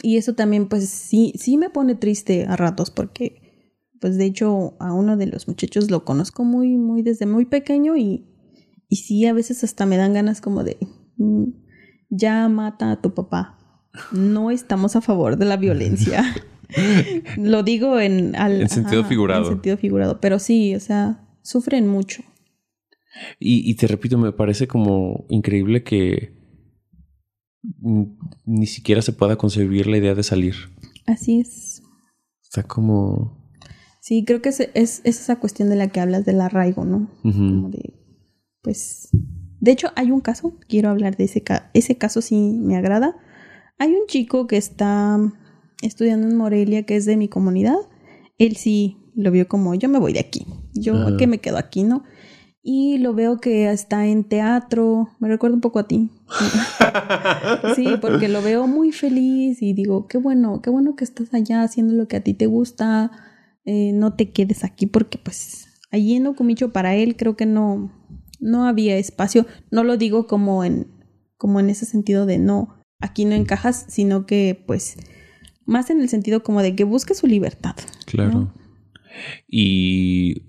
Y 0.03 0.17
eso 0.17 0.35
también, 0.35 0.69
pues 0.69 0.89
sí, 0.89 1.33
sí 1.37 1.59
me 1.59 1.71
pone 1.71 1.95
triste 1.95 2.47
a 2.47 2.57
ratos 2.57 2.91
porque, 2.91 3.43
pues 4.01 4.17
de 4.17 4.25
hecho, 4.27 4.75
a 4.79 4.93
uno 4.93 5.17
de 5.17 5.27
los 5.27 5.49
muchachos 5.49 5.91
lo 5.91 6.05
conozco 6.05 6.45
muy, 6.45 6.77
muy 6.77 7.03
desde 7.03 7.27
muy 7.27 7.45
pequeño 7.45 7.97
y, 7.97 8.25
y 8.89 8.97
sí, 8.97 9.27
a 9.27 9.33
veces 9.33 9.65
hasta 9.65 9.87
me 9.87 9.97
dan 9.97 10.15
ganas 10.15 10.41
como 10.41 10.63
de, 10.63 10.79
mm, 11.17 11.45
ya 12.11 12.49
mata 12.49 12.93
a 12.93 13.01
tu 13.01 13.13
papá. 13.13 13.59
No 14.13 14.51
estamos 14.51 14.97
a 14.97 15.01
favor 15.01 15.37
de 15.37 15.45
la 15.45 15.57
violencia. 15.57 16.25
lo 17.37 17.63
digo 17.63 18.01
en, 18.01 18.35
al, 18.37 18.63
En 18.63 18.69
sentido 18.69 19.05
figurado. 19.05 19.43
En 19.43 19.53
sentido 19.55 19.77
figurado, 19.77 20.21
pero 20.21 20.39
sí, 20.39 20.75
o 20.75 20.81
sea, 20.81 21.24
sufren 21.45 21.87
mucho. 21.87 22.25
Y, 23.39 23.71
y 23.71 23.77
te 23.77 23.87
repito, 23.87 24.19
me 24.19 24.33
parece 24.33 24.67
como 24.67 25.25
increíble 25.29 25.85
que 25.85 26.35
ni 28.45 28.67
siquiera 28.67 29.03
se 29.03 29.13
pueda 29.13 29.37
concebir 29.37 29.87
la 29.87 29.99
idea 29.99 30.17
de 30.17 30.25
salir. 30.25 30.55
Así 31.07 31.41
es. 31.41 31.83
Está 32.43 32.65
como... 32.65 33.53
Sí, 34.01 34.25
creo 34.25 34.43
que 34.43 34.51
es, 34.51 34.61
es, 34.61 35.01
es 35.05 35.21
esa 35.21 35.39
cuestión 35.41 35.71
de 35.71 35.77
la 35.77 35.89
que 35.89 36.01
hablas 36.01 36.27
del 36.27 36.41
arraigo, 36.41 36.85
¿no? 36.85 37.09
Como 37.23 37.71
de, 37.71 37.95
pues, 38.61 39.09
de 39.61 39.71
hecho 39.71 39.93
hay 39.97 40.11
un 40.11 40.21
caso, 40.21 40.59
quiero 40.69 40.91
hablar 40.91 41.17
de 41.17 41.25
ese 41.25 41.43
caso, 41.43 41.65
ese 41.73 41.97
caso 41.97 42.21
sí 42.21 42.59
me 42.61 42.77
agrada. 42.77 43.17
Hay 43.79 43.93
un 43.93 44.07
chico 44.07 44.47
que 44.47 44.59
está 44.59 45.19
estudiando 45.81 46.29
en 46.29 46.37
Morelia, 46.37 46.85
que 46.85 46.97
es 46.97 47.07
de 47.07 47.17
mi 47.17 47.29
comunidad. 47.29 47.77
Él 48.37 48.57
sí 48.57 48.99
lo 49.15 49.31
vio 49.31 49.49
como, 49.49 49.75
yo 49.75 49.89
me 49.89 49.99
voy 49.99 50.13
de 50.13 50.21
aquí, 50.21 50.47
yo 50.75 51.17
que 51.17 51.27
me 51.27 51.39
quedo 51.39 51.57
aquí, 51.57 51.83
¿no? 51.83 52.05
Y 52.67 52.97
lo 52.97 53.13
veo 53.13 53.41
que 53.41 53.71
está 53.71 54.07
en 54.07 54.25
teatro, 54.25 55.11
me 55.21 55.29
recuerda 55.29 55.55
un 55.55 55.61
poco 55.61 55.79
a 55.79 55.87
ti. 55.87 56.11
Sí, 57.75 57.89
porque 58.01 58.29
lo 58.29 58.41
veo 58.41 58.67
muy 58.67 58.93
feliz 58.93 59.61
y 59.61 59.73
digo, 59.73 60.07
qué 60.07 60.17
bueno, 60.17 60.63
qué 60.63 60.71
bueno 60.71 60.95
que 60.97 61.05
estás 61.05 61.35
allá 61.35 61.63
haciendo 61.63 61.93
lo 61.95 62.09
que 62.09 62.17
a 62.17 62.21
ti 62.23 62.35
te 62.35 62.47
gusta, 62.47 63.11
eh, 63.65 63.93
no 63.93 64.15
te 64.15 64.31
quedes 64.31 64.65
aquí 64.65 64.87
porque 64.87 65.19
pues 65.19 65.67
allí 65.91 66.15
en 66.15 66.27
Okumicho 66.27 66.73
para 66.73 66.95
él 66.95 67.17
creo 67.17 67.37
que 67.37 67.47
no, 67.47 67.93
no 68.41 68.67
había 68.67 68.97
espacio, 68.97 69.47
no 69.71 69.85
lo 69.85 69.97
digo 69.97 70.27
como 70.27 70.65
en, 70.65 70.87
como 71.37 71.61
en 71.61 71.69
ese 71.71 71.85
sentido 71.85 72.27
de 72.27 72.39
no, 72.39 72.83
aquí 73.01 73.25
no 73.25 73.35
encajas, 73.35 73.85
sino 73.89 74.27
que 74.27 74.63
pues 74.67 74.97
más 75.67 75.91
en 75.91 76.01
el 76.01 76.09
sentido 76.09 76.43
como 76.43 76.63
de 76.63 76.75
que 76.77 76.85
busque 76.85 77.15
su 77.15 77.27
libertad. 77.27 77.75
Claro. 78.07 78.33
¿no? 78.33 78.55
Y 79.49 80.43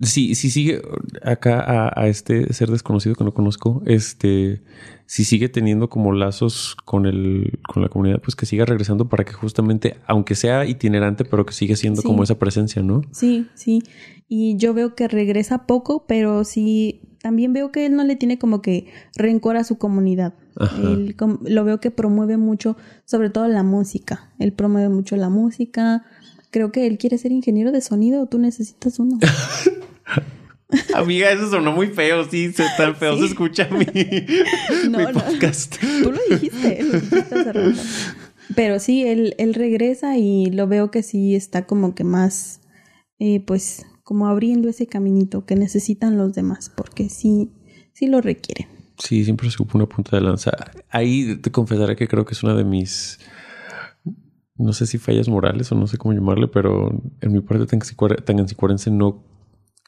si, 0.00 0.34
si 0.34 0.50
sigue 0.50 0.80
acá 1.22 1.60
a, 1.60 1.92
a 2.00 2.08
este 2.08 2.52
ser 2.52 2.70
desconocido 2.70 3.14
que 3.14 3.24
no 3.24 3.32
conozco, 3.32 3.82
este, 3.86 4.62
si 5.06 5.24
sigue 5.24 5.48
teniendo 5.48 5.90
como 5.90 6.12
lazos 6.12 6.76
con 6.84 7.06
el, 7.06 7.58
con 7.68 7.82
la 7.82 7.88
comunidad, 7.88 8.20
pues 8.22 8.34
que 8.36 8.46
siga 8.46 8.64
regresando 8.64 9.08
para 9.08 9.24
que 9.24 9.32
justamente, 9.32 9.96
aunque 10.06 10.34
sea 10.34 10.64
itinerante, 10.66 11.24
pero 11.24 11.44
que 11.44 11.52
siga 11.52 11.76
siendo 11.76 12.00
Sí. 12.02 12.06
como 12.08 12.22
esa 12.22 12.38
presencia, 12.38 12.82
¿no? 12.82 13.02
Sí, 13.12 13.46
sí. 13.54 13.82
Y 14.28 14.56
yo 14.56 14.72
veo 14.74 14.94
que 14.94 15.08
regresa 15.08 15.66
poco, 15.66 16.04
pero 16.06 16.44
sí, 16.44 17.02
también 17.20 17.52
veo 17.52 17.70
que 17.72 17.84
él 17.86 17.96
no 17.96 18.04
le 18.04 18.16
tiene 18.16 18.38
como 18.38 18.62
que 18.62 18.86
rencor 19.16 19.56
a 19.56 19.64
su 19.64 19.76
comunidad. 19.76 20.34
Él 20.82 21.16
lo 21.44 21.64
veo 21.64 21.80
que 21.80 21.90
promueve 21.90 22.36
mucho, 22.36 22.76
sobre 23.04 23.30
todo 23.30 23.48
la 23.48 23.62
música. 23.62 24.30
Él 24.38 24.52
promueve 24.52 24.88
mucho 24.88 25.16
la 25.16 25.28
música. 25.30 26.04
Creo 26.50 26.70
que 26.72 26.86
él 26.86 26.98
quiere 26.98 27.18
ser 27.18 27.32
ingeniero 27.32 27.72
de 27.72 27.80
sonido, 27.80 28.26
tú 28.26 28.38
necesitas 28.38 28.98
uno. 28.98 29.18
Amiga, 30.94 31.30
eso 31.32 31.50
sonó 31.50 31.72
muy 31.72 31.88
feo, 31.88 32.24
sí, 32.30 32.52
se- 32.52 32.64
tan 32.76 32.94
feo 32.94 33.14
Sí. 33.14 33.20
se 33.20 33.26
escucha 33.26 33.68
mi, 33.70 33.84
No, 34.90 34.98
mi 34.98 35.04
no. 35.04 35.12
podcast. 35.12 35.76
Tú 36.02 36.12
lo 36.12 36.18
dijiste, 36.30 36.82
lo 36.84 37.00
dijiste 37.00 37.18
hace 37.34 37.52
rato. 37.52 37.72
Pero 38.54 38.78
sí, 38.78 39.04
él, 39.04 39.34
él 39.38 39.54
regresa 39.54 40.16
y 40.18 40.46
lo 40.50 40.66
veo 40.66 40.90
que 40.90 41.02
sí 41.02 41.34
está 41.34 41.66
como 41.66 41.94
que 41.94 42.04
más, 42.04 42.60
eh, 43.18 43.40
pues, 43.44 43.84
como 44.02 44.26
abriendo 44.26 44.68
ese 44.68 44.86
caminito 44.86 45.44
que 45.44 45.54
necesitan 45.56 46.16
los 46.18 46.34
demás, 46.34 46.70
porque 46.76 47.08
sí, 47.08 47.50
sí 47.92 48.06
lo 48.08 48.20
requieren. 48.20 48.66
Sí, 48.98 49.24
siempre 49.24 49.48
se 49.50 49.54
ocupa 49.56 49.78
una 49.78 49.86
punta 49.88 50.16
de 50.16 50.22
lanza. 50.22 50.50
Ahí 50.90 51.36
te 51.36 51.50
confesaré 51.52 51.96
que 51.96 52.06
creo 52.08 52.24
que 52.24 52.34
es 52.34 52.42
una 52.42 52.54
de 52.54 52.64
mis, 52.64 53.18
no 54.56 54.72
sé 54.72 54.86
si 54.86 54.98
fallas 54.98 55.28
morales 55.28 55.70
o 55.72 55.74
no 55.74 55.86
sé 55.86 55.96
cómo 55.96 56.12
llamarle, 56.12 56.48
pero 56.48 56.90
en 57.20 57.32
mi 57.32 57.40
parte 57.40 57.64
tangancicuare- 57.66 58.22
tangancicuarense 58.24 58.90
no, 58.90 59.24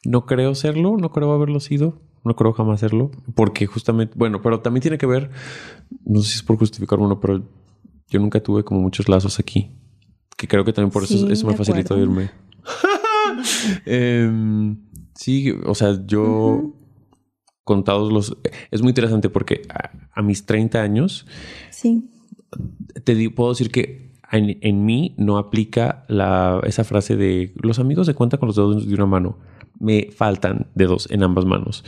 no 0.05 0.25
creo 0.25 0.55
serlo, 0.55 0.97
no 0.97 1.11
creo 1.11 1.31
haberlo 1.33 1.59
sido, 1.59 2.01
no 2.23 2.35
creo 2.35 2.53
jamás 2.53 2.79
serlo, 2.79 3.11
porque 3.35 3.65
justamente, 3.65 4.13
bueno, 4.17 4.41
pero 4.41 4.59
también 4.61 4.81
tiene 4.81 4.97
que 4.97 5.05
ver, 5.05 5.29
no 6.05 6.21
sé 6.21 6.29
si 6.29 6.35
es 6.37 6.43
por 6.43 6.57
justificar 6.57 6.99
uno, 6.99 7.19
pero 7.19 7.43
yo 8.09 8.19
nunca 8.19 8.41
tuve 8.41 8.63
como 8.63 8.81
muchos 8.81 9.07
lazos 9.09 9.39
aquí, 9.39 9.71
que 10.37 10.47
creo 10.47 10.63
que 10.65 10.73
también 10.73 10.91
por 10.91 11.03
eso 11.03 11.17
Sí, 11.17 11.27
eso 11.31 11.47
me 11.47 11.55
facilitó 11.55 11.97
irme. 11.97 12.29
Em, 13.85 14.77
sí, 15.15 15.51
o 15.65 15.75
sea, 15.75 16.05
yo 16.05 16.73
contados 17.63 18.11
los... 18.11 18.37
Es 18.71 18.81
muy 18.81 18.89
interesante 18.89 19.29
porque 19.29 19.61
a, 19.69 19.91
a 20.13 20.21
mis 20.21 20.45
30 20.45 20.81
años 20.81 21.25
Sí, 21.71 22.09
te 23.03 23.15
di- 23.15 23.29
puedo 23.29 23.49
decir 23.51 23.71
que 23.71 24.13
en, 24.31 24.57
en 24.61 24.85
mí 24.85 25.15
no 25.17 25.37
aplica 25.37 26.05
la, 26.07 26.59
esa 26.65 26.83
frase 26.83 27.15
de 27.15 27.53
los 27.55 27.79
amigos 27.79 28.07
se 28.07 28.13
cuentan 28.13 28.39
con 28.39 28.47
los 28.47 28.55
dedos 28.55 28.87
de 28.87 28.93
una 28.93 29.05
mano. 29.05 29.37
Me 29.79 30.09
faltan 30.11 30.67
dedos 30.75 31.09
en 31.11 31.23
ambas 31.23 31.45
manos. 31.45 31.83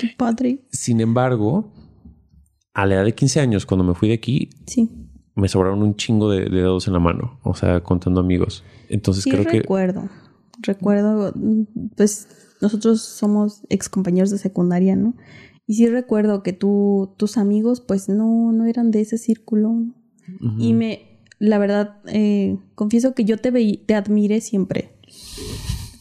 qué 0.00 0.08
padre. 0.16 0.60
Sin 0.70 1.00
embargo, 1.00 1.72
a 2.72 2.86
la 2.86 2.96
edad 2.96 3.04
de 3.04 3.14
15 3.14 3.40
años, 3.40 3.66
cuando 3.66 3.84
me 3.84 3.94
fui 3.94 4.08
de 4.08 4.14
aquí, 4.14 4.50
Sí, 4.66 4.90
me 5.34 5.48
sobraron 5.48 5.82
un 5.82 5.96
chingo 5.96 6.30
de, 6.30 6.44
de 6.44 6.50
dedos 6.50 6.86
en 6.86 6.94
la 6.94 6.98
mano. 6.98 7.38
O 7.42 7.54
sea, 7.54 7.82
contando 7.82 8.20
amigos. 8.20 8.64
Entonces 8.88 9.24
sí 9.24 9.30
creo 9.30 9.44
que... 9.44 9.60
recuerdo. 9.60 10.08
Recuerdo, 10.62 11.34
pues 11.96 12.28
nosotros 12.62 13.02
somos 13.02 13.62
ex 13.68 13.88
compañeros 13.88 14.30
de 14.30 14.38
secundaria, 14.38 14.96
¿no? 14.96 15.14
Y 15.66 15.74
sí 15.74 15.88
recuerdo 15.88 16.42
que 16.42 16.52
tú, 16.52 17.14
tus 17.18 17.36
amigos, 17.36 17.80
pues 17.80 18.08
no, 18.08 18.52
no 18.52 18.66
eran 18.66 18.90
de 18.90 19.00
ese 19.02 19.18
círculo. 19.18 19.74
Y 20.58 20.72
me, 20.72 21.20
la 21.38 21.58
verdad, 21.58 22.00
eh, 22.06 22.58
confieso 22.74 23.14
que 23.14 23.24
yo 23.24 23.36
te 23.38 23.50
veí, 23.50 23.76
te 23.76 23.94
admiré 23.94 24.40
siempre. 24.40 24.96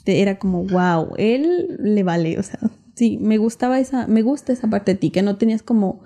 Te- 0.05 0.21
era 0.21 0.39
como, 0.39 0.63
wow, 0.63 1.09
él 1.17 1.77
le 1.79 2.03
vale, 2.03 2.39
o 2.39 2.43
sea, 2.43 2.59
sí, 2.95 3.17
me 3.19 3.37
gustaba 3.37 3.79
esa, 3.79 4.07
me 4.07 4.21
gusta 4.21 4.53
esa 4.53 4.69
parte 4.69 4.93
de 4.93 4.97
ti, 4.99 5.09
que 5.11 5.21
no 5.21 5.35
tenías 5.35 5.61
como, 5.61 6.01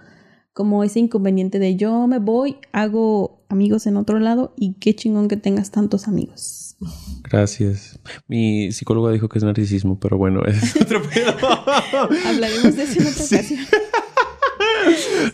como 0.54 0.84
ese 0.84 1.00
inconveniente 1.00 1.60
de 1.60 1.76
yo 1.76 2.08
me 2.08 2.18
voy, 2.18 2.58
hago 2.72 3.46
amigos 3.50 3.86
en 3.86 3.98
otro 3.98 4.20
lado 4.20 4.54
y 4.58 4.74
qué 4.80 4.96
chingón 4.96 5.28
que 5.28 5.38
tengas 5.38 5.70
tantos 5.70 6.08
amigos. 6.08 6.76
Gracias. 7.30 8.00
Mi 8.28 8.72
psicóloga 8.72 9.12
dijo 9.12 9.28
que 9.28 9.38
es 9.38 9.44
narcisismo, 9.44 10.00
pero 10.00 10.18
bueno, 10.18 10.44
es 10.48 10.76
otro 10.76 11.02
pedo. 11.04 11.36
Hablaremos 12.26 12.76
de 12.76 12.84
eso 12.84 13.02
en 13.02 13.08
otra 13.08 13.26
ocasión. 13.26 13.60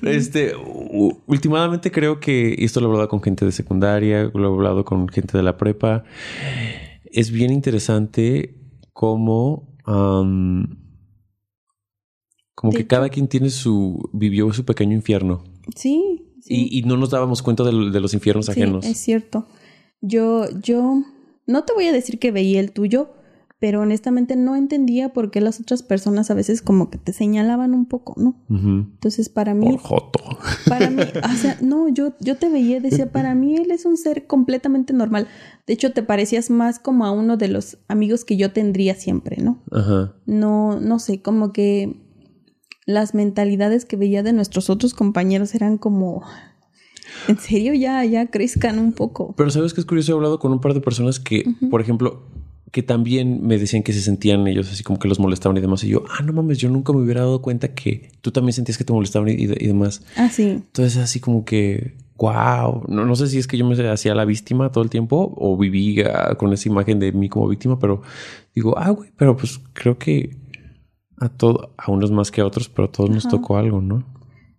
Este, 0.01 0.53
últimamente 1.27 1.91
creo 1.91 2.19
que, 2.19 2.55
y 2.57 2.65
esto 2.65 2.79
lo 2.81 2.87
he 2.87 2.89
hablado 2.89 3.09
con 3.09 3.21
gente 3.21 3.45
de 3.45 3.51
secundaria, 3.51 4.29
lo 4.33 4.43
he 4.43 4.53
hablado 4.53 4.83
con 4.85 5.07
gente 5.07 5.37
de 5.37 5.43
la 5.43 5.55
prepa, 5.57 6.03
es 7.11 7.31
bien 7.31 7.51
interesante 7.51 8.55
cómo, 8.93 9.77
como 12.55 12.71
que 12.71 12.87
cada 12.87 13.09
quien 13.09 13.27
tiene 13.27 13.49
su, 13.49 14.09
vivió 14.13 14.51
su 14.53 14.65
pequeño 14.65 14.93
infierno. 14.93 15.43
Sí. 15.75 16.21
Y, 16.47 16.83
no 16.83 16.95
nos 16.95 17.09
dábamos 17.09 17.41
cuenta 17.41 17.63
de, 17.63 17.71
los 17.71 18.13
infiernos 18.13 18.49
ajenos. 18.49 18.85
Es 18.85 18.99
cierto. 18.99 19.47
Yo, 20.01 20.45
yo, 20.61 21.01
no 21.47 21.63
te 21.63 21.73
voy 21.73 21.87
a 21.87 21.91
decir 21.91 22.19
que 22.19 22.31
veía 22.31 22.59
el 22.59 22.71
tuyo, 22.71 23.14
pero 23.65 23.81
honestamente 23.81 24.35
no 24.35 24.55
entendía 24.55 25.09
por 25.09 25.31
qué 25.31 25.41
las 25.41 25.59
otras 25.59 25.81
personas 25.81 26.29
a 26.29 26.35
veces 26.35 26.61
como 26.61 26.91
que 26.91 26.99
te 26.99 27.13
señalaban 27.13 27.73
un 27.73 27.87
poco, 27.87 28.13
¿no? 28.15 28.35
Entonces 28.47 29.27
para 29.27 29.55
mí... 29.55 29.65
Por 29.65 29.79
joto. 29.79 30.19
Para 30.67 30.91
mí, 30.91 31.01
o 31.33 31.35
sea, 31.35 31.57
no, 31.63 31.89
yo, 31.89 32.13
yo 32.19 32.37
te 32.37 32.47
veía, 32.47 32.79
decía, 32.79 33.11
para 33.11 33.33
mí 33.33 33.55
él 33.55 33.71
es 33.71 33.85
un 33.85 33.97
ser 33.97 34.27
completamente 34.27 34.93
normal. 34.93 35.27
De 35.65 35.73
hecho, 35.73 35.93
te 35.93 36.03
parecías 36.03 36.51
más 36.51 36.77
como 36.77 37.07
a 37.07 37.11
uno 37.11 37.37
de 37.37 37.47
los 37.47 37.79
amigos 37.87 38.23
que 38.23 38.37
yo 38.37 38.51
tendría 38.51 38.93
siempre, 38.93 39.37
¿no? 39.41 39.63
Ajá. 39.71 40.13
No, 40.27 40.79
no 40.79 40.99
sé, 40.99 41.23
como 41.23 41.51
que 41.51 42.03
las 42.85 43.15
mentalidades 43.15 43.85
que 43.85 43.95
veía 43.95 44.21
de 44.21 44.33
nuestros 44.33 44.69
otros 44.69 44.93
compañeros 44.93 45.55
eran 45.55 45.79
como... 45.79 46.21
En 47.27 47.39
serio, 47.39 47.73
ya, 47.73 48.05
ya 48.05 48.27
crezcan 48.27 48.77
un 48.77 48.93
poco. 48.93 49.33
Pero 49.35 49.49
sabes 49.49 49.73
que 49.73 49.81
es 49.81 49.87
curioso, 49.87 50.11
he 50.11 50.15
hablado 50.15 50.37
con 50.37 50.51
un 50.51 50.61
par 50.61 50.75
de 50.75 50.81
personas 50.81 51.19
que, 51.19 51.45
por 51.71 51.81
ejemplo, 51.81 52.27
que 52.75 52.83
también 52.83 53.39
me 53.41 53.57
decían 53.57 53.83
que 53.83 53.93
se 53.93 54.01
sentían 54.01 54.45
ellos 54.49 54.69
así 54.69 54.83
como 54.83 54.99
que 54.99 55.07
los 55.07 55.17
molestaban 55.17 55.55
y 55.55 55.61
demás. 55.61 55.81
Y 55.85 55.87
yo, 55.87 56.03
ah, 56.09 56.21
no 56.23 56.33
mames, 56.33 56.57
yo 56.57 56.69
nunca 56.69 56.91
me 56.91 56.99
hubiera 56.99 57.21
dado 57.21 57.41
cuenta 57.41 57.73
que 57.73 58.11
tú 58.19 58.33
también 58.33 58.51
sentías 58.51 58.77
que 58.77 58.83
te 58.83 58.91
molestaban 58.91 59.29
y, 59.29 59.45
demás. 59.45 60.03
Ah, 60.17 60.27
sí. 60.29 60.43
Entonces, 60.49 60.97
así 60.97 61.21
como 61.21 61.45
que, 61.45 61.95
wow. 62.17 62.83
No, 62.89 63.05
no 63.05 63.15
sé 63.15 63.27
si 63.27 63.37
es 63.37 63.47
que 63.47 63.57
yo 63.57 63.65
me 63.65 63.81
hacía 63.87 64.13
la 64.13 64.25
víctima 64.25 64.73
todo 64.73 64.83
el 64.83 64.89
tiempo 64.89 65.33
o 65.37 65.55
viví 65.55 66.03
con 66.37 66.51
esa 66.51 66.67
imagen 66.67 66.99
de 66.99 67.13
mí 67.13 67.29
como 67.29 67.47
víctima, 67.47 67.79
pero 67.79 68.01
digo, 68.53 68.77
ah, 68.77 68.89
güey, 68.89 69.09
pero 69.15 69.37
pues 69.37 69.61
creo 69.71 69.97
que 69.97 70.35
a 71.15 71.29
todos, 71.29 71.69
a 71.77 71.89
unos 71.89 72.11
más 72.11 72.29
que 72.29 72.41
a 72.41 72.45
otros, 72.45 72.67
pero 72.67 72.89
a 72.89 72.91
todos 72.91 73.09
nos 73.09 73.25
tocó 73.25 73.55
algo, 73.55 73.79
¿no? 73.79 74.05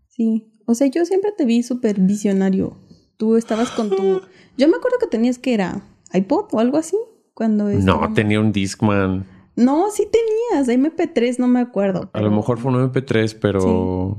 Sí. 0.09 0.55
O 0.65 0.75
sea, 0.75 0.87
yo 0.87 1.05
siempre 1.05 1.33
te 1.37 1.45
vi 1.45 1.63
súper 1.63 2.01
visionario. 2.01 2.79
Tú 3.19 3.37
estabas 3.37 3.71
con 3.73 3.91
tu. 3.91 4.23
Yo 4.57 4.69
me 4.69 4.77
acuerdo 4.79 4.97
que 5.01 5.07
tenías 5.07 5.39
que 5.39 5.53
era 5.53 5.83
iPod 6.15 6.47
o 6.53 6.61
algo 6.61 6.79
así. 6.79 6.97
Cuando 7.37 7.69
no, 7.69 8.15
tenía 8.15 8.41
un 8.41 8.51
Discman. 8.51 9.27
No, 9.57 9.91
sí 9.91 10.09
tenías, 10.11 10.69
MP3, 10.69 11.39
no 11.39 11.47
me 11.49 11.61
acuerdo. 11.61 12.09
A 12.15 12.23
lo 12.23 12.31
mejor 12.31 12.57
fue 12.57 12.73
un 12.73 12.91
MP3, 12.91 13.37
pero... 13.39 14.17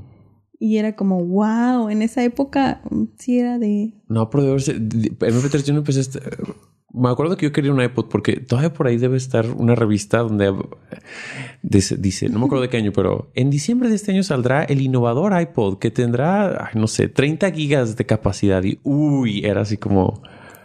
Y 0.59 0.77
era 0.77 0.95
como, 0.95 1.25
wow, 1.25 1.89
en 1.89 2.03
esa 2.03 2.23
época 2.23 2.79
mm, 2.91 3.03
sí 3.17 3.39
era 3.39 3.57
de... 3.57 3.95
No, 4.07 4.29
pero 4.29 4.43
debe 4.43 4.59
ser... 4.59 4.79
MP3 4.79 5.63
yo 5.63 5.73
no 5.73 5.79
empecé... 5.79 6.01
Este, 6.01 6.19
me 6.93 7.09
acuerdo 7.09 7.37
que 7.37 7.47
yo 7.47 7.51
quería 7.51 7.73
un 7.73 7.81
iPod 7.81 8.05
porque 8.05 8.33
todavía 8.33 8.71
por 8.71 8.85
ahí 8.85 8.97
debe 8.97 9.17
estar 9.17 9.49
una 9.49 9.73
revista 9.73 10.19
donde 10.19 10.53
dice, 11.63 12.29
no 12.29 12.37
me 12.37 12.45
acuerdo 12.45 12.61
de 12.61 12.69
qué 12.69 12.77
año, 12.77 12.91
pero 12.93 13.31
en 13.33 13.49
diciembre 13.49 13.89
de 13.89 13.95
este 13.95 14.11
año 14.11 14.21
saldrá 14.21 14.63
el 14.63 14.79
innovador 14.79 15.33
iPod 15.41 15.79
que 15.79 15.89
tendrá, 15.89 16.69
no 16.75 16.85
sé, 16.85 17.07
30 17.09 17.49
gigas 17.51 17.95
de 17.95 18.05
capacidad 18.05 18.63
y 18.63 18.79
uy, 18.83 19.43
era 19.43 19.61
así 19.61 19.77
como... 19.77 20.21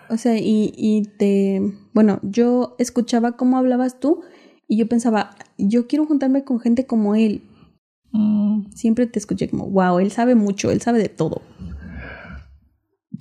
O 0.08 0.16
sea, 0.16 0.38
y, 0.38 0.72
y 0.76 1.02
te... 1.18 1.60
Bueno, 1.92 2.20
yo 2.22 2.76
escuchaba 2.78 3.36
cómo 3.36 3.58
hablabas 3.58 4.00
tú 4.00 4.22
y 4.68 4.76
yo 4.78 4.88
pensaba, 4.88 5.36
yo 5.58 5.86
quiero 5.86 6.06
juntarme 6.06 6.44
con 6.44 6.58
gente 6.58 6.86
como 6.86 7.14
él. 7.14 7.42
Mm. 8.12 8.70
Siempre 8.74 9.06
te 9.06 9.18
escuché 9.18 9.48
como, 9.48 9.68
wow, 9.68 9.98
él 9.98 10.10
sabe 10.10 10.34
mucho, 10.34 10.70
él 10.70 10.80
sabe 10.80 10.98
de 10.98 11.08
todo. 11.08 11.42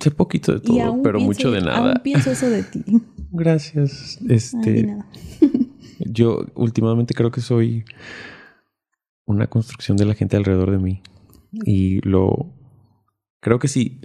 Sé 0.00 0.10
poquito 0.10 0.52
de 0.54 0.60
todo, 0.60 1.02
pero 1.02 1.20
mucho 1.20 1.50
de 1.50 1.60
nada. 1.60 1.92
Aún 1.92 2.02
pienso 2.02 2.30
eso 2.30 2.48
de 2.48 2.62
ti. 2.62 2.82
Gracias. 3.30 4.18
Este, 4.28 4.96
yo 5.98 6.46
últimamente 6.54 7.14
creo 7.14 7.30
que 7.30 7.40
soy 7.40 7.84
una 9.26 9.46
construcción 9.46 9.96
de 9.96 10.06
la 10.06 10.14
gente 10.14 10.36
alrededor 10.36 10.70
de 10.70 10.78
mí. 10.78 11.02
Y 11.66 12.00
lo 12.08 12.52
creo 13.40 13.58
que 13.58 13.68
sí 13.68 14.00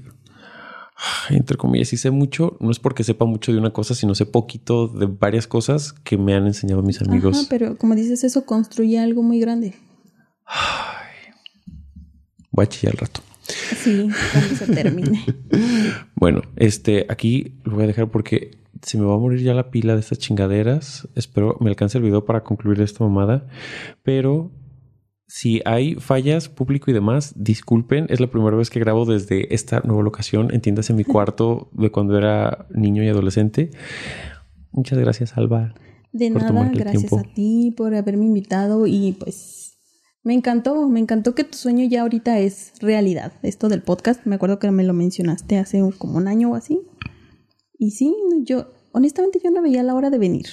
entre 1.30 1.58
comillas, 1.58 1.90
si 1.90 1.98
sé 1.98 2.12
mucho, 2.12 2.58
no 2.60 2.72
es 2.72 2.80
porque 2.80 3.04
sepa 3.04 3.26
mucho 3.26 3.52
de 3.52 3.60
una 3.60 3.72
cosa, 3.72 3.96
sino 3.96 4.16
sé 4.16 4.26
poquito 4.26 4.88
de 4.88 5.06
varias 5.06 5.48
cosas 5.48 5.94
que 5.94 6.18
me 6.18 6.34
han 6.34 6.48
enseñado 6.48 6.82
mis 6.82 7.02
amigos. 7.02 7.38
Ajá, 7.38 7.48
pero 7.50 7.78
como 7.78 7.96
dices, 7.96 8.24
eso 8.24 8.46
construye 8.46 9.00
algo 9.00 9.24
muy 9.24 9.40
grande. 9.40 9.76
voy 12.52 12.66
a 12.66 12.70
chillar 12.70 12.94
al 12.94 13.00
rato. 13.00 13.22
Sí, 13.48 14.10
cuando 14.34 14.56
se 14.56 14.74
termine. 14.74 15.24
bueno, 16.16 16.42
este, 16.58 17.06
aquí 17.10 17.60
lo 17.64 17.76
voy 17.76 17.86
a 17.86 17.88
dejar 17.88 18.10
porque 18.10 18.58
se 18.82 18.98
me 18.98 19.06
va 19.06 19.16
a 19.16 19.18
morir 19.18 19.42
ya 19.42 19.54
la 19.54 19.72
pila 19.72 19.94
de 19.94 20.02
estas 20.02 20.20
chingaderas. 20.20 21.08
Espero 21.16 21.58
me 21.62 21.70
alcance 21.70 21.98
el 21.98 22.04
video 22.04 22.26
para 22.26 22.44
concluir 22.44 22.82
esta 22.82 23.04
mamada. 23.04 23.48
Pero 24.04 24.52
si 25.28 25.62
hay 25.66 25.96
fallas, 25.96 26.48
público 26.48 26.90
y 26.90 26.94
demás, 26.94 27.34
disculpen. 27.36 28.08
Es 28.10 28.22
la 28.22 28.28
primera 28.28 28.56
vez 28.56 28.70
que 28.70 28.80
grabo 28.80 29.06
desde 29.06 29.54
esta 29.54 29.82
nueva 29.82 30.02
locación. 30.02 30.54
Entiéndase 30.54 30.94
mi 30.94 31.04
cuarto 31.06 31.70
de 31.74 31.92
cuando 31.92 32.18
era 32.18 32.68
niño 32.74 33.04
y 33.04 33.10
adolescente. 33.10 33.72
Muchas 34.72 34.98
gracias, 34.98 35.38
Alba. 35.38 35.74
De 36.14 36.30
nada, 36.30 36.72
gracias 36.74 37.12
a 37.14 37.24
ti 37.24 37.74
por 37.76 37.94
haberme 37.94 38.26
invitado 38.26 38.88
y 38.88 39.12
pues 39.20 39.78
me 40.24 40.34
encantó, 40.34 40.88
me 40.88 41.00
encantó 41.00 41.36
que 41.36 41.44
tu 41.44 41.58
sueño 41.58 41.86
ya 41.86 42.02
ahorita 42.02 42.40
es 42.40 42.74
realidad. 42.80 43.34
Esto 43.44 43.68
del 43.68 43.82
podcast, 43.82 44.26
me 44.26 44.36
acuerdo 44.36 44.60
que 44.60 44.72
me 44.72 44.84
lo 44.84 44.94
mencionaste 44.94 45.58
hace 45.58 45.84
como 45.98 46.18
un 46.18 46.28
año 46.28 46.52
o 46.52 46.56
así. 46.56 46.82
Y 47.78 47.92
sí, 47.92 48.16
yo 48.44 48.68
honestamente 48.94 49.40
yo 49.44 49.52
no 49.52 49.62
veía 49.62 49.84
la 49.84 49.94
hora 49.94 50.10
de 50.10 50.18
venir 50.18 50.48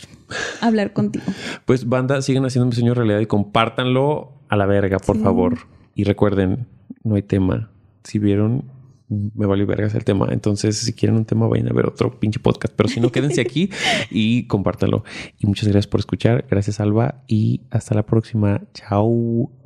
a 0.61 0.67
hablar 0.67 0.93
contigo. 0.93 1.25
Pues 1.65 1.89
banda, 1.89 2.21
sigan 2.21 2.45
haciendo 2.45 2.67
mi 2.67 2.73
sueño 2.73 2.93
realidad 2.93 3.21
y 3.21 3.27
compártanlo 3.27 4.44
a 4.55 4.57
la 4.57 4.67
verga, 4.67 4.99
por 4.99 5.19
favor. 5.19 5.59
Y 5.95 6.05
recuerden, 6.05 6.67
no 7.03 7.15
hay 7.15 7.23
tema. 7.23 7.71
Si 8.03 8.19
vieron, 8.19 8.65
me 9.09 9.47
valió 9.47 9.67
vergas 9.67 9.95
el 9.95 10.05
tema. 10.05 10.29
Entonces, 10.31 10.79
si 10.79 10.93
quieren 10.93 11.17
un 11.17 11.25
tema, 11.25 11.47
vayan 11.47 11.69
a 11.69 11.73
ver 11.73 11.87
otro 11.87 12.19
pinche 12.19 12.41
podcast. 12.41 12.75
Pero 12.75 12.89
si 12.89 13.01
no, 13.01 13.11
quédense 13.13 13.41
aquí 13.41 13.71
y 14.11 14.47
compártanlo. 14.47 15.05
Y 15.39 15.47
muchas 15.47 15.69
gracias 15.69 15.87
por 15.87 16.01
escuchar. 16.01 16.47
Gracias, 16.51 16.81
Alba. 16.81 17.23
Y 17.27 17.63
hasta 17.71 17.95
la 17.95 18.05
próxima. 18.05 18.63
Chao. 18.73 19.64